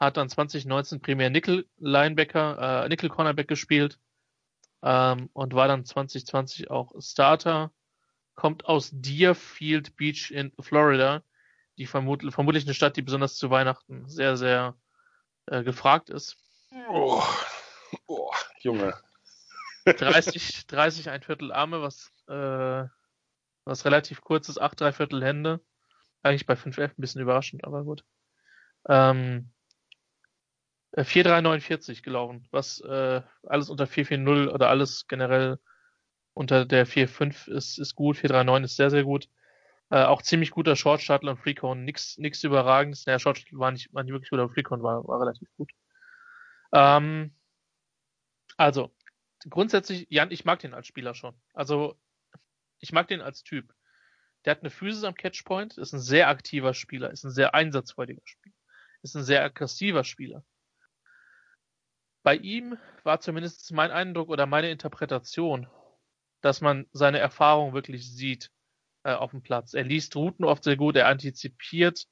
[0.00, 4.00] hat dann 2019 primär Nickel Linebacker, äh, Nickel Cornerback gespielt
[4.82, 7.70] ähm, und war dann 2020 auch Starter.
[8.34, 11.22] Kommt aus Deerfield Beach in Florida,
[11.76, 14.74] die vermutlich, vermutlich eine Stadt, die besonders zu Weihnachten sehr, sehr
[15.44, 16.38] äh, gefragt ist.
[16.88, 17.22] Oh,
[18.06, 18.30] oh,
[18.60, 18.94] Junge.
[19.84, 22.88] 30, 30 ein Viertel Arme, was, äh,
[23.64, 25.60] was relativ kurz ist, 8 3 Viertel Hände.
[26.22, 28.04] Eigentlich bei 5 511 ein bisschen überraschend, aber gut.
[28.88, 29.50] Ähm,
[30.94, 35.58] 4349 äh, gelaufen, was äh, alles unter 440 oder alles generell
[36.34, 39.28] unter der 45 ist, ist gut, 439 ist sehr, sehr gut.
[39.90, 41.82] Äh, auch ziemlich guter Short Shuttle und Freecone.
[41.82, 43.06] Nix, nix überragendes.
[43.06, 45.72] Naja, Short Shuttle war nicht, war nicht wirklich gut, aber Freecone war, war relativ gut.
[46.72, 47.34] Ähm,
[48.56, 48.94] also,
[49.48, 51.34] grundsätzlich, Jan, ich mag den als Spieler schon.
[51.54, 51.96] Also,
[52.78, 53.74] ich mag den als Typ.
[54.44, 58.22] Der hat eine Physis am Catchpoint, ist ein sehr aktiver Spieler, ist ein sehr einsatzfreudiger
[58.24, 58.54] Spieler,
[59.02, 60.44] ist ein sehr aggressiver Spieler.
[62.22, 65.66] Bei ihm war zumindest mein Eindruck oder meine Interpretation,
[66.42, 68.50] dass man seine Erfahrung wirklich sieht
[69.04, 69.74] äh, auf dem Platz.
[69.74, 72.06] Er liest Routen oft sehr gut, er antizipiert.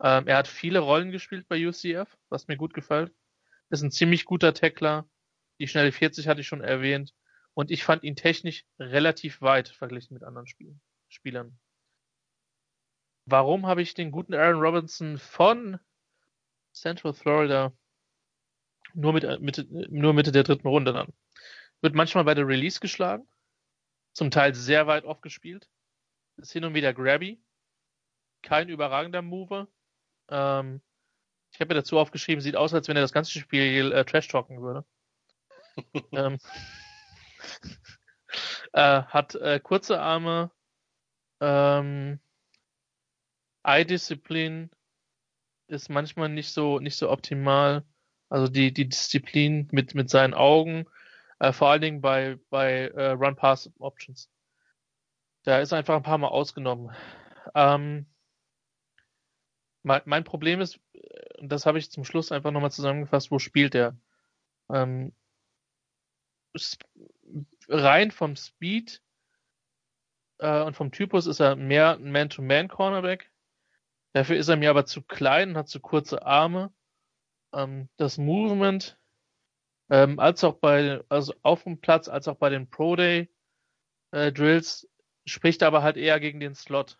[0.00, 3.12] Ähm, er hat viele Rollen gespielt bei UCF, was mir gut gefällt.
[3.70, 5.08] Ist ein ziemlich guter Tackler.
[5.58, 7.12] Die schnelle 40 hatte ich schon erwähnt.
[7.54, 11.58] Und ich fand ihn technisch relativ weit verglichen mit anderen Spielen, Spielern.
[13.24, 15.80] Warum habe ich den guten Aaron Robinson von
[16.72, 17.72] Central Florida
[18.96, 21.12] nur, mit, äh, Mitte, nur Mitte der dritten Runde dann?
[21.82, 23.28] Wird manchmal bei der Release geschlagen,
[24.14, 25.68] zum Teil sehr weit off gespielt
[26.38, 27.40] ist hin und wieder grabby.
[28.42, 29.68] Kein überragender Mover.
[30.28, 30.80] Ähm,
[31.52, 34.28] ich habe mir dazu aufgeschrieben, sieht aus, als wenn er das ganze Spiel äh, Trash
[34.28, 34.84] talken würde.
[36.12, 36.38] ähm,
[38.72, 40.50] äh, hat äh, kurze Arme,
[41.40, 42.20] ähm,
[43.62, 44.70] Eye-Disziplin
[45.68, 47.84] ist manchmal nicht so nicht so optimal.
[48.28, 50.86] Also die die Disziplin mit mit seinen Augen,
[51.38, 54.30] äh, vor allen Dingen bei bei äh, Run-Pass-Options.
[55.44, 56.94] Da ist einfach ein paar Mal ausgenommen.
[57.54, 58.06] Ähm,
[59.84, 60.80] mein, mein, Problem ist,
[61.38, 63.96] und das habe ich zum Schluss einfach nochmal zusammengefasst, wo spielt er?
[64.68, 65.12] Ähm,
[67.68, 69.02] rein vom Speed
[70.38, 73.30] äh, und vom Typus ist er mehr ein Man-to-Man-Cornerback.
[74.12, 76.72] Dafür ist er mir aber zu klein und hat zu kurze Arme.
[77.56, 78.98] Ähm, das Movement,
[79.90, 83.30] ähm, als auch bei, also auf dem Platz, als auch bei den Pro Day
[84.12, 84.88] äh, Drills
[85.26, 86.98] spricht aber halt eher gegen den Slot.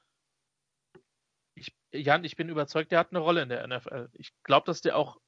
[1.54, 4.08] Ich, Jan, ich bin überzeugt, der hat eine Rolle in der NFL.
[4.14, 5.20] Ich glaube, dass der auch,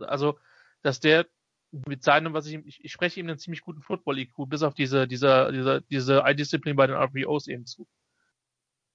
[0.00, 0.38] also,
[0.82, 1.26] dass der
[1.70, 5.08] mit seinem, was ich, ich, ich spreche ihm einen ziemlich guten Football-IQ, bis auf diese,
[5.08, 7.88] diese, diese, diese I-Disziplin bei den RPOs eben zu.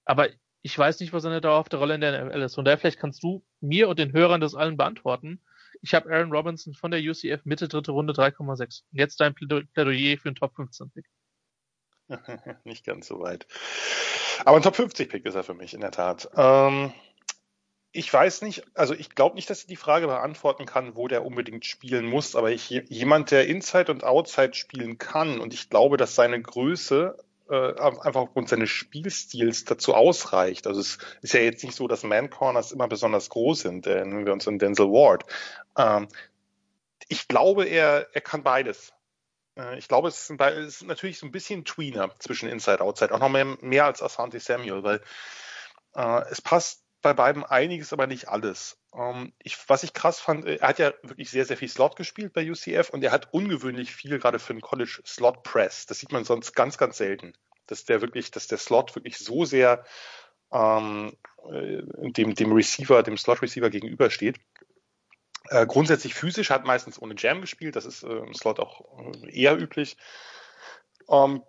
[0.04, 0.28] Aber
[0.62, 2.54] ich weiß nicht, was seine dauerhafte Rolle in der NFL ist.
[2.54, 5.40] Von daher vielleicht kannst du mir und den Hörern das allen beantworten.
[5.82, 8.82] Ich habe Aaron Robinson von der UCF Mitte dritte Runde 3,6.
[8.92, 11.06] Jetzt dein Plädoyer für einen Top 15 Pick.
[12.64, 13.46] nicht ganz so weit.
[14.44, 16.28] Aber ein Top 50 Pick ist er für mich, in der Tat.
[16.36, 16.92] Ähm,
[17.92, 21.24] ich weiß nicht, also ich glaube nicht, dass ich die Frage beantworten kann, wo der
[21.24, 25.96] unbedingt spielen muss, aber ich, jemand, der Inside und Outside spielen kann und ich glaube,
[25.96, 27.16] dass seine Größe
[27.50, 30.66] äh, einfach aufgrund seines Spielstils dazu ausreicht.
[30.66, 34.04] Also es ist ja jetzt nicht so, dass Man Corners immer besonders groß sind, äh,
[34.04, 35.24] nehmen wir uns an Denzel Ward.
[35.76, 36.08] Ähm,
[37.08, 38.92] ich glaube, er, er kann beides.
[39.56, 43.14] Äh, ich glaube, es ist, es ist, natürlich so ein bisschen Tweener zwischen Inside Outside,
[43.14, 45.00] auch noch mehr, mehr als Asante Samuel, weil
[45.94, 48.77] äh, es passt bei beiden einiges, aber nicht alles.
[48.94, 51.96] Ähm, ich, was ich krass fand, äh, er hat ja wirklich sehr, sehr viel Slot
[51.96, 55.86] gespielt bei UCF und er hat ungewöhnlich viel gerade für einen College Slot Press.
[55.86, 57.34] Das sieht man sonst ganz, ganz selten.
[57.66, 59.84] Dass der wirklich, dass der Slot wirklich so sehr
[60.52, 61.16] ähm,
[61.50, 61.82] äh,
[62.12, 64.38] dem, dem Receiver, dem Slot Receiver gegenübersteht.
[65.50, 69.30] Äh, grundsätzlich physisch, hat meistens ohne Jam gespielt, das ist äh, im Slot auch äh,
[69.30, 69.96] eher üblich.
[71.10, 71.42] Ähm,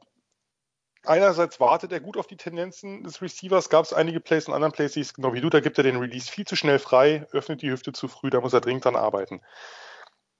[1.09, 4.71] einerseits wartet er gut auf die Tendenzen des Receivers, gab es einige Plays und anderen
[4.71, 7.27] Plays, die es genau wie du, da gibt er den Release viel zu schnell frei,
[7.31, 9.41] öffnet die Hüfte zu früh, da muss er dringend dran arbeiten.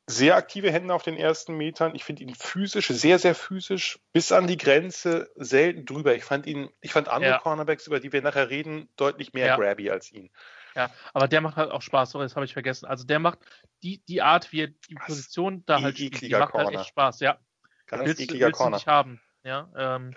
[0.08, 1.94] Sehr aktive Hände auf den ersten Metern.
[1.94, 6.16] Ich finde ihn physisch, sehr, sehr physisch, bis an die Grenze selten drüber.
[6.16, 7.38] Ich fand ihn, ich fand andere ja.
[7.38, 9.56] Cornerbacks, über die wir nachher reden, deutlich mehr ja.
[9.56, 10.32] grabby als ihn.
[10.76, 12.86] Ja, aber der macht halt auch Spaß, sorry, das habe ich vergessen.
[12.86, 13.40] Also der macht
[13.84, 16.68] die, die Art, wie er die Position da halt spielt, die macht Corner.
[16.68, 17.38] halt echt Spaß, ja.
[17.86, 18.78] Ganz willst, ekliger willst Corner.
[18.78, 19.22] nicht haben.
[19.44, 20.14] Ja, ähm,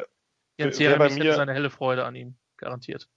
[0.65, 3.09] Jens Jeremies hätte seine helle Freude an ihm, garantiert.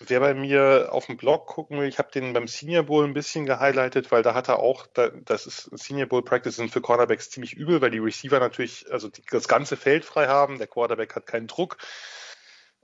[0.00, 3.14] Wer bei mir auf dem Blog gucken will, ich habe den beim Senior Bowl ein
[3.14, 6.80] bisschen gehighlightet, weil da hat er auch, da, das ist Senior Bowl Practice sind für
[6.80, 10.66] Cornerbacks ziemlich übel, weil die Receiver natürlich also die, das ganze Feld frei haben, der
[10.66, 11.76] Quarterback hat keinen Druck.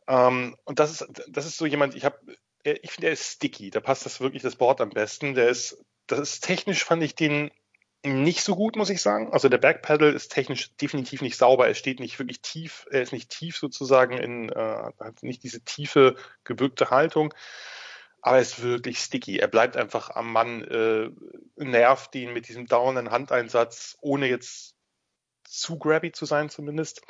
[0.06, 2.18] Ähm, und das ist, das ist so jemand, ich habe,
[2.62, 5.34] ich finde, er ist sticky, da passt das wirklich das Board am besten.
[5.34, 7.50] Der ist, das ist technisch, fand ich den
[8.04, 9.32] nicht so gut, muss ich sagen.
[9.32, 11.66] Also der Backpedal ist technisch definitiv nicht sauber.
[11.66, 15.62] Er steht nicht wirklich tief, er ist nicht tief sozusagen in, äh, hat nicht diese
[15.62, 17.34] tiefe, gebückte Haltung.
[18.20, 19.38] Aber er ist wirklich sticky.
[19.38, 21.10] Er bleibt einfach am Mann, äh,
[21.56, 24.74] nervt ihn mit diesem dauernden Handeinsatz, ohne jetzt
[25.44, 27.02] zu grabby zu sein zumindest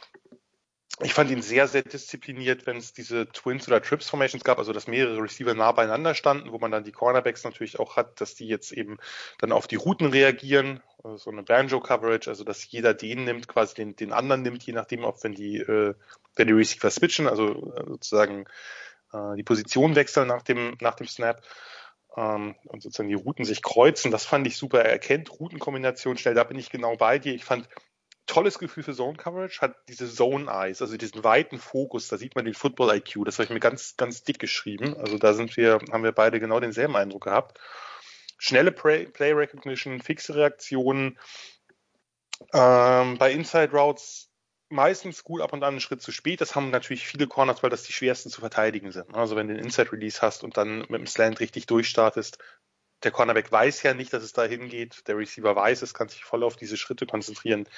[1.00, 4.72] ich fand ihn sehr, sehr diszipliniert, wenn es diese Twins oder Trips Formations gab, also
[4.72, 8.34] dass mehrere Receiver nah beieinander standen, wo man dann die Cornerbacks natürlich auch hat, dass
[8.34, 8.98] die jetzt eben
[9.38, 13.74] dann auf die Routen reagieren, also so eine Banjo-Coverage, also dass jeder den nimmt, quasi
[13.74, 15.94] den, den anderen nimmt, je nachdem, ob wenn die, äh,
[16.34, 18.46] wenn die Receiver switchen, also äh, sozusagen
[19.12, 21.42] äh, die Position wechseln nach dem, nach dem Snap
[22.16, 24.10] ähm, und sozusagen die Routen sich kreuzen.
[24.10, 24.80] Das fand ich super.
[24.80, 27.34] Er erkennt Routenkombination schnell, da bin ich genau bei dir.
[27.34, 27.68] Ich fand
[28.28, 32.36] tolles Gefühl für Zone Coverage, hat diese Zone Eyes, also diesen weiten Fokus, da sieht
[32.36, 34.96] man den Football IQ, das habe ich mir ganz, ganz dick geschrieben.
[34.96, 37.58] Also da sind wir, haben wir beide genau denselben Eindruck gehabt.
[38.38, 41.18] Schnelle Play, Recognition, fixe Reaktionen,
[42.52, 44.30] ähm, bei Inside Routes
[44.68, 46.40] meistens gut ab und an einen Schritt zu spät.
[46.40, 49.14] Das haben natürlich viele Corners, weil das die schwersten zu verteidigen sind.
[49.14, 52.38] Also wenn du den Inside Release hast und dann mit dem Slant richtig durchstartest,
[53.02, 55.06] der Cornerback weiß ja nicht, dass es da hingeht.
[55.06, 57.68] Der Receiver weiß es, kann sich voll auf diese Schritte konzentrieren.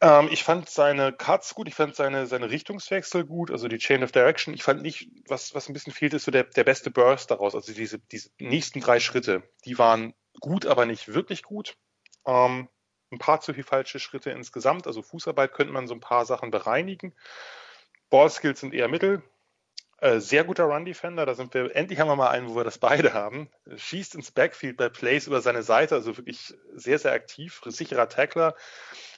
[0.00, 4.04] Ähm, ich fand seine Cuts gut, ich fand seine, seine Richtungswechsel gut, also die Chain
[4.04, 4.54] of Direction.
[4.54, 7.54] Ich fand nicht, was, was ein bisschen fehlt, ist so der, der beste Burst daraus.
[7.54, 11.76] Also diese, diese nächsten drei Schritte, die waren gut, aber nicht wirklich gut.
[12.26, 12.68] Ähm,
[13.10, 14.86] ein paar zu viele falsche Schritte insgesamt.
[14.86, 17.14] Also Fußarbeit könnte man so ein paar Sachen bereinigen.
[18.08, 19.22] Ballskills sind eher mittel.
[20.02, 22.78] Äh, sehr guter Run-Defender, da sind wir, endlich haben wir mal einen, wo wir das
[22.78, 23.48] beide haben.
[23.76, 28.56] Schießt ins Backfield bei Plays über seine Seite, also wirklich sehr, sehr aktiv, sicherer Tackler.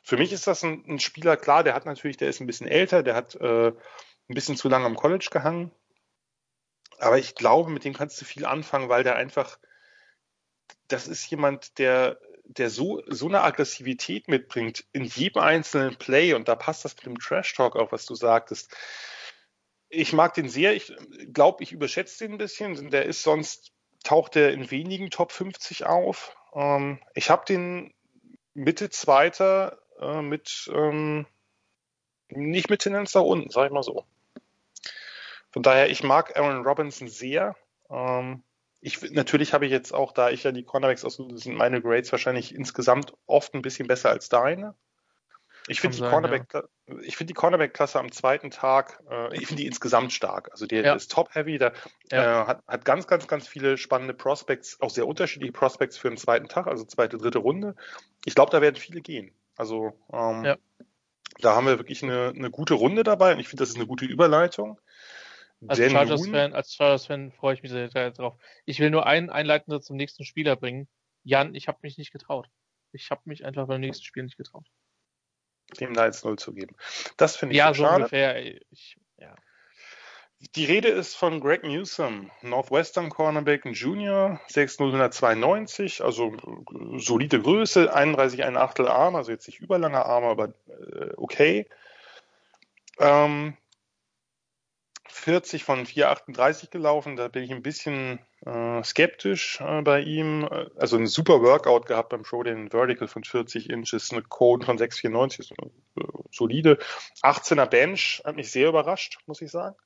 [0.03, 2.69] Für mich ist das ein, ein Spieler, klar, der hat natürlich, der ist ein bisschen
[2.69, 3.75] älter, der hat äh, ein
[4.35, 5.71] bisschen zu lange am College gehangen.
[6.99, 9.59] Aber ich glaube, mit dem kannst du viel anfangen, weil der einfach,
[10.89, 16.47] das ist jemand, der, der so, so eine Aggressivität mitbringt in jedem einzelnen Play und
[16.47, 18.71] da passt das mit dem Trash Talk auch, was du sagtest
[19.95, 20.75] ich mag den sehr.
[20.75, 20.93] Ich
[21.33, 22.91] glaube, ich überschätze den ein bisschen.
[22.91, 23.73] Der ist sonst,
[24.03, 26.37] taucht er in wenigen Top 50 auf.
[26.55, 27.93] Ähm, ich habe den
[28.55, 31.27] Mitte Zweiter äh, mit, ähm,
[32.29, 34.05] nicht mit Tendenz nach unten, sag ich mal so.
[35.51, 37.57] Von daher, ich mag Aaron Robinson sehr.
[37.91, 38.43] Ähm,
[38.81, 42.13] ich, natürlich habe ich jetzt auch, da ich ja die Cornerbacks aussuche, sind meine Grades
[42.13, 44.75] wahrscheinlich insgesamt oft ein bisschen besser als deine.
[45.67, 46.63] Ich finde die, Cornerback, ja.
[47.11, 50.51] find die Cornerback-Klasse am zweiten Tag, äh, ich finde die insgesamt stark.
[50.53, 50.95] Also der, ja.
[50.95, 51.73] ist top-heavy, der
[52.13, 52.43] ja.
[52.43, 56.19] äh, hat, hat ganz, ganz, ganz viele spannende Prospects, auch sehr unterschiedliche Prospects für den
[56.19, 57.77] zweiten Tag, also zweite, dritte Runde.
[58.27, 59.35] Ich glaube, da werden viele gehen.
[59.57, 60.57] Also ähm, ja.
[61.39, 63.87] da haben wir wirklich eine, eine gute Runde dabei und ich finde, das ist eine
[63.87, 64.79] gute Überleitung.
[65.67, 67.07] Als Chargers-Fan Chargers
[67.37, 68.37] freue ich mich sehr drauf.
[68.67, 70.89] Ich will nur einen Einleitender zum nächsten Spieler bringen.
[71.23, 72.49] Jan, ich habe mich nicht getraut.
[72.93, 74.67] Ich habe mich einfach beim nächsten Spiel nicht getraut.
[75.81, 76.77] Dem da jetzt 0 zu geben.
[77.17, 77.97] Das finde ich ja, so schade.
[77.97, 78.43] ungefähr.
[78.71, 79.35] Ich, ja.
[80.55, 88.45] Die Rede ist von Greg Newsom, Northwestern Cornerback, Junior, 6'092, also äh, solide Größe, 31
[88.45, 91.67] ein Achtel Arm, also jetzt nicht überlanger Arm, aber äh, okay.
[92.99, 93.57] Ähm,
[95.09, 100.49] 40 von 4,38 gelaufen, da bin ich ein bisschen äh, skeptisch äh, bei ihm.
[100.77, 104.79] Also ein super Workout gehabt beim Show, den Vertical von 40 Inches, eine Code von
[104.79, 106.79] 6,94, äh, solide.
[107.23, 109.77] 18er Bench, hat mich sehr überrascht, muss ich sagen.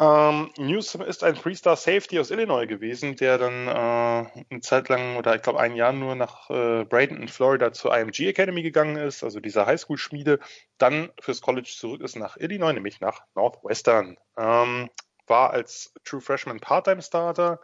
[0.00, 5.16] Ähm, Newsom ist ein Freestar Safety aus Illinois gewesen, der dann äh, eine Zeit lang
[5.16, 9.24] oder ich glaube ein Jahr nur nach äh, Bradenton, Florida zur IMG Academy gegangen ist,
[9.24, 10.38] also dieser Highschool-Schmiede,
[10.78, 14.16] dann fürs College zurück ist nach Illinois, nämlich nach Northwestern.
[14.36, 14.88] Ähm,
[15.26, 17.60] war als True Freshman Part-Time Starter,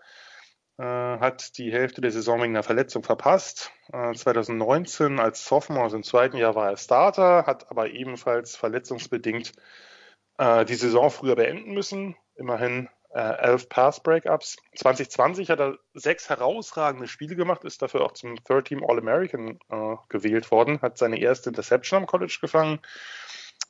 [0.76, 3.70] äh, hat die Hälfte der Saison wegen einer Verletzung verpasst.
[3.93, 9.53] Äh, 2019 als Sophomore, also im zweiten Jahr war er Starter, hat aber ebenfalls verletzungsbedingt
[10.39, 12.16] äh, die Saison früher beenden müssen.
[12.37, 14.57] Immerhin äh, elf Pass-Breakups.
[14.76, 19.97] 2020 hat er sechs herausragende Spiele gemacht, ist dafür auch zum Third Team All-American äh,
[20.09, 22.80] gewählt worden, hat seine erste Interception am College gefangen.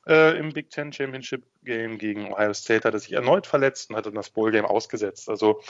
[0.07, 3.95] Äh, Im Big Ten Championship Game gegen Ohio State hat er sich erneut verletzt und
[3.95, 5.29] hat dann das Bowl Game ausgesetzt.
[5.29, 5.61] Also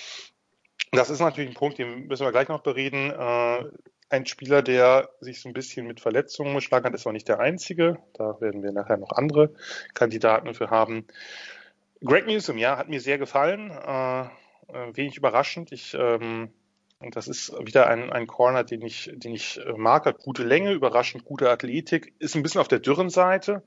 [0.95, 3.11] das ist natürlich ein Punkt, den müssen wir gleich noch bereden.
[3.11, 3.65] Äh,
[4.09, 7.39] ein Spieler, der sich so ein bisschen mit Verletzungen geschlagen hat, ist aber nicht der
[7.39, 7.97] einzige.
[8.13, 9.53] Da werden wir nachher noch andere
[9.93, 11.05] Kandidaten für haben.
[12.03, 13.71] Greg Newsom, ja, hat mir sehr gefallen.
[13.71, 15.71] Äh, äh wenig überraschend.
[15.71, 16.53] Ich ähm,
[16.99, 20.05] und das ist wieder ein, ein Corner, den ich, den ich äh, mag.
[20.05, 23.63] Hat gute Länge, überraschend gute Athletik, ist ein bisschen auf der dürren Seite,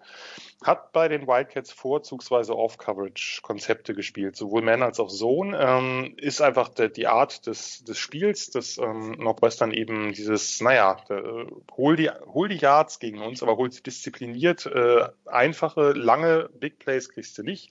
[0.64, 5.58] hat bei den Wildcats vorzugsweise Off-Coverage-Konzepte gespielt, sowohl Man als auch Zone.
[5.60, 10.96] Ähm, ist einfach der, die Art des, des Spiels, des ähm, Northwestern eben dieses, naja,
[11.08, 14.64] der, äh, hol, die, hol die Yards gegen uns, aber hol sie diszipliniert.
[14.64, 17.70] Äh, einfache, lange Big Plays kriegst du nicht.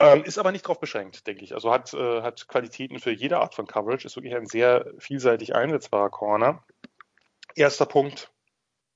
[0.00, 1.54] Ähm, ist aber nicht darauf beschränkt, denke ich.
[1.54, 5.54] Also hat, äh, hat Qualitäten für jede Art von Coverage, ist wirklich ein sehr vielseitig
[5.54, 6.64] einsetzbarer Corner.
[7.54, 8.32] Erster Punkt,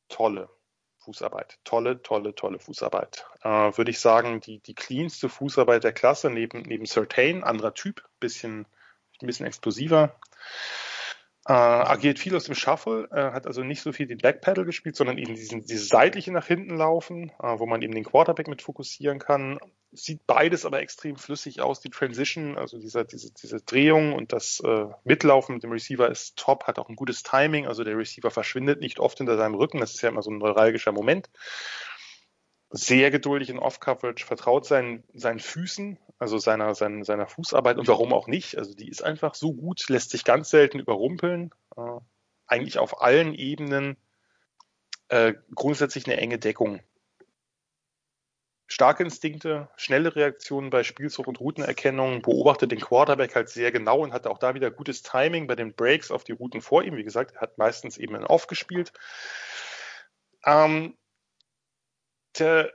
[0.08, 0.48] tolle
[0.98, 1.58] Fußarbeit.
[1.64, 3.26] Tolle, tolle, tolle Fußarbeit.
[3.42, 8.04] Äh, Würde ich sagen, die, die cleanste Fußarbeit der Klasse neben, neben Certain, anderer Typ,
[8.18, 8.66] bisschen,
[9.22, 10.18] ein bisschen explosiver.
[11.48, 14.96] Äh, agiert viel aus dem Shuffle, äh, hat also nicht so viel den Backpedal gespielt,
[14.96, 18.60] sondern eben diesen, dieses seitliche nach hinten laufen, äh, wo man eben den Quarterback mit
[18.60, 19.58] fokussieren kann.
[19.90, 21.80] Sieht beides aber extrem flüssig aus.
[21.80, 26.36] Die Transition, also dieser, diese, diese Drehung und das äh, Mitlaufen mit dem Receiver ist
[26.36, 27.66] top, hat auch ein gutes Timing.
[27.66, 29.80] Also der Receiver verschwindet nicht oft hinter seinem Rücken.
[29.80, 31.30] Das ist ja immer so ein neuralgischer Moment
[32.70, 38.12] sehr geduldig in Off-Coverage, vertraut seinen, seinen Füßen, also seiner, seiner, seiner Fußarbeit und warum
[38.12, 38.58] auch nicht.
[38.58, 41.50] Also die ist einfach so gut, lässt sich ganz selten überrumpeln.
[41.76, 42.00] Äh,
[42.46, 43.96] eigentlich auf allen Ebenen
[45.08, 46.80] äh, grundsätzlich eine enge Deckung.
[48.70, 54.12] Starke Instinkte, schnelle Reaktionen bei Spielzug und Routenerkennung, beobachtet den Quarterback halt sehr genau und
[54.12, 56.96] hat auch da wieder gutes Timing bei den Breaks auf die Routen vor ihm.
[56.96, 58.92] Wie gesagt, er hat meistens eben in Off gespielt.
[60.44, 60.97] Ähm,
[62.40, 62.72] der,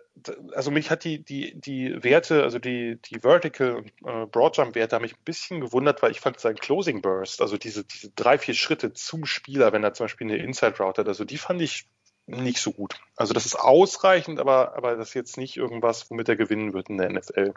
[0.53, 5.03] also mich hat die, die, die Werte, also die, die Vertical und äh, Broadjump-Werte haben
[5.03, 8.53] mich ein bisschen gewundert, weil ich fand sein Closing Burst, also diese, diese drei, vier
[8.53, 11.87] Schritte zum Spieler, wenn er zum Beispiel eine Inside Route hat, also die fand ich
[12.25, 12.95] nicht so gut.
[13.15, 16.89] Also das ist ausreichend, aber, aber das ist jetzt nicht irgendwas, womit er gewinnen wird
[16.89, 17.53] in der NFL.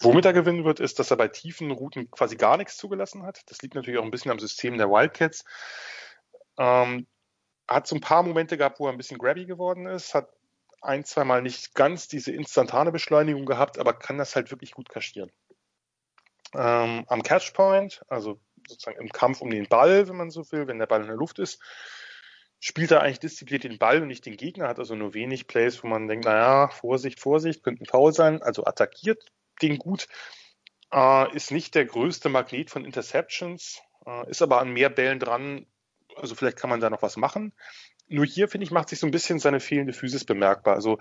[0.00, 3.42] Womit er gewinnen wird, ist, dass er bei tiefen Routen quasi gar nichts zugelassen hat.
[3.50, 5.44] Das liegt natürlich auch ein bisschen am System der Wildcats.
[6.56, 7.06] Ähm,
[7.68, 10.28] hat so ein paar Momente gehabt, wo er ein bisschen grabby geworden ist, hat
[10.80, 15.30] ein, zweimal nicht ganz diese instantane Beschleunigung gehabt, aber kann das halt wirklich gut kaschieren.
[16.54, 20.78] Ähm, am Catchpoint, also sozusagen im Kampf um den Ball, wenn man so will, wenn
[20.78, 21.60] der Ball in der Luft ist,
[22.58, 25.82] spielt er eigentlich diszipliniert den Ball und nicht den Gegner, hat also nur wenig Plays,
[25.82, 29.24] wo man denkt, naja, Vorsicht, Vorsicht, könnte ein Foul sein, also attackiert
[29.62, 30.08] den gut,
[30.92, 35.66] äh, ist nicht der größte Magnet von Interceptions, äh, ist aber an mehr Bällen dran,
[36.16, 37.52] also vielleicht kann man da noch was machen.
[38.10, 40.74] Nur hier, finde ich, macht sich so ein bisschen seine fehlende Physis bemerkbar.
[40.74, 40.98] Also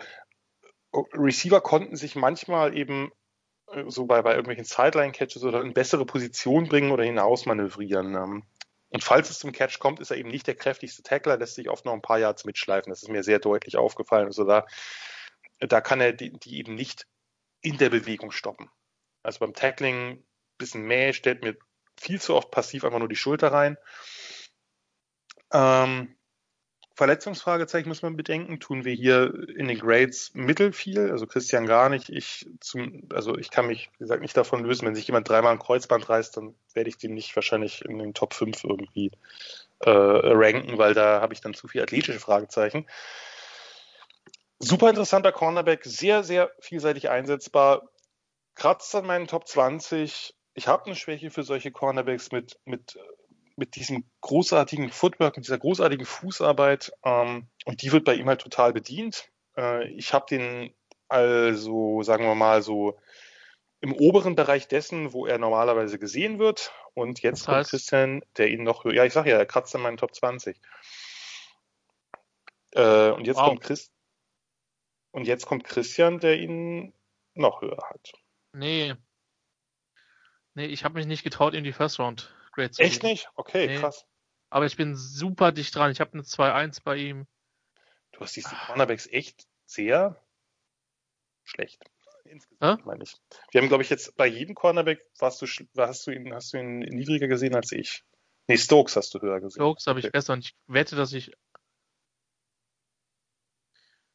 [0.93, 3.11] Receiver konnten sich manchmal eben
[3.71, 8.15] äh, so bei, bei irgendwelchen Sideline-Catches oder in bessere Position bringen oder hinaus manövrieren.
[8.15, 8.43] Ähm.
[8.89, 11.69] Und falls es zum Catch kommt, ist er eben nicht der kräftigste Tackler, lässt sich
[11.69, 12.91] oft noch ein paar Yards mitschleifen.
[12.91, 14.27] Das ist mir sehr deutlich aufgefallen.
[14.27, 14.65] Also da,
[15.59, 17.07] da kann er die, die eben nicht
[17.61, 18.69] in der Bewegung stoppen.
[19.23, 20.23] Also beim Tackling
[20.59, 21.55] bisschen mehr, stellt mir
[21.99, 23.77] viel zu oft passiv einfach nur die Schulter rein.
[25.51, 26.18] Ähm,
[26.99, 31.87] Verletzungsfragezeichen muss man bedenken, tun wir hier in den Grades mittel viel, also Christian gar
[31.87, 32.09] nicht.
[32.09, 35.53] Ich zum, also ich kann mich, wie gesagt, nicht davon lösen, wenn sich jemand dreimal
[35.53, 39.11] ein Kreuzband reißt, dann werde ich den nicht wahrscheinlich in den Top 5 irgendwie
[39.79, 42.85] äh, ranken, weil da habe ich dann zu viel athletische Fragezeichen.
[44.59, 47.87] Super interessanter Cornerback, sehr, sehr vielseitig einsetzbar,
[48.55, 50.35] kratzt an meinen Top 20.
[50.53, 52.99] Ich habe eine Schwäche für solche Cornerbacks mit, mit,
[53.59, 56.91] mit diesem großartigen Footwork, mit dieser großartigen Fußarbeit.
[57.03, 59.29] Ähm, und die wird bei ihm halt total bedient.
[59.55, 60.73] Äh, ich habe den
[61.09, 62.99] also, sagen wir mal, so
[63.81, 66.71] im oberen Bereich dessen, wo er normalerweise gesehen wird.
[66.93, 68.93] Und jetzt das heißt, kommt Christian, der ihn noch höher.
[68.93, 70.59] Ja, ich sag ja, er kratzt in meinen Top 20.
[72.71, 73.47] Äh, und jetzt wow.
[73.47, 73.91] kommt Chris.
[75.11, 76.93] Und jetzt kommt Christian, der ihn
[77.33, 78.13] noch höher hat.
[78.53, 78.93] Nee.
[80.53, 83.29] Nee, ich habe mich nicht getraut, in die First Round Grade zu Echt nicht?
[83.35, 83.79] Okay, nee.
[83.79, 84.05] krass.
[84.49, 85.91] Aber ich bin super dicht dran.
[85.91, 87.27] Ich habe eine 2-1 bei ihm.
[88.11, 90.21] Du hast die Cornerbacks echt sehr
[91.43, 91.83] schlecht.
[92.25, 93.15] Insgesamt meine ich.
[93.51, 95.47] Wir haben, glaube ich, jetzt bei jedem Cornerback warst du,
[95.77, 98.03] hast du ihn, hast du ihn niedriger gesehen als ich.
[98.47, 99.61] Nee, Stokes hast du höher gesehen.
[99.61, 100.11] Stokes habe ich okay.
[100.11, 101.31] besser und ich wette, dass ich.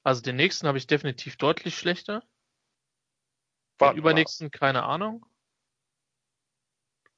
[0.03, 2.22] Also den nächsten habe ich definitiv deutlich schlechter.
[3.80, 5.26] Den übernächsten keine Ahnung.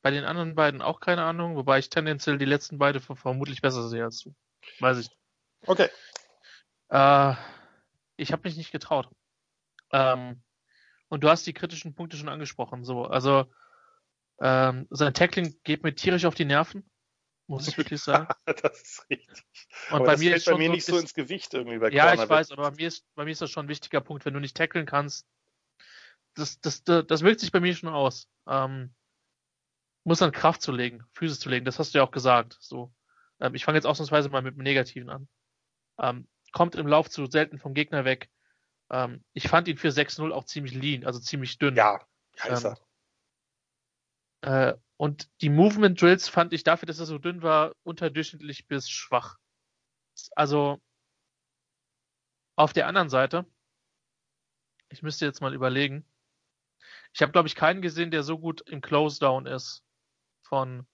[0.06, 3.88] Bei den anderen beiden auch keine Ahnung, wobei ich tendenziell die letzten beide vermutlich besser
[3.88, 4.36] sehe als du.
[4.78, 5.10] Weiß ich.
[5.62, 5.88] Okay.
[6.90, 7.34] Äh,
[8.16, 9.08] ich habe mich nicht getraut.
[9.90, 10.44] Ähm,
[11.08, 12.84] und du hast die kritischen Punkte schon angesprochen.
[12.84, 13.52] So, also
[14.40, 16.88] ähm, sein Tackling geht mir tierisch auf die Nerven,
[17.48, 18.28] muss ich wirklich sagen.
[18.44, 19.44] das ist richtig.
[19.90, 21.90] Und aber bei das mir ist bei mir so nicht so ins Gewicht irgendwie bei
[21.90, 24.24] Ja, ich weiß, aber bei mir ist bei mir ist das schon ein wichtiger Punkt,
[24.24, 25.26] wenn du nicht tackeln kannst.
[26.34, 28.28] Das, das, das, das wirkt sich bei mir schon aus.
[28.46, 28.94] Ähm,
[30.06, 31.64] muss dann Kraft zu legen, Physis zu legen.
[31.64, 32.56] Das hast du ja auch gesagt.
[32.60, 32.94] So,
[33.40, 35.28] ähm, ich fange jetzt ausnahmsweise mal mit dem Negativen an.
[35.98, 38.30] Ähm, kommt im Lauf zu selten vom Gegner weg.
[38.88, 41.74] Ähm, ich fand ihn für 6-0 auch ziemlich lean, also ziemlich dünn.
[41.74, 42.00] Ja,
[42.44, 42.76] ja
[44.42, 48.68] ähm, äh, und die Movement Drills fand ich dafür, dass er so dünn war, unterdurchschnittlich
[48.68, 49.38] bis schwach.
[50.36, 50.80] Also
[52.54, 53.44] auf der anderen Seite,
[54.88, 56.06] ich müsste jetzt mal überlegen.
[57.12, 59.85] Ich habe, glaube ich, keinen gesehen, der so gut im Close Down ist.
[60.48, 60.86] Von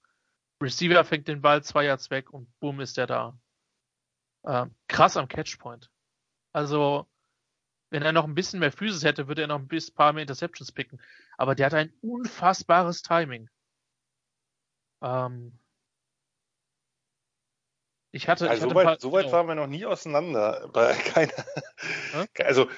[0.62, 3.38] Receiver fängt den Ball zwei Yards weg und boom ist er da.
[4.44, 5.90] Äh, krass am Catchpoint.
[6.52, 7.06] Also
[7.90, 10.72] wenn er noch ein bisschen mehr Physis hätte, würde er noch ein paar mehr Interceptions
[10.72, 11.00] picken.
[11.36, 13.50] Aber der hat ein unfassbares Timing.
[15.02, 15.58] Ähm
[18.10, 20.68] ich hatte, also ich hatte so, weit, so weit waren wir noch nie auseinander.
[20.72, 21.44] Bei keiner,
[22.12, 22.26] hm?
[22.38, 22.70] Also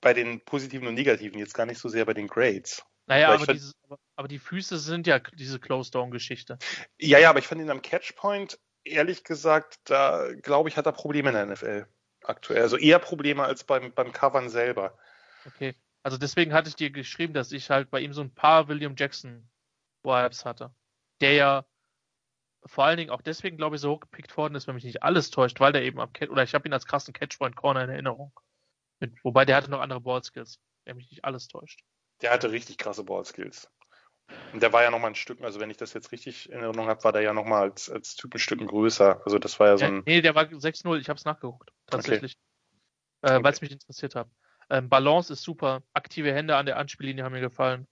[0.00, 2.84] bei den positiven und negativen, jetzt gar nicht so sehr bei den Grades.
[3.12, 3.74] Naja, aber, fand, dieses,
[4.16, 6.58] aber, die Füße sind ja diese Close-Down-Geschichte.
[6.98, 10.92] Ja, ja, aber ich fand ihn am Catchpoint, ehrlich gesagt, da glaube ich, hat er
[10.92, 11.86] Probleme in der NFL
[12.24, 12.62] aktuell.
[12.62, 14.96] Also eher Probleme als beim, beim Covern selber.
[15.46, 15.74] Okay.
[16.02, 18.94] Also deswegen hatte ich dir geschrieben, dass ich halt bei ihm so ein paar William
[18.96, 19.48] Jackson
[20.02, 20.74] Vibes hatte.
[21.20, 21.64] Der ja
[22.64, 25.30] vor allen Dingen auch deswegen, glaube ich, so hochgepickt worden ist, wenn mich nicht alles
[25.30, 27.90] täuscht, weil der eben am Catch, oder ich habe ihn als krassen Catchpoint Corner in
[27.90, 28.32] Erinnerung.
[29.00, 31.80] Mit, wobei der hatte noch andere Ballskills, wenn mich nicht alles täuscht.
[32.22, 33.70] Der hatte richtig krasse Ballskills.
[34.52, 36.60] Und der war ja noch mal ein Stück, also wenn ich das jetzt richtig in
[36.60, 39.20] Erinnerung habe, war der ja noch mal als, als Typ ein Stück größer.
[39.24, 39.96] Also das war ja so ein.
[39.96, 42.36] Ja, nee, der war 6-0, ich habe es nachgeguckt, tatsächlich.
[43.22, 43.34] Okay.
[43.34, 43.44] Äh, okay.
[43.44, 44.30] Weil es mich interessiert hat.
[44.70, 47.86] Ähm, Balance ist super, aktive Hände an der Anspiellinie haben mir gefallen.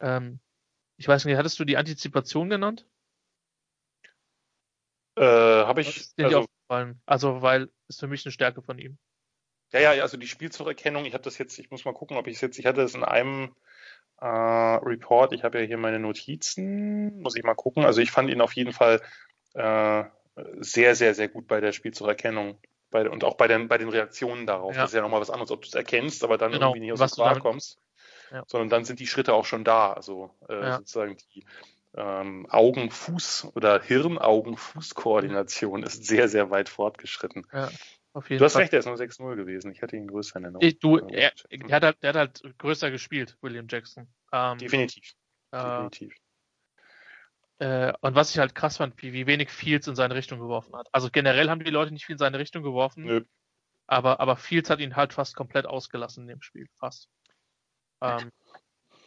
[0.00, 0.40] Ähm,
[0.98, 2.86] ich weiß nicht, hattest du die Antizipation genannt?
[5.16, 6.10] Äh, habe ich.
[6.18, 6.46] Also?
[7.06, 8.98] Also, weil ist für mich eine Stärke von ihm.
[9.72, 12.36] Ja, ja, also die Spielzeugerkennung, ich habe das jetzt, ich muss mal gucken, ob ich
[12.36, 13.54] es jetzt, ich hatte es in einem
[14.20, 15.32] äh, Report.
[15.32, 17.84] Ich habe ja hier meine Notizen, muss ich mal gucken.
[17.84, 19.00] Also ich fand ihn auf jeden Fall
[19.54, 20.04] äh,
[20.58, 22.58] sehr, sehr, sehr gut bei der Spielzeugerkennung.
[22.90, 24.74] Bei, und auch bei den, bei den Reaktionen darauf.
[24.74, 24.82] Ja.
[24.82, 26.68] Das ist ja nochmal was anderes, ob du es erkennst, aber dann genau.
[26.68, 27.78] irgendwie nicht aus dem Quark kommst.
[28.30, 28.44] Ja.
[28.46, 29.92] Sondern dann sind die Schritte auch schon da.
[29.92, 30.76] Also äh, ja.
[30.76, 31.44] sozusagen die
[31.96, 37.46] ähm, Augen-Fuß- oder Hirn-Augen-Fuß-Koordination ist sehr, sehr weit fortgeschritten.
[37.52, 37.70] Ja.
[38.16, 38.62] Auf jeden du hast Fall.
[38.62, 39.70] recht, er ist nur 6-0 gewesen.
[39.72, 40.78] Ich hatte ihn größer in Erinnerung.
[40.80, 44.08] Du, er, er, hat halt, er hat halt größer gespielt, William Jackson.
[44.32, 45.12] Ähm, Definitiv.
[45.50, 46.14] Äh, Definitiv.
[47.58, 50.74] Äh, und was ich halt krass fand, wie, wie wenig Fields in seine Richtung geworfen
[50.74, 50.88] hat.
[50.92, 53.04] Also generell haben die Leute nicht viel in seine Richtung geworfen.
[53.04, 53.20] Nö.
[53.86, 56.68] Aber, aber Fields hat ihn halt fast komplett ausgelassen in dem Spiel.
[56.78, 57.10] Fast.
[58.00, 58.32] Ähm,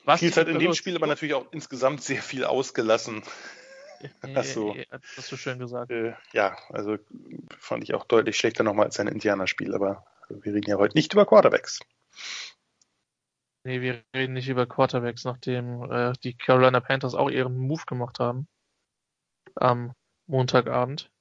[0.06, 3.24] was Fields hat in dem Spiel aber natürlich auch insgesamt sehr viel ausgelassen.
[4.36, 4.74] Hast du,
[5.18, 5.92] hast du schön gesagt.
[5.92, 6.98] Äh, ja, also
[7.58, 11.14] fand ich auch deutlich schlechter nochmal als sein Indianerspiel, aber wir reden ja heute nicht
[11.14, 11.80] über Quarterbacks.
[13.66, 18.20] Nee, wir reden nicht über Quarterbacks, nachdem äh, die Carolina Panthers auch ihren Move gemacht
[18.20, 18.48] haben.
[19.56, 19.94] Am
[20.28, 21.12] Montagabend.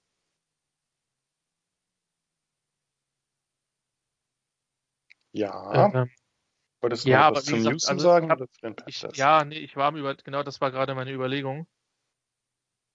[5.33, 5.93] Ja.
[5.93, 6.11] Ähm,
[6.81, 8.31] Wolltest du ja, noch was zu News also sagen?
[8.31, 8.41] Hab,
[8.87, 11.66] ich, ja, nee, ich war über, genau das war gerade meine Überlegung.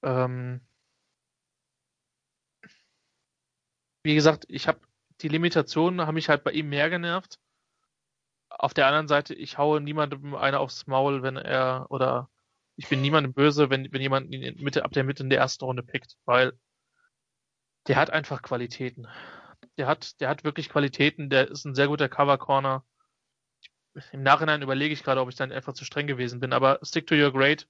[0.04, 0.62] Ähm,
[4.04, 4.80] wie gesagt, ich habe
[5.22, 7.40] die Limitationen haben mich halt bei ihm mehr genervt.
[8.50, 12.30] Auf der anderen Seite, ich haue niemandem einer aufs Maul, wenn er oder
[12.76, 15.66] ich bin niemandem böse, wenn, wenn jemand ihn Mitte, ab der Mitte in der ersten
[15.66, 16.54] Runde pickt, weil
[17.88, 19.08] der hat einfach Qualitäten.
[19.78, 22.84] Der hat, der hat wirklich Qualitäten, der ist ein sehr guter Cover Corner.
[24.12, 27.08] Im Nachhinein überlege ich gerade, ob ich dann einfach zu streng gewesen bin, aber stick
[27.08, 27.64] to your grade.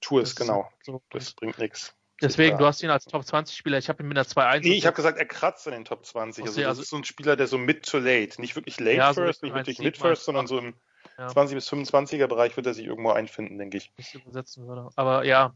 [0.00, 0.68] Tu es, genau.
[0.82, 1.94] So das bringt nichts.
[2.22, 3.76] Deswegen, du hast ihn als Top 20 Spieler.
[3.76, 4.60] Ich habe ihn mit einer 2-1.
[4.60, 6.44] Nee, ich habe gesagt, er kratzt in den Top 20.
[6.44, 8.96] Also, das also ist so ein Spieler, der so mid to late, nicht wirklich late
[8.96, 10.74] ja, first, so nicht wirklich mid first, sondern so im
[11.18, 11.28] ja.
[11.28, 13.92] 20 bis 25er Bereich wird er sich irgendwo einfinden, denke ich.
[13.98, 14.88] ich übersetzen würde.
[14.96, 15.54] Aber ja,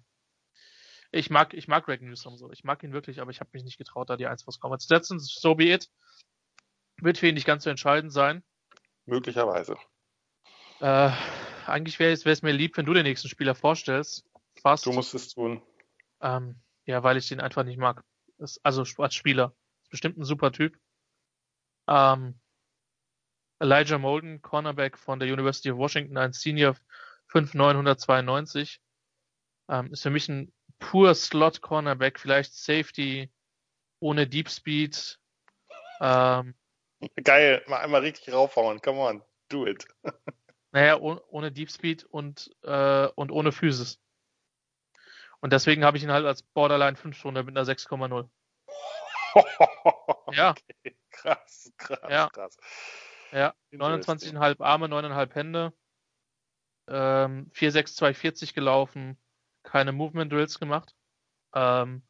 [1.12, 2.50] ich mag, ich mag Greg Newsom so.
[2.52, 4.78] Ich mag ihn wirklich, aber ich habe mich nicht getraut, da die 1 vors Komma
[4.78, 5.18] zu setzen.
[5.18, 5.88] So be it.
[7.00, 8.42] Wird für ihn nicht ganz so entscheidend sein.
[9.06, 9.76] Möglicherweise.
[10.80, 11.10] Äh,
[11.66, 14.29] eigentlich wäre es mir lieb, wenn du den nächsten Spieler vorstellst.
[14.60, 14.86] Fast.
[14.86, 15.62] Du musst es tun.
[16.20, 18.02] Ähm, ja, weil ich den einfach nicht mag.
[18.38, 19.54] Ist, also als Spieler.
[19.82, 20.78] Ist bestimmt ein super Typ.
[21.88, 22.38] Ähm,
[23.58, 26.76] Elijah Molden, Cornerback von der University of Washington, ein Senior
[27.28, 28.80] 5992.
[29.68, 33.30] Ähm, ist für mich ein pur Slot Cornerback, vielleicht Safety
[34.00, 35.18] ohne Deep Speed.
[36.00, 36.54] Ähm,
[37.22, 38.80] Geil, mal einmal richtig raufhauen.
[38.80, 39.86] Come on, do it.
[40.72, 44.00] naja, oh, ohne Deep Speed und, äh, und ohne Physis.
[45.40, 48.28] Und deswegen habe ich ihn halt als Borderline 5 Stunde mit einer 6,0.
[50.32, 50.50] ja.
[50.50, 50.96] Okay.
[51.10, 52.28] Krass, krass, ja.
[52.28, 52.56] krass.
[53.32, 55.72] Ja, 29,5 Arme, 9,5 Hände.
[56.88, 59.16] Ähm, 4,6,240 gelaufen.
[59.62, 60.94] Keine Movement Drills gemacht.
[61.54, 62.02] Ähm,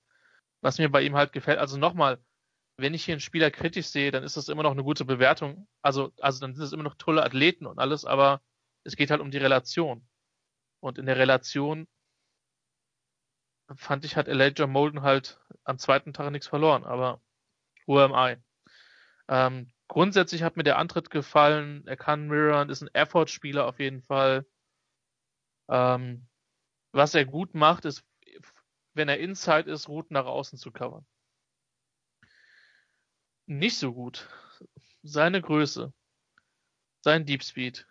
[0.60, 2.22] was mir bei ihm halt gefällt, also nochmal,
[2.76, 5.68] wenn ich hier einen Spieler kritisch sehe, dann ist das immer noch eine gute Bewertung.
[5.82, 8.40] Also, also dann sind es immer noch tolle Athleten und alles, aber
[8.84, 10.06] es geht halt um die Relation.
[10.80, 11.86] Und in der Relation
[13.76, 17.20] fand ich, hat Elijah Molden halt am zweiten Tag nichts verloren, aber
[17.86, 18.36] who am I?
[19.28, 21.86] Ähm, grundsätzlich hat mir der Antritt gefallen.
[21.86, 24.46] Er kann mirrorn, ist ein Effort-Spieler auf jeden Fall.
[25.68, 26.26] Ähm,
[26.92, 28.04] was er gut macht, ist,
[28.94, 31.06] wenn er inside ist, Routen nach außen zu covern.
[33.46, 34.28] Nicht so gut.
[35.02, 35.92] Seine Größe.
[37.02, 37.86] Sein Deep Speed.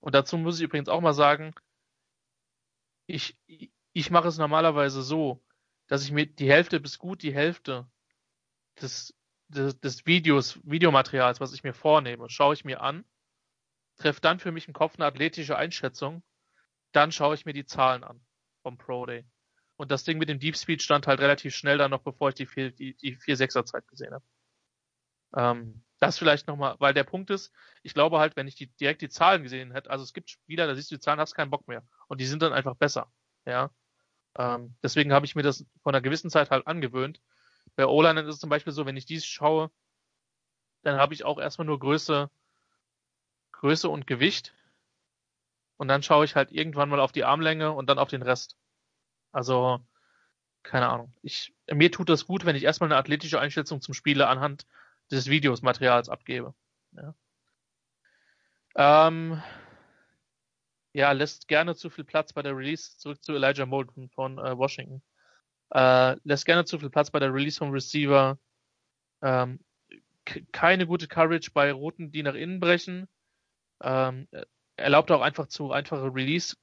[0.00, 1.54] Und dazu muss ich übrigens auch mal sagen,
[3.06, 3.38] ich,
[3.92, 5.44] ich mache es normalerweise so,
[5.86, 7.86] dass ich mir die Hälfte bis gut die Hälfte
[8.80, 9.14] des,
[9.48, 13.04] des, des Videos, Videomaterials, was ich mir vornehme, schaue ich mir an,
[13.96, 16.22] treffe dann für mich im Kopf eine athletische Einschätzung,
[16.92, 18.24] dann schaue ich mir die Zahlen an
[18.62, 19.26] vom Pro Day.
[19.76, 22.34] Und das Ding mit dem Deep Speed stand halt relativ schnell dann noch, bevor ich
[22.34, 24.24] die 4, die, die 4-6er Zeit gesehen habe.
[25.34, 29.02] Ähm, das vielleicht nochmal, weil der Punkt ist, ich glaube halt, wenn ich die, direkt
[29.02, 31.50] die Zahlen gesehen hätte, also es gibt Spieler, da siehst du die Zahlen, hast keinen
[31.50, 31.86] Bock mehr.
[32.08, 33.10] Und die sind dann einfach besser.
[33.46, 33.70] Ja.
[34.36, 37.20] Ähm, deswegen habe ich mir das von einer gewissen Zeit halt angewöhnt.
[37.76, 39.70] Bei O-Line ist es zum Beispiel so, wenn ich dies schaue,
[40.82, 42.30] dann habe ich auch erstmal nur Größe,
[43.52, 44.54] Größe und Gewicht.
[45.76, 48.56] Und dann schaue ich halt irgendwann mal auf die Armlänge und dann auf den Rest.
[49.32, 49.80] Also,
[50.62, 51.12] keine Ahnung.
[51.22, 54.66] Ich, mir tut das gut, wenn ich erstmal eine athletische Einschätzung zum Spieler anhand
[55.10, 56.54] des Videos, Materials abgebe.
[56.92, 57.14] Ja.
[58.74, 59.42] Ähm,
[60.92, 64.56] ja, lässt gerne zu viel Platz bei der Release, zurück zu Elijah Moulton von äh,
[64.56, 65.02] Washington.
[65.70, 68.38] Äh, lässt gerne zu viel Platz bei der Release vom Receiver.
[69.22, 69.60] Ähm,
[70.52, 73.08] keine gute Coverage bei Routen, die nach innen brechen.
[73.82, 74.28] Ähm,
[74.76, 76.56] erlaubt auch einfach zu einfache Release.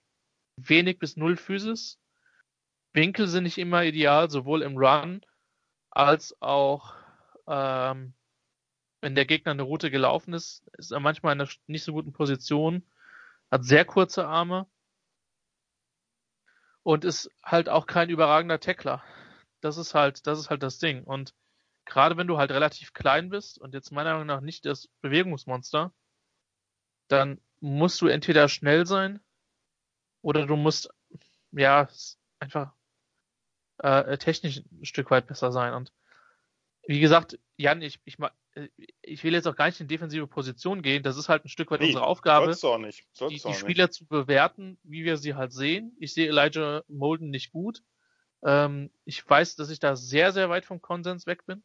[0.58, 2.00] Wenig bis null Physis.
[2.94, 5.22] Winkel sind nicht immer ideal, sowohl im Run
[5.92, 6.94] als auch
[7.48, 8.14] ähm,
[9.02, 12.12] wenn der Gegner eine Route gelaufen ist, ist er manchmal in einer nicht so guten
[12.12, 12.84] Position
[13.52, 14.68] hat sehr kurze Arme
[16.84, 19.04] und ist halt auch kein überragender Tackler.
[19.62, 21.04] Das ist halt, das ist halt das Ding.
[21.04, 21.34] Und
[21.86, 25.94] gerade wenn du halt relativ klein bist und jetzt meiner Meinung nach nicht das Bewegungsmonster,
[27.08, 29.20] dann musst du entweder schnell sein
[30.22, 30.90] oder du musst
[31.52, 31.90] ja
[32.40, 32.74] einfach
[33.80, 35.74] äh, technisch ein Stück weit besser sein.
[35.74, 35.92] Und
[36.86, 38.18] wie gesagt, Jan, ich, ich,
[39.02, 41.04] ich will jetzt auch gar nicht in defensive Position gehen.
[41.04, 45.04] Das ist halt ein Stück weit nee, unsere Aufgabe, die, die Spieler zu bewerten, wie
[45.04, 45.96] wir sie halt sehen.
[46.00, 47.84] Ich sehe Elijah Molden nicht gut.
[48.44, 51.64] Ähm, ich weiß, dass ich da sehr, sehr weit vom Konsens weg bin.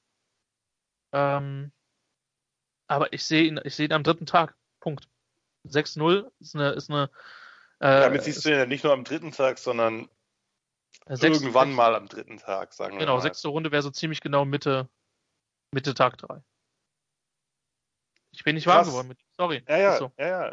[1.13, 1.73] Ähm,
[2.87, 4.57] aber ich sehe ihn, ich sehe ihn am dritten Tag.
[4.81, 5.09] Punkt.
[5.67, 7.11] 6-0 ist eine, ist eine.
[7.79, 10.09] Äh, Damit siehst du ihn ja nicht nur am dritten Tag, sondern
[11.07, 13.19] irgendwann mal am dritten Tag, sagen wir genau, mal.
[13.19, 14.89] Genau, sechste Runde wäre so ziemlich genau Mitte,
[15.71, 16.43] Mitte Tag 3.
[18.35, 19.63] Ich bin nicht warm geworden mit Sorry.
[19.69, 20.13] Ja, ja, so.
[20.19, 20.49] ja, ja.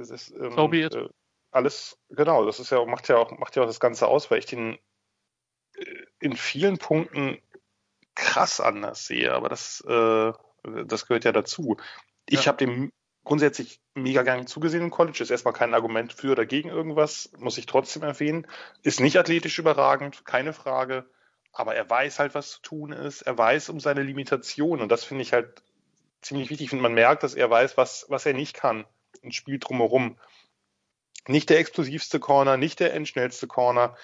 [0.00, 0.94] Es ist, ähm, so be it.
[0.94, 1.08] Äh,
[1.52, 4.38] alles, genau, das ist ja, macht ja auch, macht ja auch das Ganze aus, weil
[4.38, 4.78] ich den
[5.76, 5.84] äh,
[6.20, 7.40] in vielen Punkten
[8.14, 10.32] krass anders sehe, aber das, äh,
[10.84, 11.76] das gehört ja dazu.
[12.26, 12.46] Ich ja.
[12.48, 12.92] habe dem
[13.24, 15.22] grundsätzlich mega gern zugesehen im College.
[15.22, 18.46] Ist erstmal kein Argument für oder gegen irgendwas, muss ich trotzdem erwähnen.
[18.82, 21.08] Ist nicht athletisch überragend, keine Frage.
[21.52, 23.22] Aber er weiß halt, was zu tun ist.
[23.22, 24.80] Er weiß um seine Limitation.
[24.80, 25.62] Und das finde ich halt
[26.22, 26.72] ziemlich wichtig.
[26.72, 28.84] Und man merkt, dass er weiß, was, was er nicht kann.
[29.22, 30.18] Und spielt drumherum.
[31.26, 33.96] Nicht der explosivste Corner, nicht der endschnellste Corner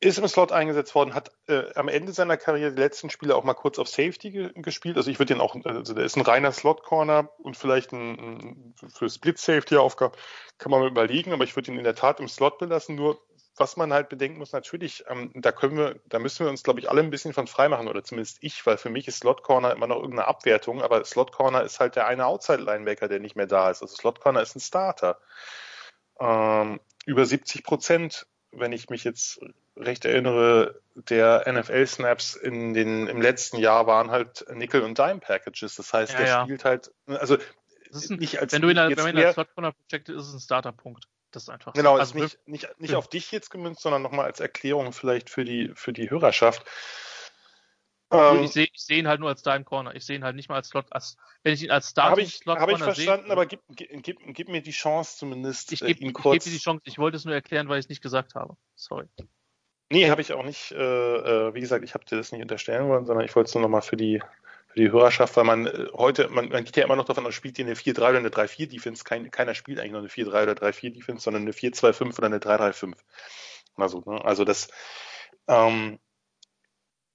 [0.00, 3.42] ist im Slot eingesetzt worden, hat äh, am Ende seiner Karriere die letzten Spiele auch
[3.42, 4.96] mal kurz auf Safety ge gespielt.
[4.96, 8.74] Also ich würde den auch, also der ist ein reiner Slot-Corner und vielleicht ein, ein
[8.88, 10.16] für Split-Safety-Aufgabe
[10.58, 12.94] kann man mal überlegen, aber ich würde ihn in der Tat im Slot belassen.
[12.94, 13.20] Nur
[13.60, 16.80] was man halt bedenken muss, natürlich, ähm, da können wir, da müssen wir uns, glaube
[16.80, 19.42] ich, alle ein bisschen von frei machen, oder zumindest ich, weil für mich ist Slot
[19.42, 23.36] Corner immer noch irgendeine Abwertung, aber Slot Corner ist halt der eine Outside-Linebacker, der nicht
[23.36, 23.82] mehr da ist.
[23.82, 25.18] Also Slot Corner ist ein Starter.
[26.20, 29.40] Ähm, über 70 Prozent, wenn ich mich jetzt
[29.76, 35.76] recht erinnere, der NFL-Snaps in den, im letzten Jahr waren halt Nickel- und Dime-Packages.
[35.76, 36.42] Das heißt, ja, der ja.
[36.42, 40.16] spielt halt, also ein, nicht als, wenn du in der, wenn der Slot Corner projected
[40.16, 41.08] ist, es ein Starterpunkt.
[41.30, 42.00] Das ist einfach Genau, so.
[42.00, 45.44] also ist nicht, nicht, nicht auf dich jetzt gemünzt, sondern nochmal als Erklärung vielleicht für
[45.44, 46.64] die, für die Hörerschaft.
[48.10, 49.94] Ähm, ich sehe ich seh ihn halt nur als Dime Corner.
[49.94, 50.86] Ich sehe ihn halt nicht mal als Slot.
[50.90, 53.60] Als, wenn ich ihn als Starting Habe ich, Slot hab ich verstanden, seh, aber gib,
[53.68, 55.72] gib, gib, mir die Chance zumindest.
[55.72, 56.80] Ich gebe äh, geb dir die Chance.
[56.84, 58.56] Ich wollte es nur erklären, weil ich es nicht gesagt habe.
[58.74, 59.06] Sorry.
[59.90, 60.72] Nee, habe ich auch nicht.
[60.72, 60.76] Äh,
[61.48, 63.62] äh, wie gesagt, ich habe dir das nicht unterstellen wollen, sondern ich wollte es nur
[63.62, 64.22] nochmal für die,
[64.68, 67.34] für die Hörerschaft, weil man äh, heute, man, man geht ja immer noch davon aus,
[67.34, 69.04] spielt ihr eine 4-3 oder eine 3-4-Defense.
[69.04, 72.94] Kein, keiner spielt eigentlich noch eine 4-3 oder 3-4-Defense, sondern eine 4-2-5 oder eine 3-3-5.
[73.76, 74.24] Also, ne?
[74.24, 74.68] also das,
[75.46, 75.98] ähm,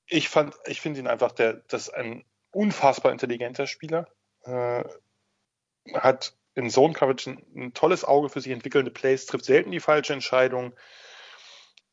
[0.07, 4.07] ich fand, ich finde ihn einfach, der, das ist ein unfassbar intelligenter Spieler.
[4.43, 4.83] Äh,
[5.93, 9.79] hat in Zone Coverage ein, ein, tolles Auge für sich entwickelnde Plays, trifft selten die
[9.79, 10.73] falsche Entscheidung,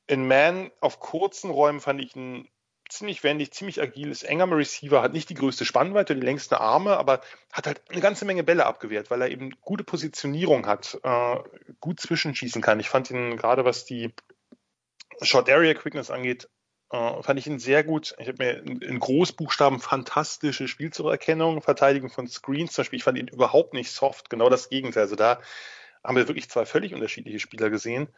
[0.06, 2.48] in Man auf kurzen Räumen fand ich ihn
[2.92, 6.96] ziemlich wendig, ziemlich agil, ist enger Receiver, hat nicht die größte Spannweite, die längsten Arme,
[6.96, 7.20] aber
[7.52, 11.36] hat halt eine ganze Menge Bälle abgewehrt, weil er eben gute Positionierung hat, äh,
[11.80, 12.80] gut zwischenschießen kann.
[12.80, 14.12] Ich fand ihn gerade, was die
[15.22, 16.48] Short Area Quickness angeht,
[16.90, 18.14] äh, fand ich ihn sehr gut.
[18.18, 22.98] Ich habe mir in, in, Großbuchstaben fantastische Spielzurerkennung, Verteidigung von Screens zum Beispiel.
[22.98, 25.04] Ich fand ihn überhaupt nicht soft, genau das Gegenteil.
[25.04, 25.40] Also da
[26.02, 28.08] haben wir wirklich zwei völlig unterschiedliche Spieler gesehen.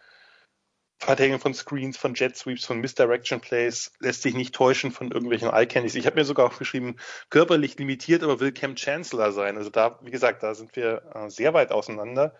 [1.04, 5.50] Verteidigung von Screens, von Jet Sweeps, von Misdirection Plays, lässt sich nicht täuschen von irgendwelchen
[5.50, 5.96] Eye-Candies.
[5.96, 6.94] Ich habe mir sogar auch geschrieben,
[7.28, 9.56] körperlich limitiert, aber will Cam Chancellor sein.
[9.56, 12.36] Also da, wie gesagt, da sind wir äh, sehr weit auseinander.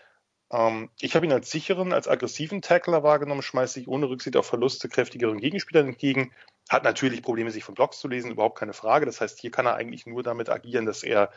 [0.53, 4.47] Ähm, ich habe ihn als sicheren, als aggressiven Tackler wahrgenommen, schmeißt sich ohne Rücksicht auf
[4.47, 6.31] Verluste kräftigeren Gegenspielern entgegen,
[6.69, 9.07] hat natürlich Probleme, sich von Blocks zu lesen, überhaupt keine Frage.
[9.07, 11.33] Das heißt, hier kann er eigentlich nur damit agieren, dass er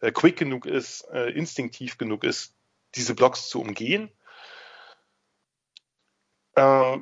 [0.00, 2.52] äh, quick genug ist, äh, instinktiv genug ist,
[2.94, 4.10] diese Blocks zu umgehen
[6.58, 6.98] äh,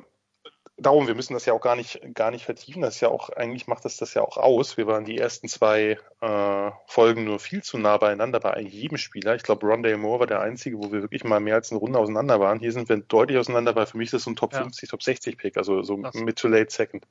[0.77, 2.81] darum, wir müssen das ja auch gar nicht, gar nicht vertiefen.
[2.81, 4.77] Das ist ja auch, eigentlich macht das das ja auch aus.
[4.77, 9.35] Wir waren die ersten zwei äh, Folgen nur viel zu nah beieinander bei jedem Spieler.
[9.35, 11.99] Ich glaube, Rondale Moore war der einzige, wo wir wirklich mal mehr als eine Runde
[11.99, 12.59] auseinander waren.
[12.59, 14.61] Hier sind wir deutlich auseinander, weil für mich ist das so ein Top ja.
[14.61, 16.13] 50, Top 60 Pick, also so Krass.
[16.15, 17.07] mid to late second.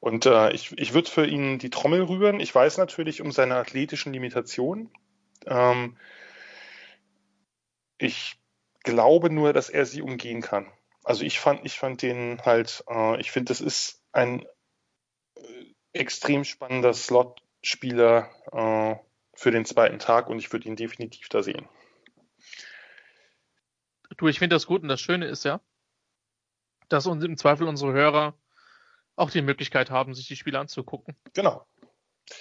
[0.00, 2.38] Und äh, ich, ich würde für ihn die Trommel rühren.
[2.38, 4.90] Ich weiß natürlich um seine athletischen Limitationen.
[5.46, 5.96] Ähm,
[7.98, 8.38] ich
[8.88, 10.66] glaube nur, dass er sie umgehen kann.
[11.04, 14.46] Also ich fand, ich fand den halt, äh, ich finde, das ist ein
[15.34, 18.96] äh, extrem spannender Slot-Spieler äh,
[19.34, 21.68] für den zweiten Tag und ich würde ihn definitiv da sehen.
[24.16, 25.60] Du, ich finde das gut und das Schöne ist ja,
[26.88, 28.34] dass uns im Zweifel unsere Hörer
[29.16, 31.14] auch die Möglichkeit haben, sich die Spiele anzugucken.
[31.34, 31.66] Genau.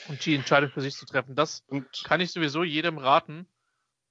[0.07, 1.35] Und die Entscheidung für sich zu treffen.
[1.35, 3.47] Das und kann ich sowieso jedem raten,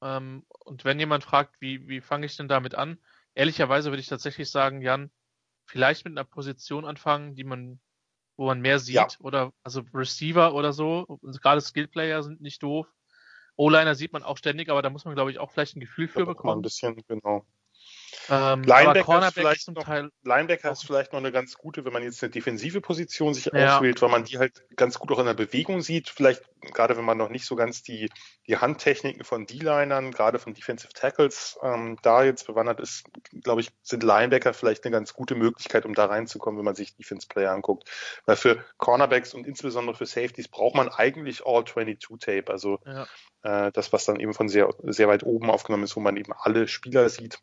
[0.02, 2.98] ähm, und wenn jemand fragt, wie, wie fange ich denn damit an?
[3.34, 5.10] Ehrlicherweise würde ich tatsächlich sagen, Jan,
[5.66, 7.80] vielleicht mit einer Position anfangen, die man,
[8.36, 9.08] wo man mehr sieht, ja.
[9.20, 11.18] oder also Receiver oder so.
[11.42, 12.86] Gerade Skillplayer sind nicht doof.
[13.56, 16.08] O-Liner sieht man auch ständig, aber da muss man, glaube ich, auch vielleicht ein Gefühl
[16.08, 16.58] für bekommen.
[16.58, 17.46] Ein bisschen, genau.
[18.28, 19.88] Ähm, Linebacker, ist vielleicht, noch,
[20.24, 23.76] Linebacker ist vielleicht noch eine ganz gute, wenn man jetzt eine defensive Position sich ja.
[23.76, 26.08] auswählt, weil man die halt ganz gut auch in der Bewegung sieht.
[26.08, 26.42] Vielleicht
[26.72, 28.10] gerade wenn man noch nicht so ganz die,
[28.46, 33.04] die Handtechniken von D-Linern, gerade von Defensive Tackles, ähm, da jetzt bewandert ist,
[33.42, 36.96] glaube ich, sind Linebacker vielleicht eine ganz gute Möglichkeit, um da reinzukommen, wenn man sich
[36.96, 37.88] Defense Player anguckt.
[38.24, 43.06] Weil für Cornerbacks und insbesondere für Safeties braucht man eigentlich All 22 Tape, also ja.
[43.42, 46.32] äh, das, was dann eben von sehr, sehr weit oben aufgenommen ist, wo man eben
[46.32, 47.40] alle Spieler sieht.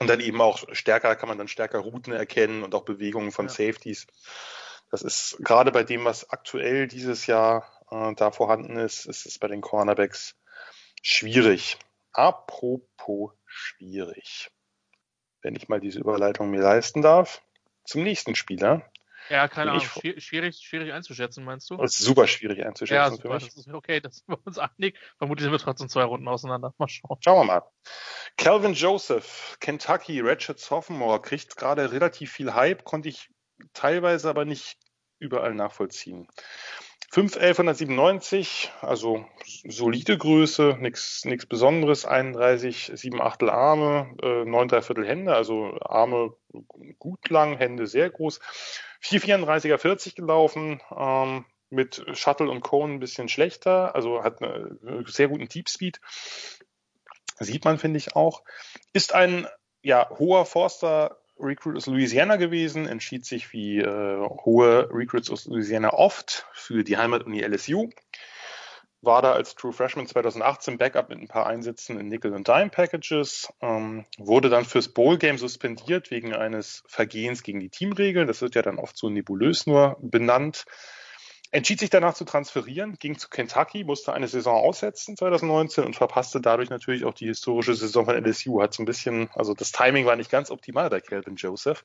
[0.00, 3.46] Und dann eben auch stärker, kann man dann stärker Routen erkennen und auch Bewegungen von
[3.46, 3.50] ja.
[3.50, 4.06] Safeties.
[4.90, 9.38] Das ist gerade bei dem, was aktuell dieses Jahr äh, da vorhanden ist, ist es
[9.38, 10.36] bei den Cornerbacks
[11.02, 11.78] schwierig.
[12.12, 14.50] Apropos schwierig.
[15.42, 17.42] Wenn ich mal diese Überleitung mir leisten darf,
[17.84, 18.89] zum nächsten Spieler.
[19.30, 19.84] Ja, keine Ahnung.
[20.18, 21.76] Schwierig, schwierig einzuschätzen, meinst du?
[21.76, 23.44] Das ist super schwierig einzuschätzen ja, für mich.
[23.44, 24.98] Das ist okay, das wir uns einig.
[25.18, 26.74] Vermutlich sind wir trotzdem zwei Runden auseinander.
[26.78, 27.16] Mal schauen.
[27.22, 27.62] Schauen wir mal.
[28.36, 33.30] Calvin Joseph, Kentucky, Ratchet Sophomore, kriegt gerade relativ viel Hype, konnte ich
[33.72, 34.76] teilweise aber nicht
[35.20, 36.26] überall nachvollziehen.
[37.10, 39.26] 51197, also
[39.68, 46.34] solide Größe, nichts nix Besonderes, 31, 7 Achtel Arme, äh, 9 Viertel Hände, also Arme
[47.00, 48.38] gut lang, Hände sehr groß.
[49.02, 55.28] 434er 40 gelaufen, ähm, mit Shuttle und Cone ein bisschen schlechter, also hat einen sehr
[55.28, 56.00] guten Deep Speed.
[57.40, 58.44] Sieht man, finde ich auch.
[58.92, 59.48] Ist ein
[59.82, 65.92] ja, hoher Forster Recruit aus Louisiana gewesen, entschied sich wie äh, hohe Recruits aus Louisiana
[65.92, 67.90] oft für die Heimatuni LSU.
[69.02, 72.68] War da als True Freshman 2018 Backup mit ein paar Einsätzen in Nickel und Dime
[72.68, 78.28] Packages, ähm, wurde dann fürs Bowl Game suspendiert wegen eines Vergehens gegen die Teamregeln.
[78.28, 80.66] Das wird ja dann oft so nebulös nur benannt
[81.50, 86.40] entschied sich danach zu transferieren, ging zu Kentucky, musste eine Saison aussetzen 2019 und verpasste
[86.40, 88.62] dadurch natürlich auch die historische Saison von LSU.
[88.62, 91.84] Hat so ein bisschen, also das Timing war nicht ganz optimal bei Calvin Joseph.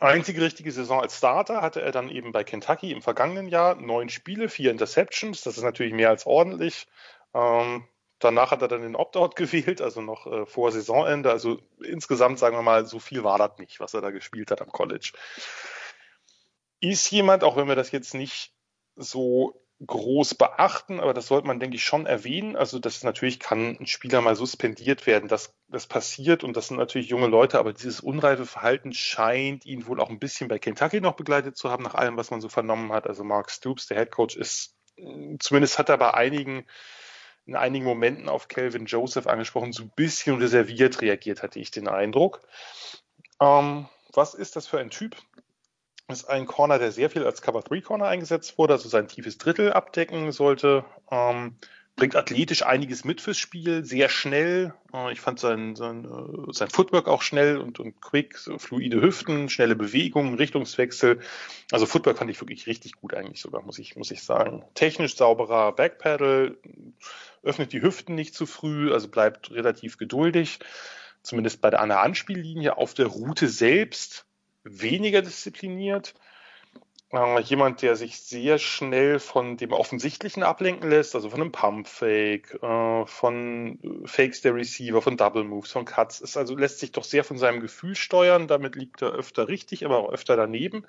[0.00, 3.74] Einzige richtige Saison als Starter hatte er dann eben bei Kentucky im vergangenen Jahr.
[3.74, 6.86] Neun Spiele, vier Interceptions, das ist natürlich mehr als ordentlich.
[7.34, 7.88] Ähm,
[8.20, 11.30] danach hat er dann den Opt-out gewählt, also noch äh, vor Saisonende.
[11.30, 14.62] Also insgesamt sagen wir mal, so viel war das nicht, was er da gespielt hat
[14.62, 15.12] am College
[16.80, 18.52] ist jemand, auch wenn wir das jetzt nicht
[18.96, 22.54] so groß beachten, aber das sollte man, denke ich, schon erwähnen.
[22.54, 25.28] Also das natürlich kann ein Spieler mal suspendiert werden.
[25.28, 29.86] Das, das passiert und das sind natürlich junge Leute, aber dieses unreife Verhalten scheint ihn
[29.86, 32.50] wohl auch ein bisschen bei Kentucky noch begleitet zu haben, nach allem, was man so
[32.50, 33.06] vernommen hat.
[33.06, 34.76] Also Mark Stoops, der Head Coach, ist,
[35.38, 36.66] zumindest hat er bei einigen,
[37.46, 41.88] in einigen Momenten auf Calvin Joseph angesprochen, so ein bisschen reserviert reagiert, hatte ich den
[41.88, 42.42] Eindruck.
[43.40, 45.16] Ähm, was ist das für ein Typ?
[46.12, 49.38] Ist ein Corner, der sehr viel als Cover 3 Corner eingesetzt wurde, also sein tiefes
[49.38, 50.84] Drittel abdecken sollte.
[51.10, 51.56] Ähm,
[52.00, 54.72] bringt athletisch einiges mit fürs Spiel, sehr schnell.
[54.94, 59.02] Äh, ich fand sein, sein, äh, sein Footwork auch schnell und, und quick, so fluide
[59.02, 61.20] Hüften, schnelle Bewegungen, Richtungswechsel.
[61.70, 64.64] Also Footwork fand ich wirklich richtig gut eigentlich sogar, muss ich, muss ich sagen.
[64.74, 66.56] Technisch sauberer Backpedal,
[67.42, 70.60] öffnet die Hüften nicht zu früh, also bleibt relativ geduldig.
[71.22, 74.24] Zumindest bei der, an der Anspiellinie auf der Route selbst
[74.64, 76.14] weniger diszipliniert.
[77.12, 82.62] Äh, jemand, der sich sehr schnell von dem Offensichtlichen ablenken lässt, also von einem Pump-Fake,
[82.62, 87.02] äh, von Fakes der Receiver, von Double Moves, von Cuts, ist also lässt sich doch
[87.02, 88.46] sehr von seinem Gefühl steuern.
[88.46, 90.86] Damit liegt er öfter richtig, aber auch öfter daneben.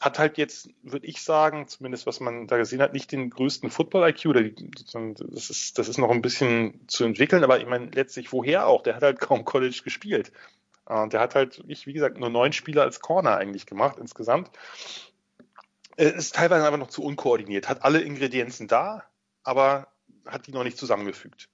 [0.00, 3.68] Hat halt jetzt, würde ich sagen, zumindest was man da gesehen hat, nicht den größten
[3.70, 4.32] Football-IQ.
[4.32, 8.82] Das ist, das ist noch ein bisschen zu entwickeln, aber ich meine, letztlich woher auch?
[8.82, 10.32] Der hat halt kaum College gespielt.
[10.88, 14.50] Und der hat halt, ich, wie gesagt, nur neun Spieler als Corner eigentlich gemacht insgesamt.
[15.96, 17.68] Ist teilweise einfach noch zu unkoordiniert.
[17.68, 19.04] Hat alle Ingredienzen da,
[19.42, 19.88] aber
[20.26, 21.50] hat die noch nicht zusammengefügt.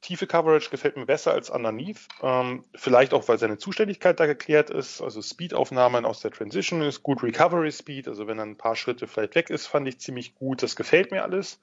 [0.00, 2.06] Tiefe Coverage gefällt mir besser als underneath.
[2.22, 5.02] Ähm, vielleicht auch, weil seine Zuständigkeit da geklärt ist.
[5.02, 7.22] Also Speedaufnahmen aus der Transition ist gut.
[7.22, 10.62] Recovery Speed, also wenn er ein paar Schritte vielleicht weg ist, fand ich ziemlich gut.
[10.62, 11.60] Das gefällt mir alles.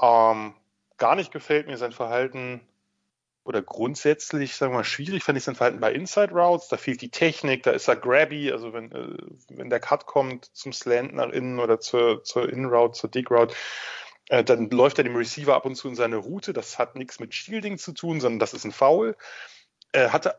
[0.00, 0.54] Ähm,
[0.98, 2.60] gar nicht gefällt mir sein Verhalten
[3.50, 6.68] oder grundsätzlich, sagen wir mal, schwierig fand ich sein Verhalten bei Inside Routes.
[6.68, 9.18] Da fehlt die Technik, da ist er grabby, also wenn, äh,
[9.48, 13.54] wenn der Cut kommt zum Slant nach innen oder zur, zur In-Route, zur Dig-Route,
[14.28, 16.52] äh, dann läuft er dem Receiver ab und zu in seine Route.
[16.52, 19.16] Das hat nichts mit Shielding zu tun, sondern das ist ein Foul.
[19.90, 20.36] Er hatte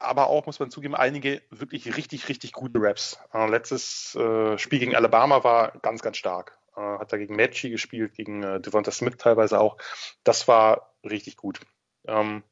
[0.00, 3.20] aber auch, muss man zugeben, einige wirklich richtig, richtig gute Raps.
[3.32, 6.58] Äh, letztes äh, Spiel gegen Alabama war ganz, ganz stark.
[6.76, 9.76] Äh, hat er gegen Matchy gespielt, gegen äh, Devonta Smith teilweise auch.
[10.24, 11.60] Das war richtig gut.
[12.08, 12.42] Ähm,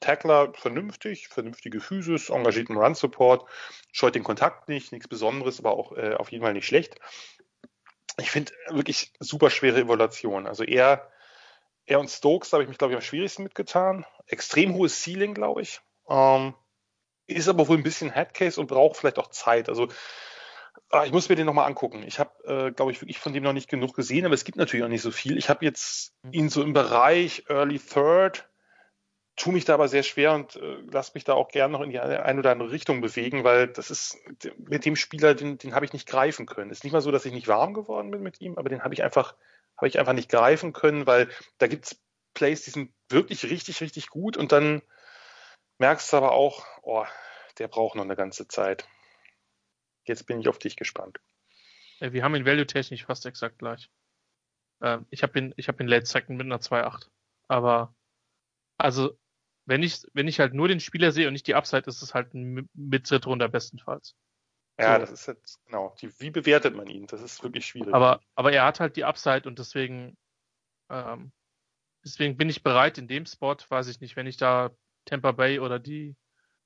[0.00, 3.48] Tackler vernünftig, vernünftige Physis, engagierten Run-Support,
[3.92, 7.00] scheut den Kontakt nicht, nichts Besonderes, aber auch äh, auf jeden Fall nicht schlecht.
[8.18, 10.46] Ich finde wirklich super schwere Evaluation.
[10.46, 11.10] Also er,
[11.86, 14.04] er und Stokes habe ich mich, glaube ich, am schwierigsten mitgetan.
[14.26, 15.80] Extrem hohes Ceiling, glaube ich.
[16.08, 16.54] Ähm,
[17.26, 19.68] ist aber wohl ein bisschen Headcase und braucht vielleicht auch Zeit.
[19.68, 19.88] Also
[20.90, 22.04] ah, ich muss mir den nochmal angucken.
[22.06, 24.58] Ich habe, äh, glaube ich, wirklich von dem noch nicht genug gesehen, aber es gibt
[24.58, 25.36] natürlich auch nicht so viel.
[25.36, 28.48] Ich habe jetzt ihn so im Bereich Early Third,
[29.36, 31.90] tue mich da aber sehr schwer und äh, lass mich da auch gern noch in
[31.90, 34.18] die eine oder andere Richtung bewegen, weil das ist
[34.58, 36.70] mit dem Spieler, den, den habe ich nicht greifen können.
[36.70, 38.82] Es ist nicht mal so, dass ich nicht warm geworden bin mit ihm, aber den
[38.82, 39.36] habe ich einfach,
[39.76, 42.00] habe ich einfach nicht greifen können, weil da gibt's
[42.32, 44.82] Plays, die sind wirklich richtig, richtig gut und dann
[45.78, 47.04] merkst du aber auch, oh,
[47.58, 48.88] der braucht noch eine ganze Zeit.
[50.04, 51.18] Jetzt bin ich auf dich gespannt.
[51.98, 53.90] Wir haben ihn value-technisch fast exakt gleich.
[54.82, 57.08] Ähm, ich habe ihn, ich habe ihn Late Second mit einer 2.8.
[57.48, 57.94] Aber
[58.78, 59.16] also
[59.66, 62.14] wenn ich, wenn ich halt nur den Spieler sehe und nicht die Upside, ist es
[62.14, 64.14] halt ein Mid-Runter bestenfalls.
[64.78, 65.00] Ja, So.
[65.00, 65.94] das ist jetzt, genau.
[66.00, 67.06] Die, wie bewertet man ihn?
[67.06, 67.92] Das ist wirklich schwierig.
[67.92, 70.16] Aber, aber er hat halt die Upside und deswegen,
[70.90, 71.32] ähm,
[72.04, 74.70] deswegen bin ich bereit in dem Spot, weiß ich nicht, wenn ich da
[75.06, 76.14] Tampa Bay oder die,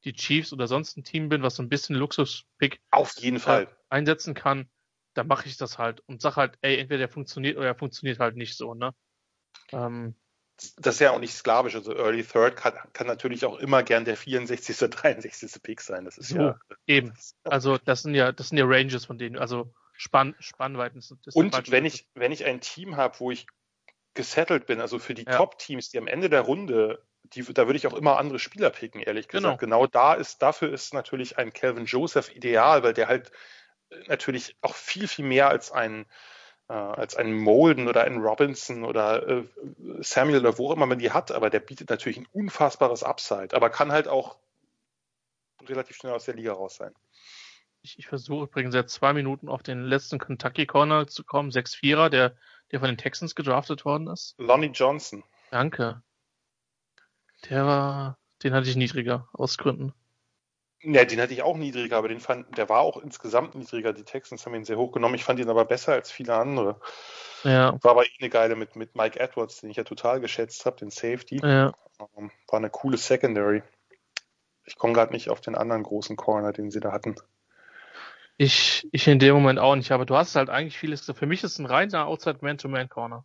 [0.05, 3.68] die Chiefs oder sonst ein Team bin, was so ein bisschen Luxus-Pick Auf jeden Fall.
[3.89, 4.68] einsetzen kann,
[5.14, 8.18] dann mache ich das halt und sag halt, ey, entweder der funktioniert oder er funktioniert
[8.18, 8.94] halt nicht so, ne?
[9.72, 10.14] Ähm,
[10.76, 11.74] Das ist ja auch nicht sklavisch.
[11.74, 15.62] Also Early Third kann, kann natürlich auch immer gern der 64., 63.
[15.62, 16.04] Pick sein.
[16.04, 16.58] Das ist So, ja.
[16.86, 17.14] eben.
[17.44, 20.98] Also das sind ja, das sind ja Ranges von denen, also Spann, Spannweiten.
[20.98, 23.46] ist Und wenn ich, wenn ich ein Team habe, wo ich
[24.14, 25.36] gesettelt bin, also für die Ja.
[25.36, 29.00] Top-Teams, die am Ende der Runde, die, da würde ich auch immer andere Spieler picken,
[29.00, 29.42] ehrlich Genau.
[29.48, 29.60] gesagt.
[29.60, 33.30] Genau da ist, dafür ist natürlich ein Calvin Joseph ideal, weil der halt
[33.90, 36.06] äh, natürlich auch viel, viel mehr als ein,
[36.70, 39.44] äh, als ein Molden oder ein Robinson oder äh,
[39.98, 43.56] Samuel oder wo auch immer man die hat, aber der bietet natürlich ein unfassbares Upside,
[43.56, 44.38] aber kann halt auch
[45.66, 46.94] relativ schnell aus der Liga raus sein.
[47.82, 52.09] Ich, ich versuche übrigens seit zwei Minuten auf den letzten Kentucky Corner zu kommen, 6-4er,
[52.09, 52.36] der,
[52.70, 54.36] der von den Texans gedraftet worden ist.
[54.38, 55.24] Lonnie Johnson.
[55.51, 56.02] Danke.
[57.48, 59.92] Der war, den hatte ich niedriger, aus Gründen.
[60.82, 63.93] Ja, den hatte ich auch niedriger, aber den fand, der war auch insgesamt niedriger.
[63.93, 65.15] Die Texans haben ihn sehr hoch genommen.
[65.15, 66.81] Ich fand ihn aber besser als viele andere.
[67.44, 70.65] Ja, War aber eh eine geile mit, mit Mike Edwards, den ich ja total geschätzt
[70.65, 71.40] habe, den Safety.
[71.43, 71.73] ja.
[72.16, 73.62] Ähm, War eine coole Secondary.
[74.65, 77.16] Ich komme gerade nicht auf den anderen großen Corner, den sie da hatten.
[78.39, 81.05] Ich, ich in dem Moment auch nicht, aber du hast halt eigentlich vieles.
[81.05, 83.24] Für mich ist es ein reiner Outside Man-to-Man Corner.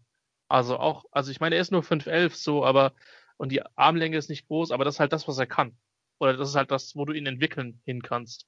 [0.49, 2.93] Also auch, also ich meine, er ist nur 5'11 so, aber,
[3.37, 5.77] und die Armlänge ist nicht groß, aber das ist halt das, was er kann.
[6.19, 8.47] Oder das ist halt das, wo du ihn entwickeln hin kannst.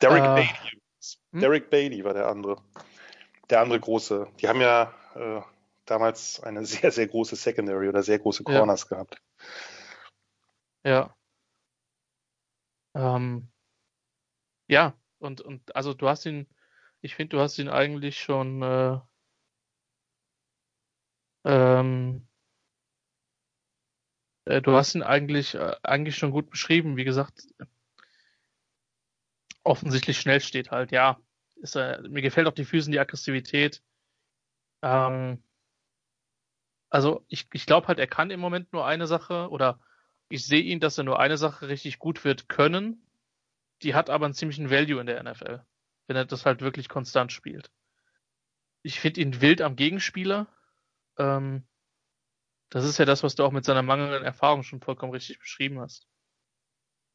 [0.00, 0.80] Derek Äh, Bailey.
[1.32, 1.40] hm?
[1.40, 2.62] Derek Bailey war der andere.
[3.50, 4.28] Der andere große.
[4.40, 5.42] Die haben ja äh,
[5.86, 8.58] damals eine sehr, sehr große Secondary oder sehr große Ja.
[8.58, 9.22] Corners gehabt.
[10.84, 11.14] Ja.
[12.94, 13.48] Ähm,
[14.66, 16.46] ja, und, und also du hast ihn,
[17.00, 18.98] ich finde, du hast ihn eigentlich schon äh,
[21.44, 22.27] ähm,
[24.48, 26.96] äh, du hast ihn eigentlich äh, eigentlich schon gut beschrieben.
[26.96, 27.46] Wie gesagt,
[29.62, 31.20] offensichtlich schnell steht halt, ja.
[31.56, 33.82] Ist, äh, mir gefällt auf die Füßen die Aggressivität.
[34.82, 35.42] Ähm,
[36.88, 39.80] also ich, ich glaube halt, er kann im Moment nur eine Sache oder
[40.30, 43.02] ich sehe ihn, dass er nur eine Sache richtig gut wird können.
[43.82, 45.62] Die hat aber einen ziemlichen Value in der NFL,
[46.06, 47.70] wenn er das halt wirklich konstant spielt.
[48.82, 50.46] Ich finde ihn wild am Gegenspieler.
[51.18, 51.64] Ähm,
[52.70, 55.80] das ist ja das, was du auch mit seiner mangelnden Erfahrung schon vollkommen richtig beschrieben
[55.80, 56.06] hast.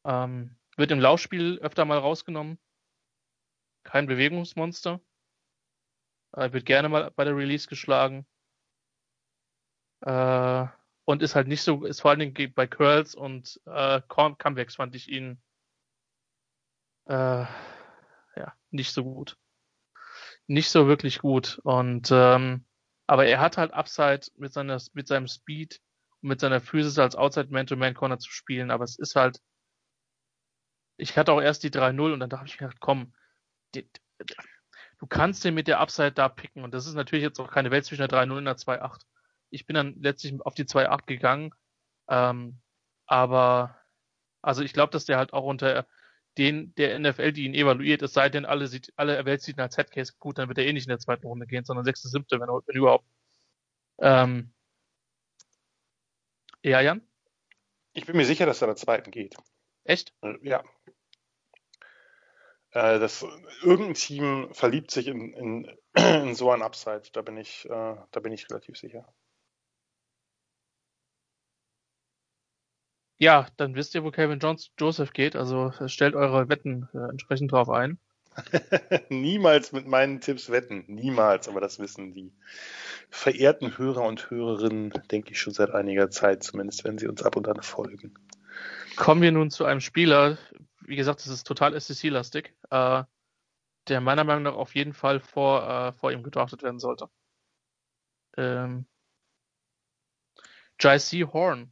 [0.04, 2.58] Ähm, wird im Laufspiel öfter mal rausgenommen.
[3.84, 5.00] Kein Bewegungsmonster.
[6.32, 8.26] Äh, wird gerne mal bei der Release geschlagen.
[10.00, 10.66] Äh,
[11.04, 14.76] und ist halt nicht so, ist vor allen Dingen bei Curls und äh, Com- Comebacks
[14.76, 15.40] fand ich ihn
[17.06, 17.44] äh,
[18.36, 19.38] ja nicht so gut.
[20.46, 21.60] Nicht so wirklich gut.
[21.62, 22.66] Und ähm,
[23.06, 25.80] aber er hat halt Upside mit seiner mit seinem Speed
[26.22, 29.40] und mit seiner Physis als Outside Man-to-Man Corner zu spielen, aber es ist halt
[30.96, 33.12] ich hatte auch erst die 3-0 und dann dachte ich mir gedacht, komm,
[33.74, 33.88] die,
[34.98, 36.62] du kannst den mit der Upside da picken.
[36.64, 39.02] Und das ist natürlich jetzt auch keine Welt zwischen der 3-0 und der 2-8.
[39.50, 41.54] Ich bin dann letztlich auf die 2-8 gegangen,
[42.08, 42.60] ähm,
[43.06, 43.76] aber
[44.42, 45.86] also ich glaube, dass der halt auch unter
[46.38, 49.60] den der NFL, die ihn evaluiert, es sei denn, alle sieht, alle Welt sieht ihn
[49.60, 52.08] als Headcase gut, dann wird er eh nicht in der zweiten Runde gehen, sondern sechste,
[52.08, 53.06] siebte, wenn, wenn überhaupt.
[53.98, 54.52] Ähm,
[56.62, 57.06] ja, Jan?
[57.92, 59.36] Ich bin mir sicher, dass er der zweiten geht.
[59.84, 60.12] Echt?
[60.22, 60.64] Äh, Ja.
[62.74, 63.24] Äh, das,
[63.62, 67.04] irgendein Team verliebt sich in, in, in so ein Upside.
[67.12, 69.06] Da bin ich, äh, da bin ich relativ sicher.
[73.18, 77.10] Ja, dann wisst ihr, wo Calvin Jones Joseph geht, also äh, stellt eure Wetten äh,
[77.10, 77.98] entsprechend drauf ein.
[79.08, 80.84] Niemals mit meinen Tipps wetten.
[80.88, 81.48] Niemals.
[81.48, 82.32] Aber das wissen die
[83.10, 87.36] verehrten Hörer und Hörerinnen, denke ich, schon seit einiger Zeit, zumindest wenn sie uns ab
[87.36, 88.14] und an folgen.
[88.96, 90.38] Kommen wir nun zu einem Spieler,
[90.80, 93.04] wie gesagt, das ist total SEC-lastig, äh,
[93.88, 97.08] der meiner Meinung nach auf jeden Fall vor, äh, vor ihm gedraftet werden sollte.
[98.36, 98.86] Ähm,
[100.80, 101.24] J.C.
[101.24, 101.70] Horn,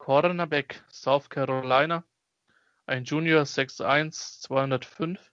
[0.00, 2.04] Cornerback, South Carolina,
[2.86, 5.30] ein Junior 6'1, 205,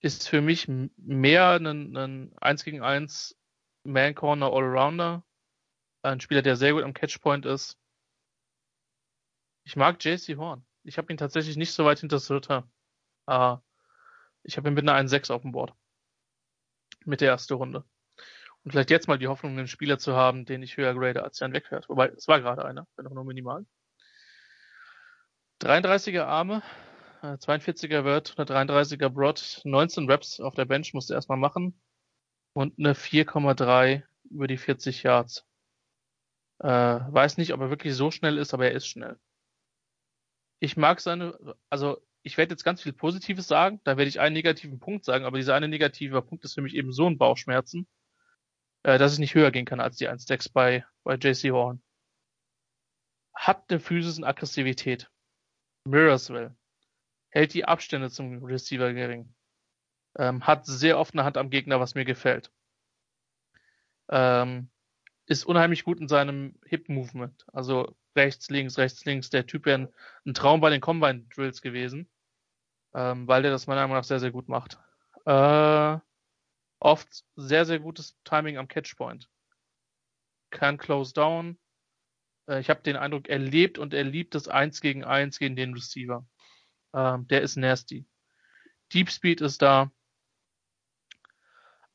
[0.00, 3.40] ist für mich mehr ein, ein 1 gegen 1
[3.84, 5.24] Man Corner Allrounder,
[6.02, 7.78] ein Spieler, der sehr gut am Catchpoint ist.
[9.64, 10.66] Ich mag JC Horn.
[10.82, 12.70] Ich habe ihn tatsächlich nicht so weit hinter Sutter.
[13.26, 13.56] Äh,
[14.42, 15.74] ich habe ihn mit einer 1-6 auf dem Board.
[17.06, 17.82] Mit der ersten Runde.
[18.64, 21.38] Und vielleicht jetzt mal die Hoffnung, einen Spieler zu haben, den ich höher grade als
[21.38, 21.88] Jan wegfährt.
[21.88, 23.66] Wobei, es war gerade einer, wenn auch nur minimal.
[25.60, 26.62] 33er Arme,
[27.22, 31.78] 42er äh, Word, 133er Broad, 19 Reps auf der Bench musste er erstmal machen
[32.54, 35.46] und eine 4,3 über die 40 Yards.
[36.60, 39.18] Äh, weiß nicht, ob er wirklich so schnell ist, aber er ist schnell.
[40.60, 41.38] Ich mag seine,
[41.68, 45.26] also ich werde jetzt ganz viel Positives sagen, da werde ich einen negativen Punkt sagen,
[45.26, 47.86] aber dieser eine negative Punkt ist für mich eben so ein Bauchschmerzen,
[48.84, 51.82] äh, dass ich nicht höher gehen kann als die 1.6 bei, bei JC Horn.
[53.34, 55.10] Hat eine Physis und Aggressivität.
[55.84, 56.56] Mirrorsville.
[57.30, 59.34] Hält die Abstände zum Receiver gering.
[60.16, 62.52] Ähm, hat sehr oft eine Hand am Gegner, was mir gefällt.
[64.08, 64.70] Ähm,
[65.26, 67.44] ist unheimlich gut in seinem Hip-Movement.
[67.52, 69.30] Also rechts, links, rechts, links.
[69.30, 69.88] Der Typ wäre ein,
[70.24, 72.08] ein Traum bei den Combine-Drills gewesen
[72.94, 74.78] ähm, weil der das meiner Meinung nach sehr, sehr gut macht.
[75.26, 75.98] Äh,
[76.84, 79.28] oft sehr, sehr gutes Timing am Catchpoint.
[80.50, 81.58] Kann close down.
[82.46, 85.56] Äh, ich habe den Eindruck, er lebt und er liebt das Eins gegen Eins gegen
[85.56, 86.26] den Receiver.
[86.92, 88.06] Ähm, der ist nasty.
[88.92, 89.90] Deep Speed ist da.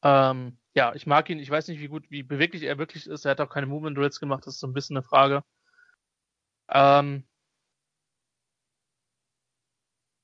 [0.02, 1.40] Ähm, ja, ich mag ihn.
[1.40, 3.26] Ich weiß nicht, wie gut, wie beweglich er wirklich ist.
[3.26, 4.48] Er hat auch keine Movement Drills gemacht.
[4.48, 5.44] Das ist so ein bisschen eine Frage.
[6.70, 7.28] Ähm,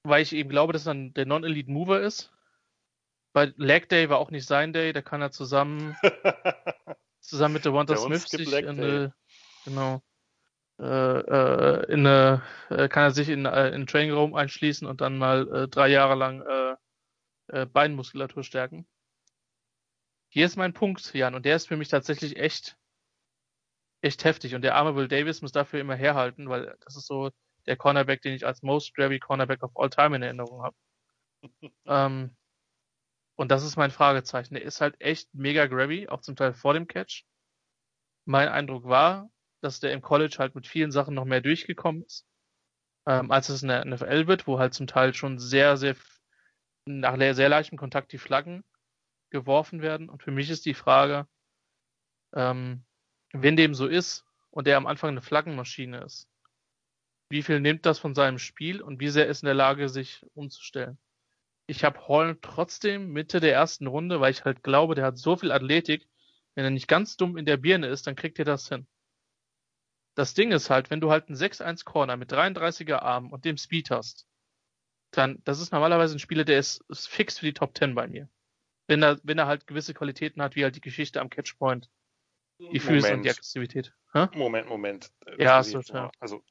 [0.04, 2.35] weil ich eben glaube, dass er der Non-Elite Mover ist.
[3.36, 5.94] Bei Leg Day war auch nicht sein Day, da kann er zusammen
[7.20, 9.14] zusammen mit der Wanda Smith sich in eine,
[9.66, 10.02] genau
[10.80, 15.02] äh, äh, in eine, äh, kann er sich in, äh, in Training Room einschließen und
[15.02, 16.78] dann mal drei Jahre lang
[17.74, 18.88] Beinmuskulatur stärken.
[20.30, 22.78] Hier ist mein Punkt, Jan, und der ist für mich tatsächlich echt
[24.00, 27.32] echt heftig und der arme Will Davis muss dafür immer herhalten, weil das ist so
[27.66, 30.76] der Cornerback, den ich als most grabby Cornerback of all time in Erinnerung habe.
[31.86, 32.38] ähm,
[33.36, 34.54] und das ist mein Fragezeichen.
[34.54, 37.26] Der ist halt echt mega grabby, auch zum Teil vor dem Catch.
[38.26, 39.30] Mein Eindruck war,
[39.62, 42.26] dass der im College halt mit vielen Sachen noch mehr durchgekommen ist,
[43.08, 45.96] ähm, als es in der NFL wird, wo halt zum Teil schon sehr, sehr
[46.86, 48.64] nach sehr leichtem Kontakt die Flaggen
[49.32, 50.10] geworfen werden.
[50.10, 51.28] Und für mich ist die Frage,
[52.34, 52.86] ähm,
[53.34, 56.30] wenn dem so ist und der am Anfang eine Flaggenmaschine ist,
[57.30, 60.26] wie viel nimmt das von seinem Spiel und wie sehr ist in der Lage, sich
[60.36, 60.98] umzustellen.
[61.68, 65.36] Ich habe Hall trotzdem Mitte der ersten Runde, weil ich halt glaube, der hat so
[65.36, 66.08] viel Athletik.
[66.54, 68.88] Wenn er nicht ganz dumm in der Birne ist, dann kriegt er das hin.
[70.16, 73.58] Das Ding ist halt, wenn du halt einen 6-1 Corner mit 33er Arm und dem
[73.58, 74.26] Speed hast,
[75.12, 78.08] dann, das ist normalerweise ein Spieler, der ist, ist fix für die Top 10 bei
[78.08, 78.30] mir.
[78.88, 81.90] Wenn er, wenn er halt gewisse Qualitäten hat, wie halt die Geschichte am Catchpoint,
[82.60, 83.94] die Füße und die Aggressivität.
[84.14, 84.28] Hä?
[84.34, 85.12] Moment, Moment.
[85.38, 86.10] Ja, so, ja.
[86.20, 86.42] Also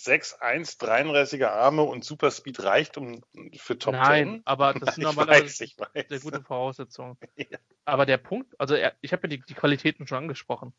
[0.00, 3.20] 6'1, 33er Arme und Superspeed reicht um
[3.56, 4.42] für Top Nein, 10?
[4.46, 5.66] aber das sind normalerweise
[6.08, 7.18] sehr gute Voraussetzungen.
[7.36, 7.58] ja.
[7.84, 10.72] Aber der Punkt, also er, ich habe ja die, die Qualitäten schon angesprochen.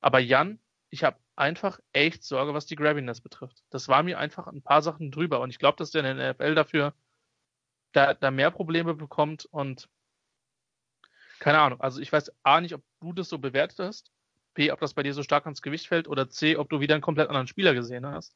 [0.00, 0.58] Aber Jan,
[0.90, 3.62] ich habe einfach echt Sorge, was die Grabbiness betrifft.
[3.70, 6.34] Das war mir einfach ein paar Sachen drüber und ich glaube, dass der in der
[6.34, 6.94] NFL dafür
[7.92, 9.88] da, da mehr Probleme bekommt und
[11.38, 11.80] keine Ahnung.
[11.80, 14.10] Also ich weiß A nicht, ob du das so bewertet hast,
[14.54, 16.94] B, ob das bei dir so stark ans Gewicht fällt oder C, ob du wieder
[16.94, 18.34] einen komplett anderen Spieler gesehen hast.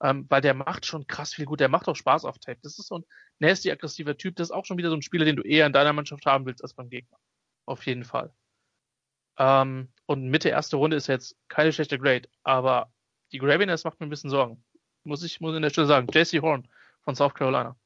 [0.00, 1.60] Ähm, weil der macht schon krass viel gut.
[1.60, 2.60] Der macht auch Spaß auf Tape.
[2.62, 3.04] Das ist so ein
[3.40, 4.36] nasty, aggressiver Typ.
[4.36, 6.46] Das ist auch schon wieder so ein Spieler, den du eher in deiner Mannschaft haben
[6.46, 7.18] willst als beim Gegner.
[7.66, 8.32] Auf jeden Fall.
[9.38, 12.92] Ähm, und Mitte erste Runde ist jetzt keine schlechte Grade, aber
[13.32, 14.64] die Graviness macht mir ein bisschen Sorgen.
[15.04, 16.08] Muss ich, muss in der Stelle sagen.
[16.12, 16.68] JC Horn
[17.02, 17.76] von South Carolina.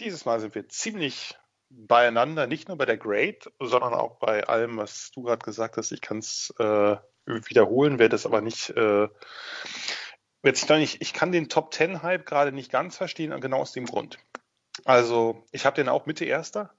[0.00, 1.36] Dieses Mal sind wir ziemlich
[1.70, 5.92] beieinander, nicht nur bei der Grade, sondern auch bei allem, was du gerade gesagt hast.
[5.92, 9.08] Ich kann es äh, wiederholen, werde es aber nicht äh,
[10.42, 13.86] Jetzt nicht, ich kann den Top Ten Hype gerade nicht ganz verstehen, genau aus dem
[13.86, 14.18] Grund.
[14.84, 16.72] Also ich habe den auch Mitte Erster.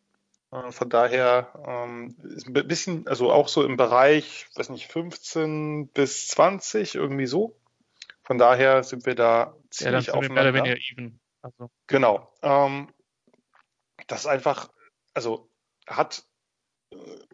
[0.51, 5.89] Äh, von daher ähm, ist ein bisschen, also auch so im Bereich, weiß nicht, 15
[5.89, 7.55] bis 20, irgendwie so.
[8.23, 10.51] Von daher sind wir da ziemlich ja, aufeinander.
[10.51, 11.19] Mehr oder even.
[11.41, 11.69] Also.
[11.87, 12.33] Genau.
[12.41, 12.93] Ähm,
[14.07, 14.69] das ist einfach,
[15.13, 15.49] also
[15.87, 16.23] hat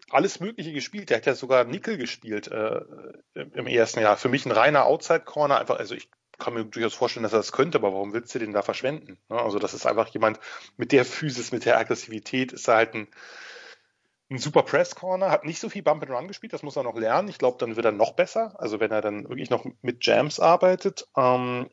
[0.10, 1.10] alles Mögliche gespielt.
[1.10, 2.82] Der hat ja sogar Nickel gespielt äh,
[3.34, 4.18] im ersten Jahr.
[4.18, 5.60] Für mich ein reiner Outside-Corner.
[5.60, 8.40] Einfach, also ich kann mir durchaus vorstellen, dass er das könnte, aber warum willst du
[8.40, 9.18] den da verschwenden?
[9.30, 9.40] Ne?
[9.40, 10.40] Also das ist einfach jemand
[10.78, 13.08] mit der Physis, mit der Aggressivität, ist er halt ein,
[14.30, 16.98] ein super Press-Corner, hat nicht so viel Bump and Run gespielt, das muss er noch
[16.98, 17.30] lernen.
[17.30, 18.54] Ich glaube, dann wird er noch besser.
[18.60, 21.08] Also wenn er dann wirklich noch mit Jams arbeitet.
[21.16, 21.70] Ähm,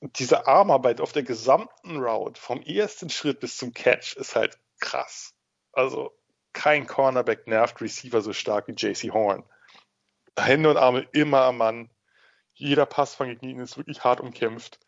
[0.00, 5.34] diese Armarbeit auf der gesamten Route, vom ersten Schritt bis zum Catch, ist halt krass.
[5.72, 6.17] Also
[6.58, 9.44] kein Cornerback nervt Receiver so stark wie JC Horn.
[10.36, 11.88] Hände und Arme immer am Mann.
[12.52, 14.80] Jeder Pass von ihn ist wirklich hart umkämpft.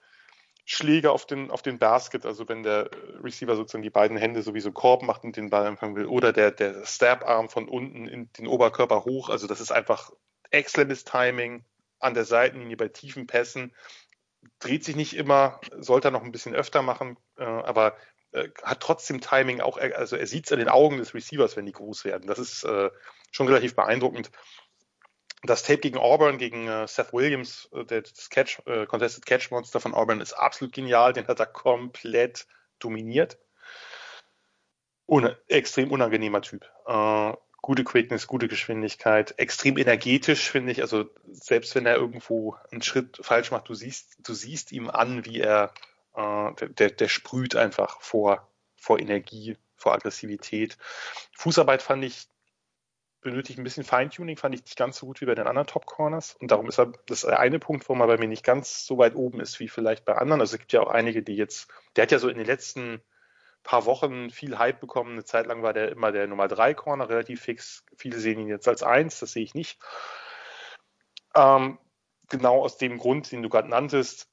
[0.65, 2.91] Schläge auf den, auf den Basket, also wenn der
[3.23, 6.51] Receiver sozusagen die beiden Hände sowieso Korb macht und den Ball empfangen will, oder der,
[6.51, 10.11] der Stab-Arm von unten in den Oberkörper hoch, also das ist einfach
[10.51, 11.65] exzellentes Timing
[12.01, 13.73] an der Seitenlinie bei tiefen Pässen.
[14.59, 17.95] dreht sich nicht immer, sollte er noch ein bisschen öfter machen, äh, aber
[18.33, 21.67] äh, hat trotzdem Timing auch, also er sieht es in den Augen des Receivers, wenn
[21.67, 22.27] die groß werden.
[22.27, 22.91] Das ist äh,
[23.31, 24.31] schon relativ beeindruckend.
[25.43, 29.51] Das Tape gegen Auburn, gegen äh, Seth Williams, äh, der, das Catch, äh, Contested Catch
[29.51, 31.13] Monster von Auburn, ist absolut genial.
[31.13, 32.47] Den hat er komplett
[32.79, 33.39] dominiert.
[35.07, 36.71] Un extrem unangenehmer Typ.
[36.87, 37.33] Äh,
[37.63, 40.83] gute Quickness, gute Geschwindigkeit, extrem energetisch, finde ich.
[40.83, 45.25] Also selbst wenn er irgendwo einen Schritt falsch macht, du siehst, du siehst ihm an,
[45.25, 45.73] wie er,
[46.15, 50.79] äh, der, der sprüht einfach vor, vor Energie, vor Aggressivität.
[51.37, 52.29] Fußarbeit fand ich
[53.21, 55.87] benötigt ein bisschen Feintuning, fand ich nicht ganz so gut wie bei den anderen Top
[55.87, 56.37] Corners.
[56.41, 58.99] Und darum ist er, das der eine Punkt, wo man bei mir nicht ganz so
[58.99, 60.41] weit oben ist wie vielleicht bei anderen.
[60.41, 63.03] Also es gibt ja auch einige, die jetzt, der hat ja so in den letzten
[63.63, 65.13] paar Wochen viel Hype bekommen.
[65.13, 67.85] Eine Zeit lang war der immer der Nummer 3 Corner relativ fix.
[67.97, 69.79] Viele sehen ihn jetzt als 1, das sehe ich nicht.
[71.35, 71.79] Ähm,
[72.29, 74.29] genau aus dem Grund, den du gerade nanntest,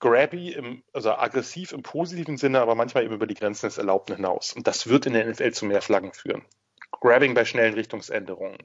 [0.00, 4.16] grabby, im, also aggressiv im positiven Sinne, aber manchmal eben über die Grenzen des Erlaubten
[4.16, 4.52] hinaus.
[4.52, 6.44] Und das wird in der NFL zu mehr Flaggen führen.
[7.00, 8.58] Grabbing bei schnellen Richtungsänderungen,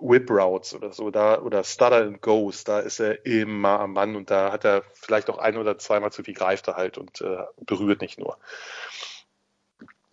[0.00, 4.16] Whip Routes oder so, da, oder Stutter and Goes, da ist er immer am Mann
[4.16, 7.20] und da hat er vielleicht auch ein oder zweimal zu viel greift er halt und
[7.20, 8.38] äh, berührt nicht nur.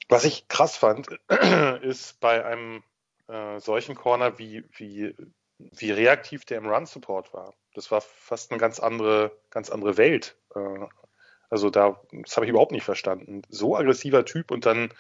[0.10, 1.08] Was ich krass fand,
[1.82, 2.84] ist bei einem
[3.28, 5.14] äh, solchen Corner, wie, wie,
[5.60, 7.54] wie reaktiv der im Run-Support war.
[7.74, 10.36] Das war fast eine ganz andere, ganz andere Welt.
[10.56, 10.86] Äh,
[11.50, 13.42] also da, das habe ich überhaupt nicht verstanden.
[13.50, 14.94] So aggressiver Typ und dann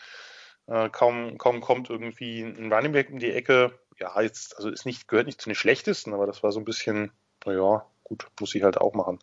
[0.67, 3.77] äh, kaum, kaum kommt irgendwie ein Running Back um die Ecke.
[3.99, 6.65] Ja, jetzt, also ist nicht, gehört nicht zu den schlechtesten, aber das war so ein
[6.65, 7.11] bisschen,
[7.45, 9.19] naja, gut, muss ich halt auch machen.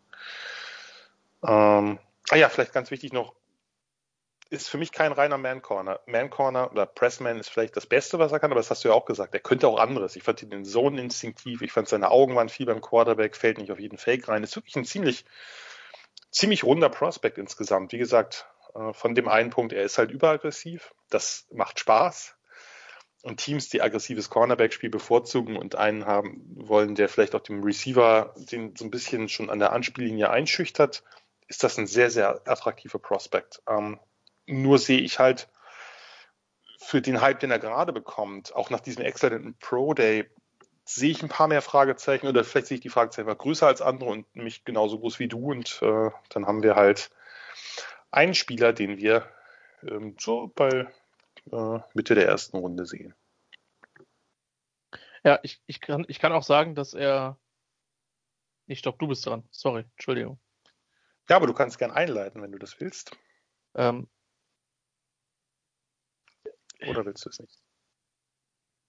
[1.43, 1.99] Ähm,
[2.29, 3.33] ah ja, vielleicht ganz wichtig noch,
[4.55, 5.99] ist für mich kein reiner Man-Corner.
[6.05, 8.93] Man-Corner oder Pressman ist vielleicht das Beste, was er kann, aber das hast du ja
[8.93, 9.33] auch gesagt.
[9.33, 10.15] Er könnte auch anderes.
[10.15, 13.57] Ich fand ihn in Zone instinktiv, ich fand seine Augen waren viel beim Quarterback, fällt
[13.57, 14.43] nicht auf jeden Fake rein.
[14.43, 15.25] Ist wirklich ein ziemlich,
[16.31, 17.91] ziemlich runder Prospect insgesamt.
[17.91, 20.93] Wie gesagt, äh, von dem einen Punkt, er ist halt überaggressiv.
[21.09, 22.35] Das macht Spaß.
[23.23, 28.35] Und Teams, die aggressives Cornerback-Spiel bevorzugen und einen haben wollen, der vielleicht auch dem Receiver
[28.37, 31.03] den so ein bisschen schon an der Anspiellinie einschüchtert,
[31.47, 33.61] ist das ein sehr, sehr attraktiver Prospect.
[33.67, 33.99] Ähm,
[34.45, 35.49] nur sehe ich halt
[36.79, 40.29] für den Hype, den er gerade bekommt, auch nach diesem exzellenten Pro Day,
[40.83, 43.81] sehe ich ein paar mehr Fragezeichen oder vielleicht sehe ich die Fragezeichen mal größer als
[43.81, 47.09] andere und mich genauso groß wie du und äh, dann haben wir halt
[48.11, 49.27] einen Spieler, den wir
[49.83, 50.87] ähm, so bei
[51.51, 53.15] äh, Mitte der ersten Runde sehen.
[55.23, 57.37] Ja, ich, ich, kann, ich kann auch sagen, dass er.
[58.67, 59.43] Ich stopp, du bist dran.
[59.51, 60.39] Sorry, Entschuldigung.
[61.29, 63.17] Ja, aber du kannst gern einleiten, wenn du das willst.
[63.73, 64.07] Ähm,
[66.87, 67.59] Oder willst du es nicht?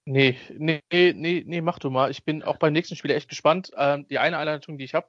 [0.04, 2.10] Nee, nee, nee, nee, mach du mal.
[2.10, 3.72] Ich bin auch beim nächsten Spiel echt gespannt.
[3.76, 5.08] Ähm, die eine Einleitung, die ich habe,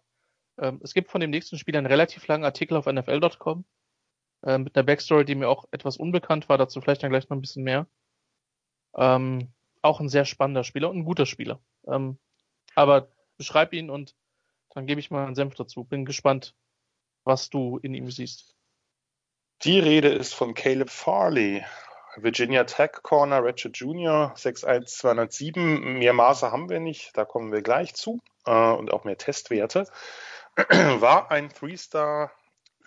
[0.59, 3.65] ähm, es gibt von dem nächsten Spiel einen relativ langen Artikel auf NFL.com
[4.43, 7.38] äh, mit einer Backstory, die mir auch etwas unbekannt war, dazu vielleicht dann gleich noch
[7.38, 7.88] ein bisschen mehr.
[8.95, 11.61] Ähm, auch ein sehr spannender Spieler und ein guter Spieler.
[11.88, 12.18] Ähm,
[12.76, 14.15] aber beschreib ihn und
[14.72, 15.84] dann gebe ich mal einen Senf dazu.
[15.84, 16.55] Bin gespannt,
[17.23, 18.55] was du in ihm siehst.
[19.64, 21.64] Die Rede ist von Caleb Farley,
[22.19, 25.99] Virginia Tech Corner, Ratchet Jr., 6'1, 207.
[25.99, 28.19] Mehr Maße haben wir nicht, da kommen wir gleich zu.
[28.45, 29.88] Äh, und auch mehr Testwerte.
[30.56, 32.31] War ein Three-Star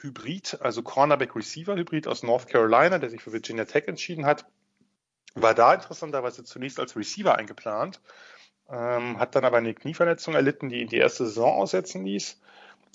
[0.00, 4.46] Hybrid, also Cornerback-Receiver-Hybrid aus North Carolina, der sich für Virginia Tech entschieden hat.
[5.34, 8.00] War da interessanterweise zunächst als Receiver eingeplant,
[8.68, 12.40] ähm, hat dann aber eine Knieverletzung erlitten, die ihn die erste Saison aussetzen ließ.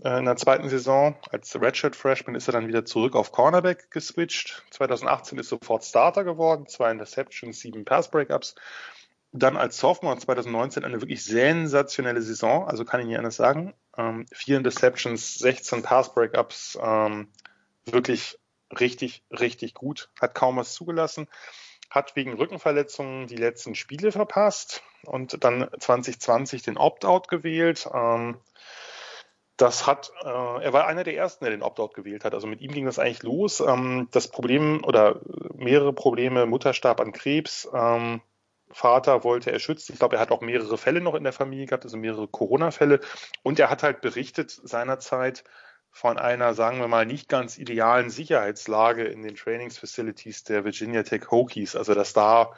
[0.03, 3.91] Äh, in der zweiten Saison als Redshirt Freshman ist er dann wieder zurück auf Cornerback
[3.91, 4.63] geswitcht.
[4.71, 8.55] 2018 ist sofort Starter geworden, zwei Interceptions, sieben Pass Breakups
[9.37, 13.73] dann als Sophomore 2019 eine wirklich sensationelle Saison, also kann ich nicht anders sagen.
[13.97, 17.27] Ähm, vier Interceptions, 16 Pass-Breakups, ähm,
[17.85, 18.39] wirklich
[18.79, 20.09] richtig, richtig gut.
[20.19, 21.27] Hat kaum was zugelassen.
[21.89, 27.87] Hat wegen Rückenverletzungen die letzten Spiele verpasst und dann 2020 den Opt-out gewählt.
[27.93, 28.37] Ähm,
[29.57, 32.33] das hat, äh, er war einer der ersten, der den Opt-out gewählt hat.
[32.33, 33.61] Also mit ihm ging das eigentlich los.
[33.61, 35.21] Ähm, das Problem oder
[35.55, 38.21] mehrere Probleme, Mutter starb an Krebs, ähm,
[38.71, 39.93] Vater wollte er schützen.
[39.93, 42.99] Ich glaube, er hat auch mehrere Fälle noch in der Familie gehabt, also mehrere Corona-Fälle.
[43.43, 45.45] Und er hat halt berichtet seinerzeit
[45.91, 51.31] von einer, sagen wir mal, nicht ganz idealen Sicherheitslage in den Trainingsfacilities der Virginia Tech
[51.31, 51.77] Hokies.
[51.77, 52.51] Also, dass da,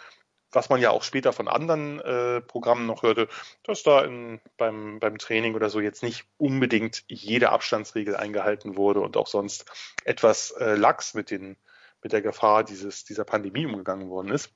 [0.51, 3.27] was man ja auch später von anderen äh, Programmen noch hörte,
[3.63, 9.01] dass da in, beim, beim Training oder so jetzt nicht unbedingt jede Abstandsregel eingehalten wurde
[9.01, 9.65] und auch sonst
[10.05, 11.57] etwas äh, lax mit den,
[12.01, 14.53] mit der Gefahr dieses, dieser Pandemie umgegangen worden ist.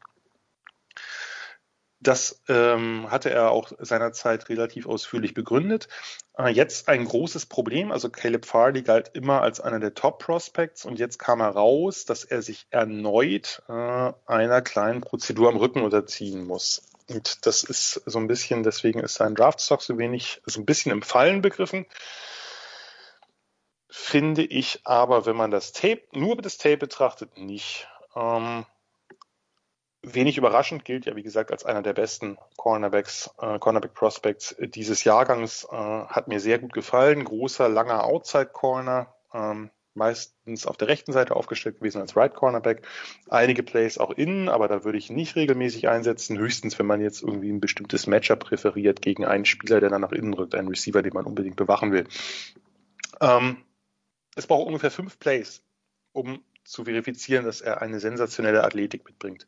[2.02, 5.88] Das ähm, hatte er auch seinerzeit relativ ausführlich begründet.
[6.36, 7.92] Äh, jetzt ein großes Problem.
[7.92, 12.24] Also Caleb Farley galt immer als einer der Top Prospects und jetzt kam heraus, dass
[12.24, 16.82] er sich erneut äh, einer kleinen Prozedur am Rücken unterziehen muss.
[17.08, 20.92] Und das ist so ein bisschen, deswegen ist sein Draftstock so wenig, so ein bisschen
[20.92, 21.86] im Fallen begriffen.
[23.90, 27.88] Finde ich aber, wenn man das Tape, nur das Tape betrachtet, nicht.
[28.16, 28.66] Ähm,
[30.04, 35.04] wenig überraschend gilt ja, wie gesagt, als einer der besten Cornerbacks, äh, Cornerback Prospects dieses
[35.04, 35.68] Jahrgangs.
[35.72, 37.24] Äh, hat mir sehr gut gefallen.
[37.24, 39.14] Großer, langer Outside Corner.
[39.34, 42.88] Ähm, meistens auf der rechten Seite aufgestellt gewesen als Right Cornerback.
[43.30, 46.38] Einige Plays auch innen, aber da würde ich nicht regelmäßig einsetzen.
[46.38, 50.12] Höchstens, wenn man jetzt irgendwie ein bestimmtes Matchup präferiert gegen einen Spieler, der dann nach
[50.14, 52.08] innen rückt, einen Receiver, den man unbedingt bewachen will.
[53.20, 53.58] Ähm,
[54.36, 55.62] es braucht ungefähr fünf Plays,
[56.14, 56.42] um
[56.72, 59.48] zu verifizieren, dass er eine sensationelle Athletik mitbringt.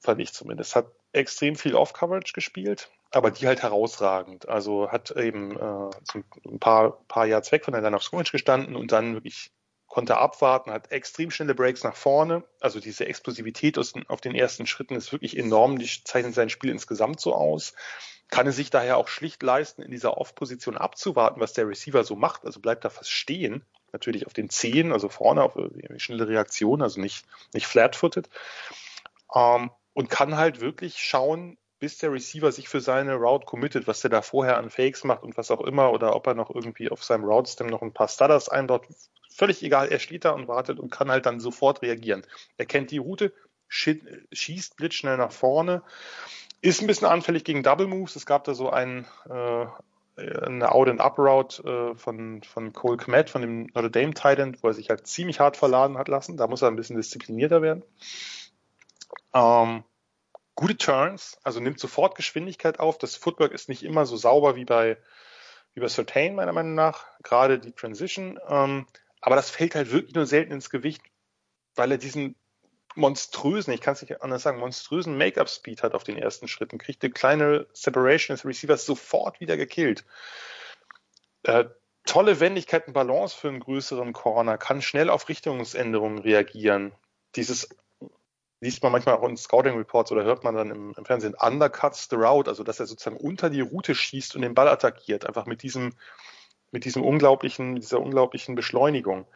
[0.00, 0.74] Fand ich zumindest.
[0.74, 4.48] Hat extrem viel Off-Coverage gespielt, aber die halt herausragend.
[4.48, 5.90] Also hat eben äh,
[6.48, 9.52] ein paar, paar Yards weg von der Line of Scrimmage gestanden und dann wirklich
[9.86, 12.44] konnte abwarten, hat extrem schnelle Breaks nach vorne.
[12.60, 15.78] Also diese Explosivität auf den ersten Schritten ist wirklich enorm.
[15.78, 17.74] Die zeichnet sein Spiel insgesamt so aus.
[18.28, 22.16] Kann es sich daher auch schlicht leisten, in dieser Off-Position abzuwarten, was der Receiver so
[22.16, 22.46] macht.
[22.46, 26.82] Also bleibt da fast stehen natürlich auf den Zehen, also vorne auf eine schnelle Reaktion,
[26.82, 28.28] also nicht, nicht flat-footed.
[29.34, 34.00] Ähm, und kann halt wirklich schauen, bis der Receiver sich für seine Route committet, was
[34.00, 36.90] der da vorher an Fakes macht und was auch immer, oder ob er noch irgendwie
[36.90, 38.86] auf seinem Route-Stem noch ein paar Stutters einbaut.
[39.34, 42.24] Völlig egal, er steht da und wartet und kann halt dann sofort reagieren.
[42.56, 43.32] Er kennt die Route,
[43.68, 45.82] schießt blitzschnell nach vorne,
[46.60, 48.14] ist ein bisschen anfällig gegen Double Moves.
[48.14, 49.66] Es gab da so einen, äh,
[50.16, 54.90] eine Out-and-Up-Route äh, von, von Cole Kmet, von dem Notre Dame Titan, wo er sich
[54.90, 56.36] halt ziemlich hart verladen hat lassen.
[56.36, 57.82] Da muss er ein bisschen disziplinierter werden.
[59.32, 59.84] Ähm,
[60.54, 62.98] gute Turns, also nimmt sofort Geschwindigkeit auf.
[62.98, 64.98] Das Footwork ist nicht immer so sauber wie bei,
[65.74, 67.06] wie Certain, meiner Meinung nach.
[67.22, 68.38] Gerade die Transition.
[68.48, 68.86] Ähm,
[69.20, 71.02] aber das fällt halt wirklich nur selten ins Gewicht,
[71.74, 72.34] weil er diesen
[72.94, 77.02] monströsen, ich kann es nicht anders sagen, monströsen Make-up-Speed hat auf den ersten Schritten, kriegt
[77.02, 80.04] eine kleine Separation des Receivers sofort wieder gekillt.
[81.44, 81.64] Äh,
[82.04, 86.92] tolle Wendigkeit und Balance für einen größeren Corner, kann schnell auf Richtungsänderungen reagieren.
[87.36, 87.68] Dieses
[88.60, 92.08] liest man manchmal auch in Scouting Reports oder hört man dann im, im, Fernsehen, undercuts
[92.08, 95.46] the route, also dass er sozusagen unter die Route schießt und den Ball attackiert, einfach
[95.46, 95.94] mit diesem,
[96.70, 99.26] mit diesem unglaublichen, dieser unglaublichen Beschleunigung.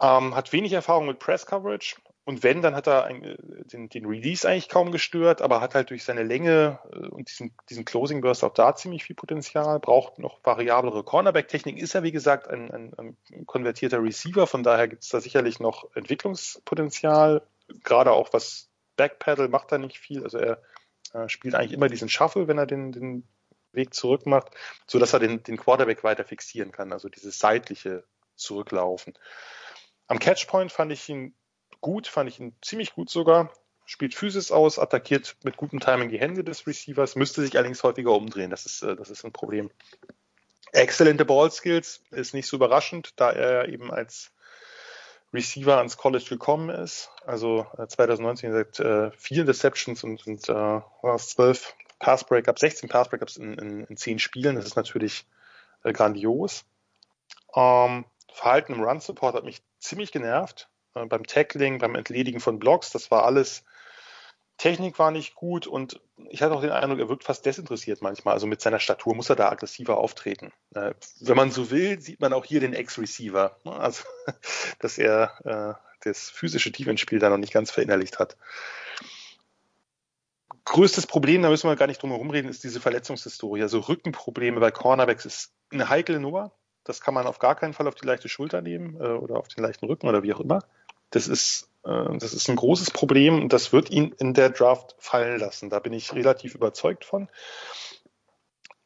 [0.00, 1.96] Ähm, hat wenig Erfahrung mit Press Coverage,
[2.28, 3.36] und wenn, dann hat er ein, äh,
[3.72, 7.54] den, den, Release eigentlich kaum gestört, aber hat halt durch seine Länge äh, und diesen,
[7.70, 12.12] diesen Closing Burst auch da ziemlich viel Potenzial, braucht noch variablere Cornerback-Technik, ist er wie
[12.12, 17.46] gesagt ein, ein, ein konvertierter Receiver, von daher gibt es da sicherlich noch Entwicklungspotenzial,
[17.82, 20.60] gerade auch was Backpedal macht er nicht viel, also er
[21.28, 23.26] spielt eigentlich immer diesen Shuffle, wenn er den, den
[23.72, 24.50] Weg zurück macht,
[24.86, 28.04] so dass er den, den Quarterback weiter fixieren kann, also dieses seitliche
[28.36, 29.14] Zurücklaufen.
[30.08, 31.34] Am Catchpoint fand ich ihn
[31.80, 33.52] gut, fand ich ihn ziemlich gut sogar.
[33.86, 38.12] Spielt Physis aus, attackiert mit gutem Timing die Hände des Receivers, müsste sich allerdings häufiger
[38.12, 38.50] umdrehen.
[38.50, 39.70] Das ist, äh, das ist ein Problem.
[40.72, 44.30] Exzellente Ballskills ist nicht so überraschend, da er eben als
[45.32, 47.10] Receiver ans College gekommen ist.
[47.26, 53.08] Also 2019 äh, gesagt, äh, vier Deceptions und, und äh, zwölf Pass Breakups, 16 Pass
[53.08, 54.56] Breakups in, in, in zehn Spielen.
[54.56, 55.26] Das ist natürlich
[55.84, 56.64] äh, grandios.
[57.54, 60.68] Ähm, Verhalten im Run Support hat mich ziemlich genervt.
[61.02, 63.64] Äh, beim Tackling, beim Entledigen von Blocks, das war alles,
[64.58, 66.00] Technik war nicht gut und
[66.30, 68.34] ich hatte auch den Eindruck, er wirkt fast desinteressiert manchmal.
[68.34, 70.52] Also mit seiner Statur muss er da aggressiver auftreten.
[70.74, 73.72] Äh, wenn man so will, sieht man auch hier den Ex-Receiver, ne?
[73.72, 74.02] also
[74.80, 78.36] dass er äh, das physische Tiefenspiel da noch nicht ganz verinnerlicht hat.
[80.64, 83.62] Größtes Problem, da müssen wir gar nicht drum herum reden, ist diese Verletzungshistorie.
[83.62, 86.52] Also Rückenprobleme bei Cornerbacks ist eine heikle Nummer.
[86.84, 89.64] Das kann man auf gar keinen Fall auf die leichte Schulter nehmen oder auf den
[89.64, 90.60] leichten Rücken oder wie auch immer.
[91.10, 94.94] Das ist, äh, das ist ein großes Problem und das wird ihn in der Draft
[94.98, 95.70] fallen lassen.
[95.70, 97.28] Da bin ich relativ überzeugt von.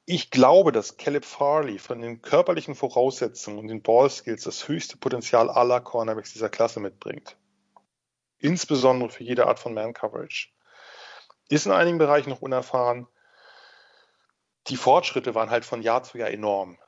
[0.05, 5.49] Ich glaube, dass Caleb Farley von den körperlichen Voraussetzungen und den Ballskills das höchste Potenzial
[5.49, 7.36] aller Cornerbacks dieser Klasse mitbringt.
[8.39, 10.49] Insbesondere für jede Art von Man-Coverage.
[11.49, 13.07] Ist in einigen Bereichen noch unerfahren.
[14.66, 16.78] Die Fortschritte waren halt von Jahr zu Jahr enorm.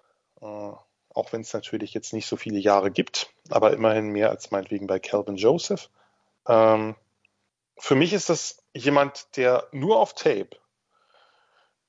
[1.15, 4.87] Auch wenn es natürlich jetzt nicht so viele Jahre gibt, aber immerhin mehr als meinetwegen
[4.87, 5.89] bei Calvin Joseph.
[6.47, 6.97] Ähm,
[7.79, 10.51] für mich ist das jemand, der nur auf Tape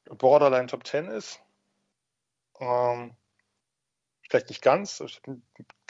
[0.10, 1.42] Borderline Top 10 ist.
[2.60, 3.16] Ähm,
[4.30, 5.04] vielleicht nicht ganz,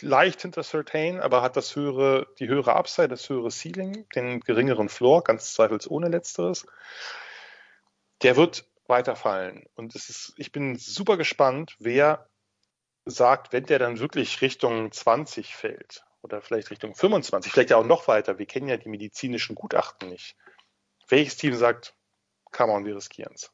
[0.02, 4.90] leicht hinter Certain, aber hat das höhere, die höhere Upside, das höhere Ceiling, den geringeren
[4.90, 6.66] Floor, ganz zweifelsohne letzteres.
[8.22, 9.66] Der wird weiterfallen.
[9.76, 12.30] Und es ist, ich bin super gespannt, wer
[13.06, 17.86] sagt, wenn der dann wirklich Richtung 20 fällt oder vielleicht Richtung 25, vielleicht ja auch
[17.86, 20.36] noch weiter, wir kennen ja die medizinischen Gutachten nicht.
[21.08, 21.96] Welches Team sagt,
[22.52, 23.52] come on, wir riskieren es.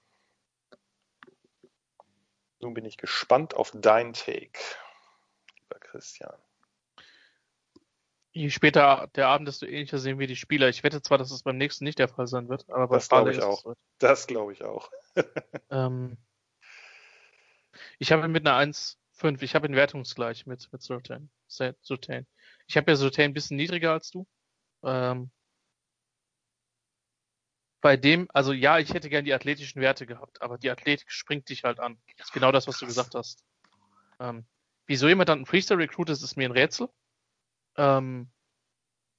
[2.62, 4.60] Nun bin ich gespannt auf dein Take,
[5.60, 6.38] lieber Christian.
[8.34, 10.70] Je später der Abend, desto ähnlicher sehen wir die Spieler.
[10.70, 13.10] Ich wette zwar, dass es beim nächsten nicht der Fall sein wird, aber bei das
[13.10, 13.76] glaube ich auch.
[13.98, 14.90] Das glaube ich auch.
[15.70, 16.18] ähm,
[18.00, 18.56] ich habe mit einer
[19.22, 21.30] 1,5, ich habe ihn wertungsgleich mit, mit Sultan.
[21.48, 22.28] Sultan.
[22.68, 24.28] Ich habe ja Sultan ein bisschen niedriger als du.
[24.84, 25.32] Ähm,
[27.82, 31.50] bei dem, also ja, ich hätte gern die athletischen Werte gehabt, aber die Athletik springt
[31.50, 32.00] dich halt an.
[32.18, 33.44] Das ist genau das, was du gesagt hast.
[34.20, 34.46] Ähm,
[34.86, 36.90] wieso jemand dann ein Freestyle-Recruit ist, ist mir ein Rätsel.
[37.78, 38.32] Ähm,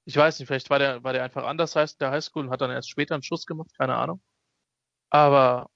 [0.04, 2.60] ich weiß nicht, vielleicht war der, war der einfach anders heißt der Highschool und hat
[2.60, 4.22] dann erst später einen Schuss gemacht, keine Ahnung.
[5.10, 5.70] Aber,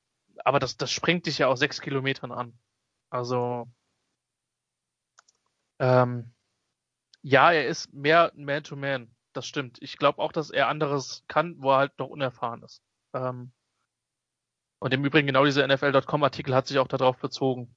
[0.44, 2.58] aber das, das springt dich ja aus sechs Kilometern an.
[3.10, 3.66] Also,
[5.78, 6.32] ähm,
[7.22, 9.10] ja, er ist mehr Man-to-Man.
[9.32, 9.78] Das stimmt.
[9.82, 12.82] Ich glaube auch, dass er anderes kann, wo er halt noch unerfahren ist.
[13.12, 13.52] Ähm,
[14.78, 17.74] und im Übrigen genau dieser NFL.com-Artikel hat sich auch darauf bezogen.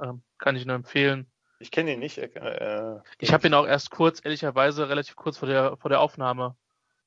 [0.00, 1.30] Ähm, kann ich nur empfehlen.
[1.60, 2.18] Ich kenne ihn nicht.
[2.18, 6.56] Äh, ich habe ihn auch erst kurz, ehrlicherweise, relativ kurz vor der, vor der Aufnahme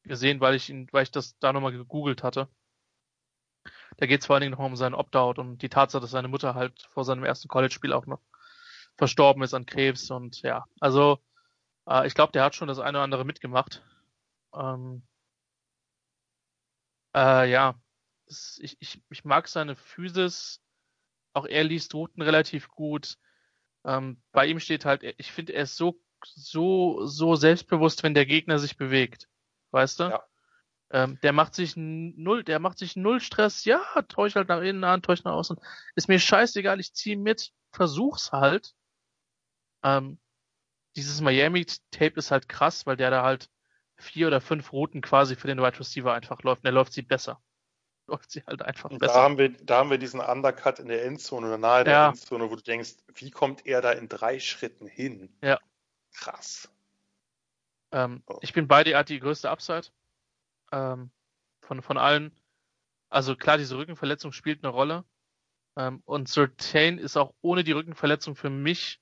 [0.04, 2.48] gesehen, weil ich ihn, weil ich das da nochmal gegoogelt hatte.
[3.98, 6.28] Da geht es vor allen Dingen noch um seinen Opt-out und die Tatsache, dass seine
[6.28, 8.22] Mutter halt vor seinem ersten College-Spiel auch noch
[8.98, 11.20] verstorben ist an Krebs und ja, also
[11.88, 13.84] äh, ich glaube, der hat schon das eine oder andere mitgemacht.
[14.54, 15.04] Ähm,
[17.16, 17.80] äh, ja,
[18.28, 20.62] ich, ich, ich mag seine Physis.
[21.34, 23.18] Auch er liest Routen relativ gut.
[23.86, 28.26] Ähm, bei ihm steht halt, ich finde, er ist so, so, so selbstbewusst, wenn der
[28.26, 29.28] Gegner sich bewegt.
[29.72, 30.04] Weißt du?
[30.04, 30.24] Ja.
[30.92, 33.64] Ähm, der macht sich null, der macht sich null Stress.
[33.64, 35.58] Ja, täusch halt nach innen an, täusch nach außen.
[35.96, 38.74] Ist mir scheißegal, ich zieh mit, versuch's halt.
[39.84, 40.20] Ähm,
[40.96, 43.50] dieses Miami-Tape ist halt krass, weil der da halt
[43.96, 46.64] vier oder fünf Routen quasi für den Wide Receiver einfach läuft.
[46.64, 47.42] Und er läuft sie besser.
[48.08, 49.14] Läuft sie halt einfach besser.
[49.14, 52.10] Da haben wir, da haben wir diesen Undercut in der Endzone oder nahe der ja.
[52.10, 55.34] Endzone, wo du denkst, wie kommt er da in drei Schritten hin?
[55.42, 55.60] Ja.
[56.14, 56.70] Krass.
[57.92, 58.40] Ähm, oh.
[58.42, 59.88] Ich bin bei dir, hat die größte Upside.
[60.74, 61.12] Ähm,
[61.62, 62.36] von, von allen.
[63.10, 65.06] Also klar, diese Rückenverletzung spielt eine Rolle.
[65.78, 69.00] Ähm, und Certain ist auch ohne die Rückenverletzung für mich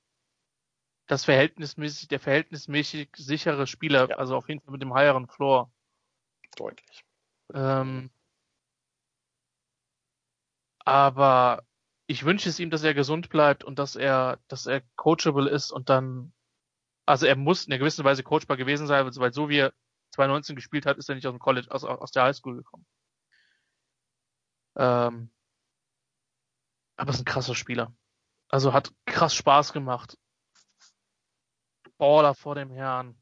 [1.09, 4.17] das verhältnismäßig, der verhältnismäßig sichere Spieler, ja.
[4.17, 5.71] also auf jeden Fall mit dem höheren Floor.
[6.55, 7.03] Deutlich.
[7.51, 8.11] Ähm,
[10.85, 11.63] aber
[12.05, 15.71] ich wünsche es ihm, dass er gesund bleibt und dass er, dass er coachable ist
[15.71, 16.31] und dann,
[17.07, 19.73] also er muss in einer gewissen Weise coachbar gewesen sein, weil so wie er
[20.11, 22.85] 2019 gespielt hat, ist er nicht aus dem College, aus, aus der Highschool gekommen.
[24.75, 25.31] Ähm,
[26.97, 27.95] aber ist ein krasser Spieler.
[28.47, 30.19] Also hat krass Spaß gemacht.
[31.99, 33.15] Baller vor dem Herrn.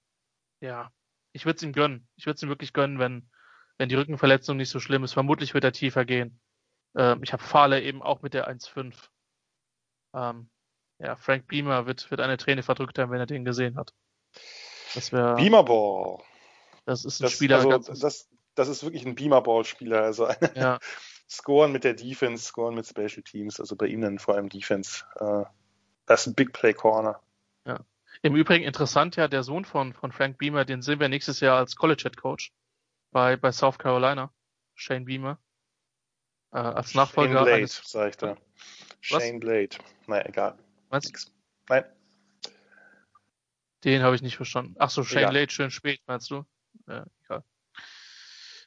[0.62, 0.92] Ja,
[1.34, 2.08] ich würde es ihm gönnen.
[2.16, 3.30] Ich würde es ihm wirklich gönnen, wenn,
[3.78, 5.14] wenn die Rückenverletzung nicht so schlimm ist.
[5.14, 6.40] Vermutlich wird er tiefer gehen.
[6.96, 8.96] Ähm, ich habe Fahle eben auch mit der 1,5.
[10.16, 10.50] Ähm,
[11.00, 13.94] ja, Frank Beamer wird, wird eine Träne verdrückt haben, wenn er den gesehen hat.
[14.94, 15.36] Das wäre.
[15.36, 16.24] Beamerball.
[16.86, 17.58] Das ist ein das, Spieler.
[17.58, 20.02] Also, das, das ist wirklich ein Beamerball-Spieler.
[20.02, 20.80] Also ja.
[21.30, 23.60] Scoren mit der Defense, scoren mit Special Teams.
[23.60, 25.04] Also bei ihm dann vor allem Defense.
[25.20, 25.44] Äh,
[26.06, 27.20] das ist ein Big Play Corner.
[27.66, 27.82] Ja.
[28.22, 31.58] Im Übrigen interessant ja, der Sohn von, von Frank Beamer, den sehen wir nächstes Jahr
[31.58, 32.52] als College Head Coach
[33.12, 34.34] bei, bei South Carolina.
[34.76, 35.40] Shane Beamer.
[36.52, 37.34] Äh, als Nachfolger.
[37.34, 38.38] Shane Blade, eines, sag ich da.
[39.02, 39.78] Shane Blade.
[40.08, 40.58] Nein, egal.
[40.90, 41.32] Meinst du?
[41.70, 41.84] Nein.
[43.84, 44.76] Den habe ich nicht verstanden.
[44.80, 46.46] Ach so, Shane Blade, schön spät, meinst du?
[46.88, 47.44] Ja, egal.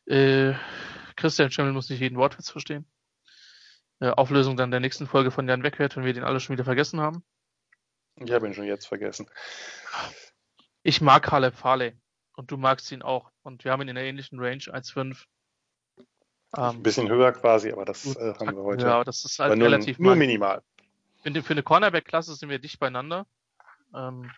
[0.07, 0.55] Äh,
[1.17, 2.87] Christian Schimmel muss nicht jeden Wortwitz verstehen.
[4.01, 6.65] Äh, Auflösung dann der nächsten Folge von Jan Wegwert, wenn wir den alle schon wieder
[6.65, 7.23] vergessen haben.
[8.21, 9.27] Ich habe ihn schon jetzt vergessen.
[10.83, 11.95] Ich mag Caleb Farley
[12.37, 13.31] und du magst ihn auch.
[13.43, 15.25] Und wir haben ihn in der ähnlichen Range 1,5.
[15.97, 16.05] Ähm,
[16.55, 18.87] ein bisschen höher quasi, aber das äh, haben wir heute.
[18.87, 20.63] Ja, das ist halt nur, relativ nur minimal.
[21.23, 23.27] Finde, für eine Cornerback-Klasse sind wir dicht beieinander.
[23.95, 24.31] Ähm,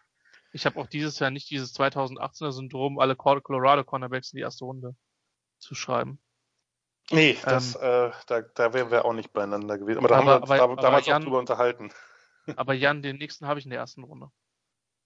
[0.52, 4.64] ich habe auch dieses Jahr nicht dieses 2018er Syndrom, alle Colorado Cornerbacks in die erste
[4.64, 4.94] Runde
[5.58, 6.18] zu schreiben.
[7.10, 9.98] Nee, das, ähm, äh, da, da wären wir auch nicht beieinander gewesen.
[9.98, 11.92] Aber da aber, haben wir uns aber, damals Jan, auch drüber unterhalten.
[12.56, 14.30] Aber Jan, den nächsten habe ich in der ersten Runde.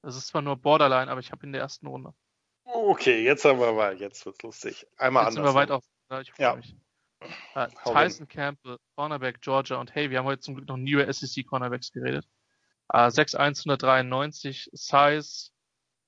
[0.02, 2.14] Das ist zwar nur Borderline, aber ich habe in der ersten Runde.
[2.64, 4.86] Okay, jetzt haben wir mal, jetzt wird's lustig.
[4.96, 5.52] Einmal jetzt anders.
[5.52, 6.56] Sind wir weit auf, ja, ich freue ja.
[6.56, 6.76] mich.
[7.54, 11.10] Uh, Tyson Campbell, Cornerback Georgia und hey, wir haben heute zum Glück noch nie über
[11.10, 12.26] SEC Cornerbacks geredet.
[12.92, 15.50] Uh, 6'1, 193, Size,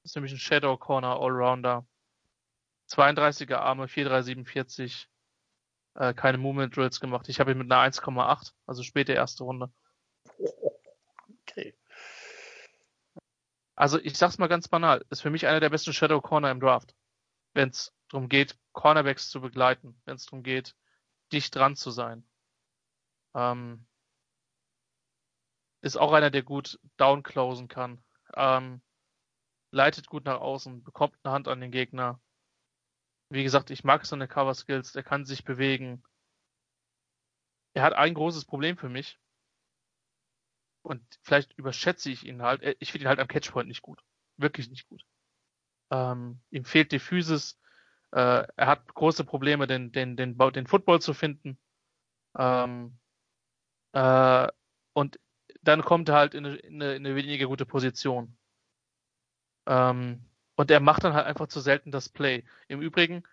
[0.04, 1.86] ist nämlich ein Shadow Corner Allrounder.
[2.90, 5.08] 32er Arme, 4,347.
[5.94, 7.28] äh, keine Movement Drills gemacht.
[7.28, 9.72] Ich habe ihn mit einer 1,8, also späte erste Runde.
[11.42, 11.74] Okay.
[13.78, 16.58] Also ich sag's mal ganz banal, ist für mich einer der besten Shadow Corner im
[16.58, 16.96] Draft.
[17.54, 20.74] Wenn es darum geht, Cornerbacks zu begleiten, wenn es darum geht,
[21.30, 22.28] dicht dran zu sein.
[23.36, 23.86] Ähm,
[25.80, 28.02] ist auch einer, der gut downclosen kann.
[28.34, 28.82] Ähm,
[29.70, 32.20] leitet gut nach außen, bekommt eine Hand an den Gegner.
[33.28, 36.02] Wie gesagt, ich mag seine Cover Skills, der kann sich bewegen.
[37.74, 39.20] Er hat ein großes Problem für mich.
[40.82, 42.76] Und vielleicht überschätze ich ihn halt.
[42.80, 44.02] Ich finde ihn halt am Catchpoint nicht gut.
[44.36, 45.04] Wirklich nicht gut.
[45.90, 47.58] Ähm, ihm fehlt die Physis.
[48.12, 51.58] Äh, er hat große Probleme, den, den, den, den Football zu finden.
[52.36, 52.98] Ähm,
[53.92, 54.48] äh,
[54.92, 55.18] und
[55.62, 58.36] dann kommt er halt in eine, in eine, in eine weniger gute Position.
[59.66, 60.24] Ähm,
[60.56, 62.44] und er macht dann halt einfach zu selten das Play.
[62.68, 63.24] Im Übrigen,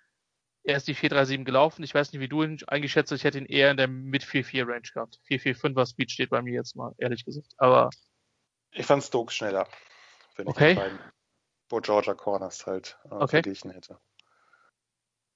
[0.65, 1.83] er ist die 437 gelaufen.
[1.83, 3.19] Ich weiß nicht, wie du ihn eingeschätzt hast.
[3.19, 5.19] Ich hätte ihn eher in der mit 4-4 Range gehabt.
[5.29, 7.53] 4-4-5er Speed steht bei mir jetzt mal, ehrlich gesagt.
[7.57, 7.89] Aber.
[8.71, 9.67] Ich fand Stokes schneller.
[10.35, 10.71] Wenn okay.
[10.71, 10.99] ich beiden,
[11.69, 13.27] wo Georgia Corners halt äh, okay.
[13.27, 13.99] verglichen hätte.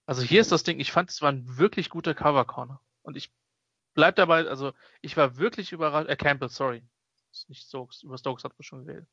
[0.05, 2.81] Also hier ist das Ding, ich fand, es war ein wirklich guter Cover Corner.
[3.03, 3.31] Und ich
[3.93, 6.83] bleib dabei, also ich war wirklich überrascht, äh, Campbell, sorry.
[7.31, 9.05] Ist nicht Stokes, über Stokes hat man schon gewählt.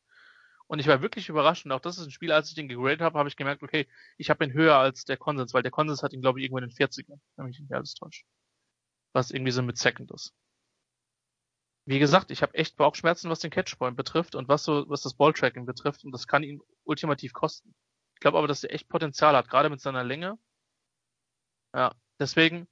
[0.68, 1.64] Und ich war wirklich überrascht.
[1.64, 3.86] Und auch das ist ein Spiel, als ich den gegradet habe, habe ich gemerkt, okay,
[4.16, 6.58] ich habe ihn höher als der Konsens, weil der Konsens hat ihn, glaube ich, irgendwo
[6.58, 8.26] in den 40ern, wenn mich nicht alles täuscht.
[9.12, 10.34] Was irgendwie so mit Second ist.
[11.84, 15.14] Wie gesagt, ich habe echt Bauchschmerzen, was den Catchpoint betrifft und was so, was das
[15.14, 16.04] Balltracking betrifft.
[16.04, 17.74] Und das kann ihn ultimativ kosten.
[18.14, 20.36] Ich glaube aber, dass er echt Potenzial hat, gerade mit seiner Länge.
[21.72, 22.66] Ja, deswegen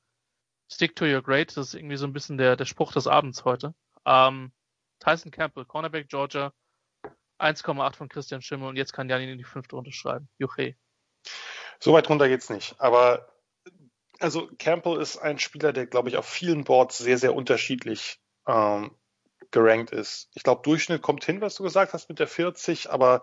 [0.69, 1.47] stick to your grade.
[1.47, 3.75] Das ist irgendwie so ein bisschen der, der Spruch des Abends heute.
[4.05, 4.53] Ähm,
[4.99, 6.53] Tyson Campbell, Cornerback Georgia,
[7.39, 10.29] 1,8 von Christian Schimmel und jetzt kann Janin in die fünfte Runde schreiben.
[10.39, 10.77] Juche.
[11.81, 12.77] So weit runter geht's nicht.
[12.79, 13.29] Aber
[14.21, 18.97] also Campbell ist ein Spieler, der, glaube ich, auf vielen Boards sehr, sehr unterschiedlich ähm,
[19.51, 20.31] gerankt ist.
[20.35, 23.23] Ich glaube, Durchschnitt kommt hin, was du gesagt hast mit der 40, aber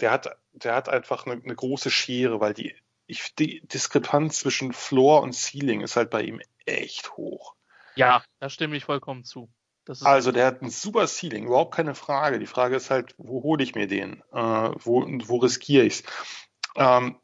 [0.00, 2.74] der hat, der hat einfach eine, eine große Schere, weil die,
[3.06, 7.54] ich, die Diskrepanz zwischen Floor und Ceiling ist halt bei ihm echt hoch.
[7.96, 9.50] Ja, da stimme ich vollkommen zu
[10.02, 12.38] also der hat ein super Ceiling, überhaupt keine Frage.
[12.38, 14.22] Die Frage ist halt, wo hole ich mir den?
[14.32, 16.02] Äh, wo, wo riskiere ich's?
[16.76, 17.16] Ähm,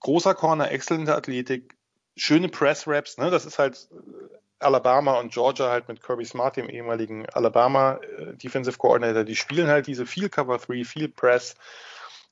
[0.00, 1.76] großer Corner, exzellente Athletik,
[2.16, 3.30] schöne Press-Raps, ne?
[3.30, 8.36] Das ist halt äh, Alabama und Georgia halt mit Kirby Smart, dem ehemaligen Alabama äh,
[8.36, 11.56] Defensive Coordinator, die spielen halt diese viel Cover 3, viel Press,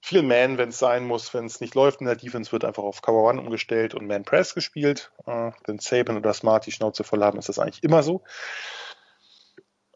[0.00, 2.82] viel Man, wenn es sein muss, wenn es nicht läuft in der Defense, wird einfach
[2.82, 5.12] auf Cover 1 umgestellt und Man Press gespielt.
[5.26, 8.22] Äh, wenn Saban oder Smart die Schnauze voll haben, ist das eigentlich immer so.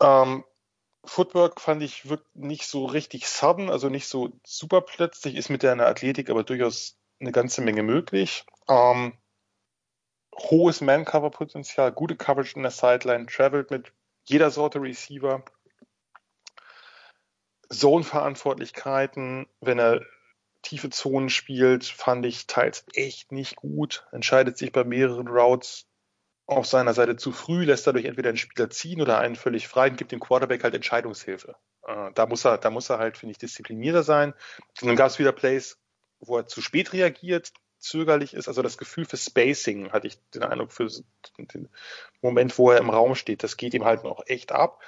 [0.01, 0.44] Ähm,
[1.05, 5.62] Footwork fand ich wirkt nicht so richtig sudden, also nicht so super plötzlich, ist mit
[5.62, 8.44] der Athletik aber durchaus eine ganze Menge möglich.
[8.68, 9.16] Ähm,
[10.36, 13.93] hohes Man-Cover-Potenzial, gute Coverage in der Sideline, travelt mit
[14.24, 15.44] jeder Sorte Receiver.
[17.73, 20.02] Zone-Verantwortlichkeiten, wenn er
[20.62, 24.06] tiefe Zonen spielt, fand ich teils echt nicht gut.
[24.12, 25.86] Entscheidet sich bei mehreren Routes
[26.47, 29.90] auf seiner Seite zu früh, lässt dadurch entweder einen Spieler ziehen oder einen völlig frei
[29.90, 31.56] und gibt dem Quarterback halt Entscheidungshilfe.
[31.86, 34.32] Äh, da muss er, da muss er halt, finde ich, disziplinierter sein.
[34.81, 35.78] Und dann gab es wieder Plays,
[36.20, 38.48] wo er zu spät reagiert, zögerlich ist.
[38.48, 40.89] Also das Gefühl für Spacing hatte ich den Eindruck für
[41.39, 41.68] den
[42.23, 43.43] Moment, wo er im Raum steht.
[43.43, 44.82] Das geht ihm halt noch echt ab.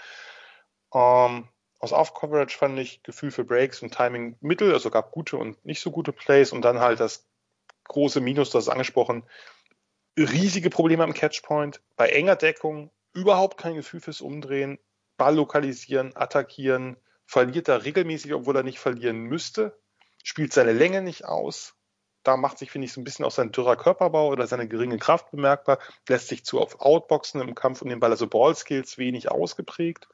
[0.95, 1.49] Ähm,
[1.81, 5.81] aus Off-Coverage fand ich Gefühl für Breaks und Timing mittel, also gab gute und nicht
[5.81, 7.29] so gute Plays und dann halt das
[7.85, 9.23] große Minus, das ist angesprochen,
[10.25, 14.79] riesige Probleme am Catchpoint, bei enger Deckung überhaupt kein Gefühl fürs Umdrehen,
[15.17, 16.97] Ball lokalisieren, attackieren,
[17.27, 19.79] verliert er regelmäßig, obwohl er nicht verlieren müsste,
[20.23, 21.75] spielt seine Länge nicht aus.
[22.23, 24.99] Da macht sich, finde ich, so ein bisschen auch sein dürrer Körperbau oder seine geringe
[24.99, 25.79] Kraft bemerkbar,
[26.09, 30.09] lässt sich zu auf Outboxen im Kampf um den Ball, also Ballskills wenig ausgeprägt.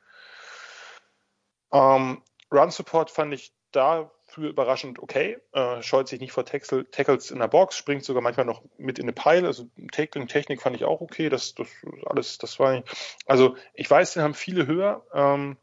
[1.72, 2.22] Ähm,
[2.52, 7.30] Run Support fand ich da früher überraschend okay, äh, scheut sich nicht vor Tackle, Tackles
[7.30, 10.84] in der Box, springt sogar manchmal noch mit in eine Pile, also Tackling-Technik fand ich
[10.84, 11.68] auch okay, das, das
[12.06, 12.82] alles, das war,
[13.26, 15.56] also ich weiß, den haben viele höher, ähm,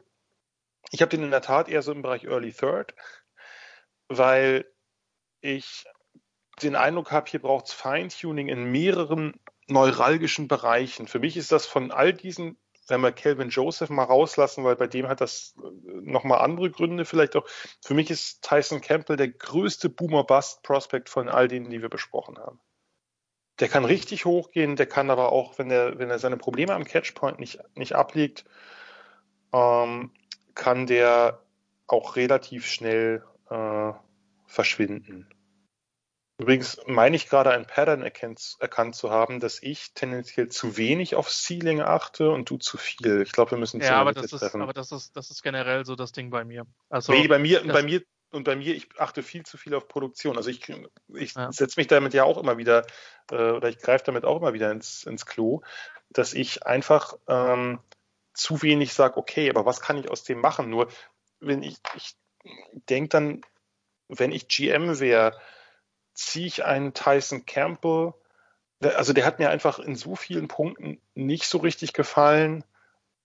[0.92, 2.94] ich habe den in der Tat eher so im Bereich Early Third,
[4.08, 4.66] weil
[5.40, 5.86] ich
[6.62, 11.08] den Eindruck habe, hier braucht es Feintuning in mehreren neuralgischen Bereichen.
[11.08, 14.88] Für mich ist das von all diesen wenn wir Calvin Joseph mal rauslassen, weil bei
[14.88, 17.46] dem hat das äh, nochmal andere Gründe vielleicht auch.
[17.82, 22.60] Für mich ist Tyson Campbell der größte Boomer-Bust-Prospect von all denen, die wir besprochen haben.
[23.60, 27.40] Der kann richtig hochgehen, der kann aber auch, wenn er, wenn seine Probleme am Catchpoint
[27.40, 28.46] nicht, nicht ablegt,
[29.54, 30.12] ähm,
[30.56, 31.42] kann der
[31.88, 33.92] auch relativ schnell äh,
[34.48, 35.28] verschwinden.
[36.42, 41.16] Übrigens meine ich gerade ein Pattern erkennt, erkannt zu haben, dass ich tendenziell zu wenig
[41.16, 43.22] auf Ceiling achte und du zu viel.
[43.22, 45.96] Ich glaube, wir müssen Ja, aber das, ist, aber das ist, das ist generell so
[45.96, 46.66] das Ding bei mir.
[46.90, 48.02] Also, nee, bei mir, bei mir
[48.32, 50.36] und bei mir, ich achte viel zu viel auf Produktion.
[50.36, 50.68] Also ich,
[51.14, 51.52] ich ja.
[51.52, 52.88] setze mich damit ja auch immer wieder,
[53.30, 55.62] äh, oder ich greife damit auch immer wieder ins, ins Klo,
[56.10, 57.82] dass ich einfach ähm,
[58.34, 60.72] zu wenig sage, okay, aber was kann ich aus dem machen?
[60.72, 60.88] Nur
[61.40, 62.16] wenn ich, ich
[62.90, 63.42] denke dann,
[64.08, 65.40] wenn ich GM wäre,
[66.26, 68.14] ziehe ich einen Tyson Campbell.
[68.82, 72.64] Also der hat mir einfach in so vielen Punkten nicht so richtig gefallen,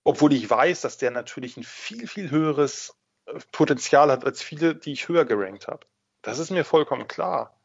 [0.05, 2.97] obwohl ich weiß, dass der natürlich ein viel, viel höheres
[3.27, 5.87] äh, Potenzial hat als viele, die ich höher gerankt habe.
[6.23, 7.59] Das ist mir vollkommen klar.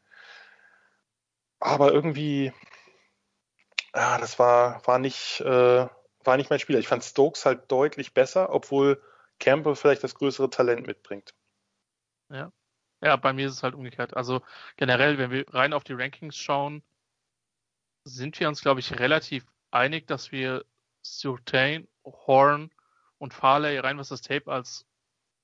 [1.60, 2.52] Aber irgendwie,
[3.94, 5.86] ja, das war, war nicht, äh,
[6.24, 6.78] war nicht mein Spieler.
[6.78, 9.02] Ich fand Stokes halt deutlich besser, obwohl
[9.38, 11.34] Campbell vielleicht das größere Talent mitbringt.
[12.30, 12.50] Ja.
[13.02, 14.16] Ja, bei mir ist es halt umgekehrt.
[14.16, 14.42] Also
[14.76, 16.82] generell, wenn wir rein auf die Rankings schauen,
[18.04, 20.64] sind wir uns, glaube ich, relativ einig, dass wir
[21.02, 22.70] Surtain, Horn
[23.18, 24.86] und Farley rein was das Tape als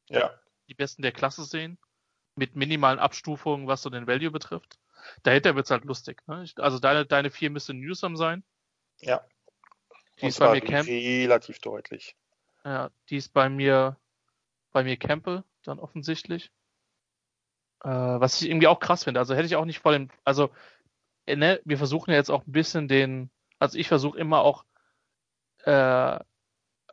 [0.08, 0.32] ja.
[0.68, 1.78] die besten der Klasse sehen.
[2.36, 4.78] Mit minimalen Abstufungen, was so den Value betrifft.
[5.24, 6.22] Dahinter wird's halt lustig.
[6.28, 6.44] Ne?
[6.56, 8.44] Also deine, deine vier müsste Newsome sein.
[9.00, 9.24] Ja.
[10.18, 12.16] Die und ist bei mir Camp relativ deutlich.
[12.64, 13.96] Ja, die ist bei mir
[14.72, 16.52] bei mir Campbell dann offensichtlich.
[17.84, 19.20] Äh, was ich irgendwie auch krass finde.
[19.20, 20.50] Also hätte ich auch nicht voll im, also
[21.26, 24.64] äh, ne, wir versuchen ja jetzt auch ein bisschen den, also ich versuche immer auch,
[25.64, 26.18] äh,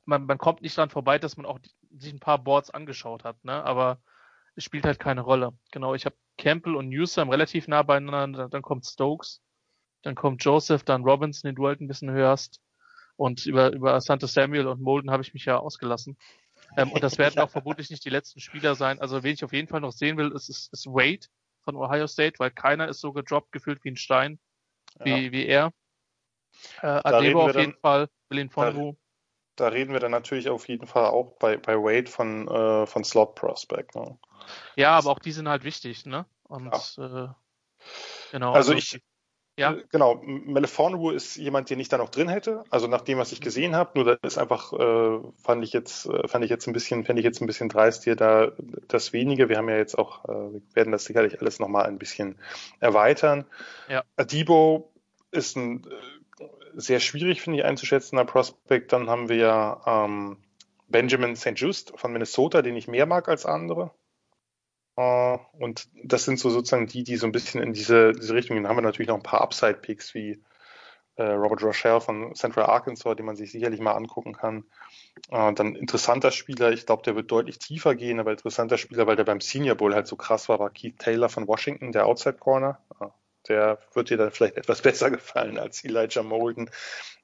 [0.05, 1.59] man, man kommt nicht dran vorbei, dass man auch
[1.97, 3.63] sich ein paar Boards angeschaut hat, ne?
[3.63, 3.99] Aber
[4.55, 5.53] es spielt halt keine Rolle.
[5.71, 9.41] Genau, ich habe Campbell und Newsom relativ nah beieinander, dann kommt Stokes,
[10.03, 12.61] dann kommt Joseph, dann Robinson, den du halt ein bisschen hörst.
[13.17, 16.17] Und über, über Santa Samuel und Molden habe ich mich ja ausgelassen.
[16.77, 18.99] Ähm, und das werden auch vermutlich nicht die letzten Spieler sein.
[18.99, 21.27] Also wen ich auf jeden Fall noch sehen will, ist, ist, ist Wade
[21.61, 24.39] von Ohio State, weil keiner ist so gedroppt gefühlt wie ein Stein,
[25.03, 25.31] wie, ja.
[25.31, 25.73] wie er.
[26.81, 28.95] Äh, Adebo auf jeden dann, Fall, Willin von
[29.55, 32.85] da, da reden wir dann natürlich auf jeden Fall auch bei, bei Wade von, äh,
[32.85, 33.95] von Slot Prospect.
[33.95, 34.17] Ne?
[34.75, 36.25] Ja, aber auch die sind halt wichtig, ne?
[36.43, 37.25] Und ja.
[37.25, 37.27] äh,
[38.31, 38.53] genau.
[38.53, 39.01] Also, also ich,
[39.57, 39.73] ja.
[39.73, 42.63] Äh, genau, Melifonwu ist jemand, den ich da noch drin hätte.
[42.69, 46.05] Also nach dem, was ich gesehen habe, nur das ist einfach, äh, fand ich jetzt,
[46.07, 48.51] äh, fand ich jetzt ein bisschen, fände ich jetzt ein bisschen dreist hier da
[48.87, 49.49] das wenige.
[49.49, 52.37] Wir haben ja jetzt auch, äh, wir werden das sicherlich alles nochmal ein bisschen
[52.79, 53.45] erweitern.
[53.89, 54.03] Ja.
[54.17, 54.91] Adibo
[55.31, 55.85] ist ein
[56.39, 58.91] äh, sehr schwierig, finde ich, einzuschätzender Prospect.
[58.91, 60.37] Dann haben wir ähm,
[60.89, 61.53] Benjamin St.
[61.55, 63.91] Just von Minnesota, den ich mehr mag als andere.
[64.97, 68.55] Uh, und das sind so sozusagen die, die so ein bisschen in diese, diese Richtung
[68.55, 68.63] gehen.
[68.63, 70.41] Dann haben wir natürlich noch ein paar Upside-Picks wie
[71.17, 74.63] äh, Robert Rochelle von Central Arkansas, die man sich sicherlich mal angucken kann.
[75.31, 79.15] Uh, dann interessanter Spieler, ich glaube, der wird deutlich tiefer gehen, aber interessanter Spieler, weil
[79.15, 82.37] der beim Senior Bowl halt so krass war, war Keith Taylor von Washington, der Outside
[82.37, 82.79] Corner.
[82.99, 83.09] Uh,
[83.47, 86.69] der wird dir dann vielleicht etwas besser gefallen als Elijah Molden.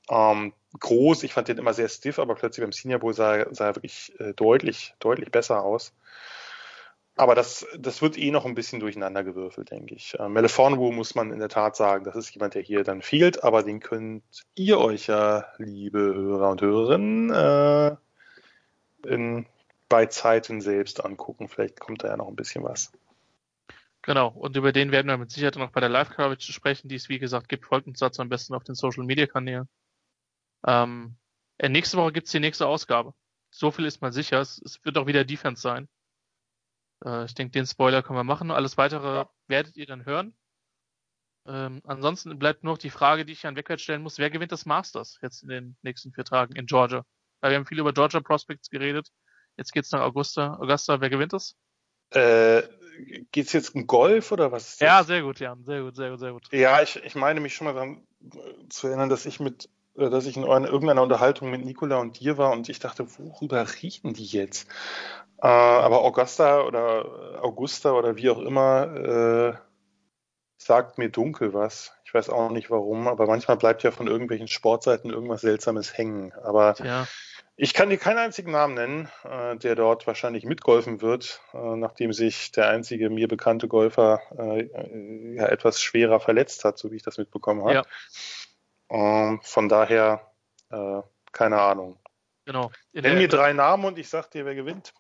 [0.10, 3.68] Ähm, groß, ich fand den immer sehr stiff, aber plötzlich beim Senior Bowl sah, sah
[3.68, 5.94] er wirklich äh, deutlich, deutlich besser aus.
[7.22, 10.18] Aber das, das wird eh noch ein bisschen durcheinander gewürfelt, denke ich.
[10.18, 13.44] Äh, Melifonwu muss man in der Tat sagen, das ist jemand, der hier dann fehlt,
[13.44, 14.24] aber den könnt
[14.56, 17.30] ihr euch ja, liebe Hörer und Hörerinnen,
[19.06, 19.44] äh,
[19.88, 21.48] bei Zeiten selbst angucken.
[21.48, 22.92] Vielleicht kommt da ja noch ein bisschen was.
[24.02, 27.08] Genau, und über den werden wir mit Sicherheit noch bei der Live-Coverage sprechen, die es
[27.08, 27.68] wie gesagt gibt.
[27.68, 29.70] Folgt uns dazu am besten auf den Social-Media-Kanälen.
[30.66, 31.18] Ähm,
[31.60, 33.14] äh, nächste Woche gibt's die nächste Ausgabe.
[33.52, 34.42] So viel ist mal sicher.
[34.42, 35.88] Es, es wird auch wieder Defense sein.
[37.06, 38.52] Äh, ich denke, den Spoiler können wir machen.
[38.52, 39.30] Alles weitere ja.
[39.48, 40.36] werdet ihr dann hören.
[41.48, 44.20] Ähm, ansonsten bleibt nur noch die Frage, die ich an Wegwert stellen muss.
[44.20, 47.04] Wer gewinnt das Masters jetzt in den nächsten vier Tagen in Georgia?
[47.40, 49.10] Weil wir haben viel über Georgia Prospects geredet.
[49.58, 50.56] Jetzt geht's nach Augusta.
[50.60, 51.56] Augusta, wer gewinnt das?
[52.12, 52.62] Äh,
[53.32, 54.80] geht's jetzt um Golf oder was?
[54.80, 55.64] Ja, sehr gut, Jan.
[55.64, 56.48] Sehr gut, sehr gut, sehr gut.
[56.52, 58.08] Ja, ich, ich meine mich schon mal daran
[58.70, 62.52] zu erinnern, dass ich mit dass ich in irgendeiner Unterhaltung mit Nicola und dir war
[62.52, 64.70] und ich dachte, worüber riechen die jetzt?
[65.42, 69.54] Äh, aber Augusta oder Augusta oder wie auch immer äh,
[70.58, 71.94] sagt mir dunkel was.
[72.06, 76.34] Ich weiß auch nicht warum, aber manchmal bleibt ja von irgendwelchen Sportseiten irgendwas Seltsames hängen.
[76.44, 77.08] Aber ja.
[77.56, 82.14] ich kann dir keinen einzigen Namen nennen, äh, der dort wahrscheinlich mitgolfen wird, äh, nachdem
[82.14, 87.04] sich der einzige mir bekannte Golfer äh, ja etwas schwerer verletzt hat, so wie ich
[87.04, 87.74] das mitbekommen habe.
[87.74, 87.84] Ja.
[88.92, 90.34] Ähm, von daher,
[90.70, 91.02] äh,
[91.32, 91.98] keine Ahnung.
[92.46, 92.72] Genau.
[92.92, 94.94] Nenn mir drei Namen und ich sag dir, wer gewinnt.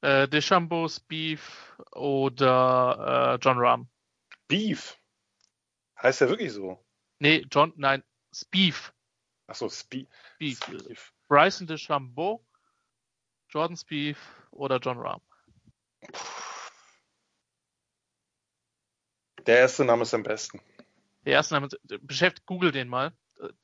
[0.00, 3.88] Äh, Deschambos, Beef oder äh, John Rahm.
[4.48, 4.98] Beef?
[6.00, 6.82] Heißt der wirklich so?
[7.18, 8.02] Nee, John, nein,
[8.34, 8.92] Spief.
[9.46, 10.08] Achso, Spief.
[10.34, 11.12] Spief.
[11.28, 12.44] Bryson DeChambeau,
[13.50, 14.18] Jordan Spief
[14.52, 15.20] oder John Rahm.
[19.46, 20.60] Der erste Name ist am besten.
[21.26, 21.68] Der erste Name,
[22.00, 23.12] beschäftigt, google den mal.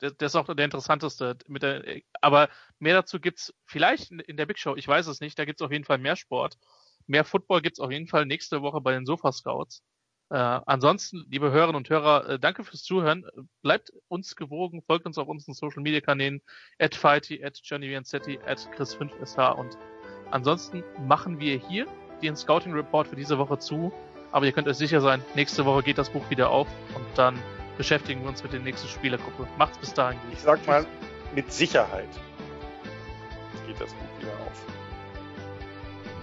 [0.01, 1.37] Der, der, ist auch der interessanteste.
[1.47, 5.39] Mit der, aber mehr dazu gibt's vielleicht in der Big Show, ich weiß es nicht,
[5.39, 6.57] da gibt's auf jeden Fall mehr Sport.
[7.07, 9.81] Mehr Football gibt's auf jeden Fall nächste Woche bei den Sofa Scouts.
[10.29, 13.25] Äh, ansonsten, liebe Hörerinnen und Hörer, äh, danke fürs Zuhören.
[13.61, 16.41] Bleibt uns gewogen, folgt uns auf unseren Social Media Kanälen,
[16.79, 19.77] at Fighty, at Johnny at Chris5SH und
[20.31, 21.87] ansonsten machen wir hier
[22.21, 23.93] den Scouting Report für diese Woche zu.
[24.33, 27.37] Aber ihr könnt euch sicher sein, nächste Woche geht das Buch wieder auf und dann
[27.77, 29.47] beschäftigen wir uns mit der nächsten Spielergruppe.
[29.59, 30.19] Macht's bis dahin.
[30.31, 30.87] Ich sag mal,
[31.35, 32.09] mit Sicherheit
[33.67, 34.65] geht das Buch wieder auf.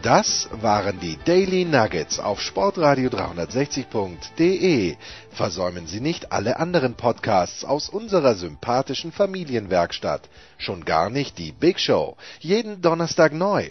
[0.03, 4.97] Das waren die Daily Nuggets auf Sportradio 360.de.
[5.31, 10.29] Versäumen Sie nicht alle anderen Podcasts aus unserer sympathischen Familienwerkstatt.
[10.59, 12.17] Schon gar nicht die Big Show.
[12.41, 13.69] Jeden Donnerstag neu.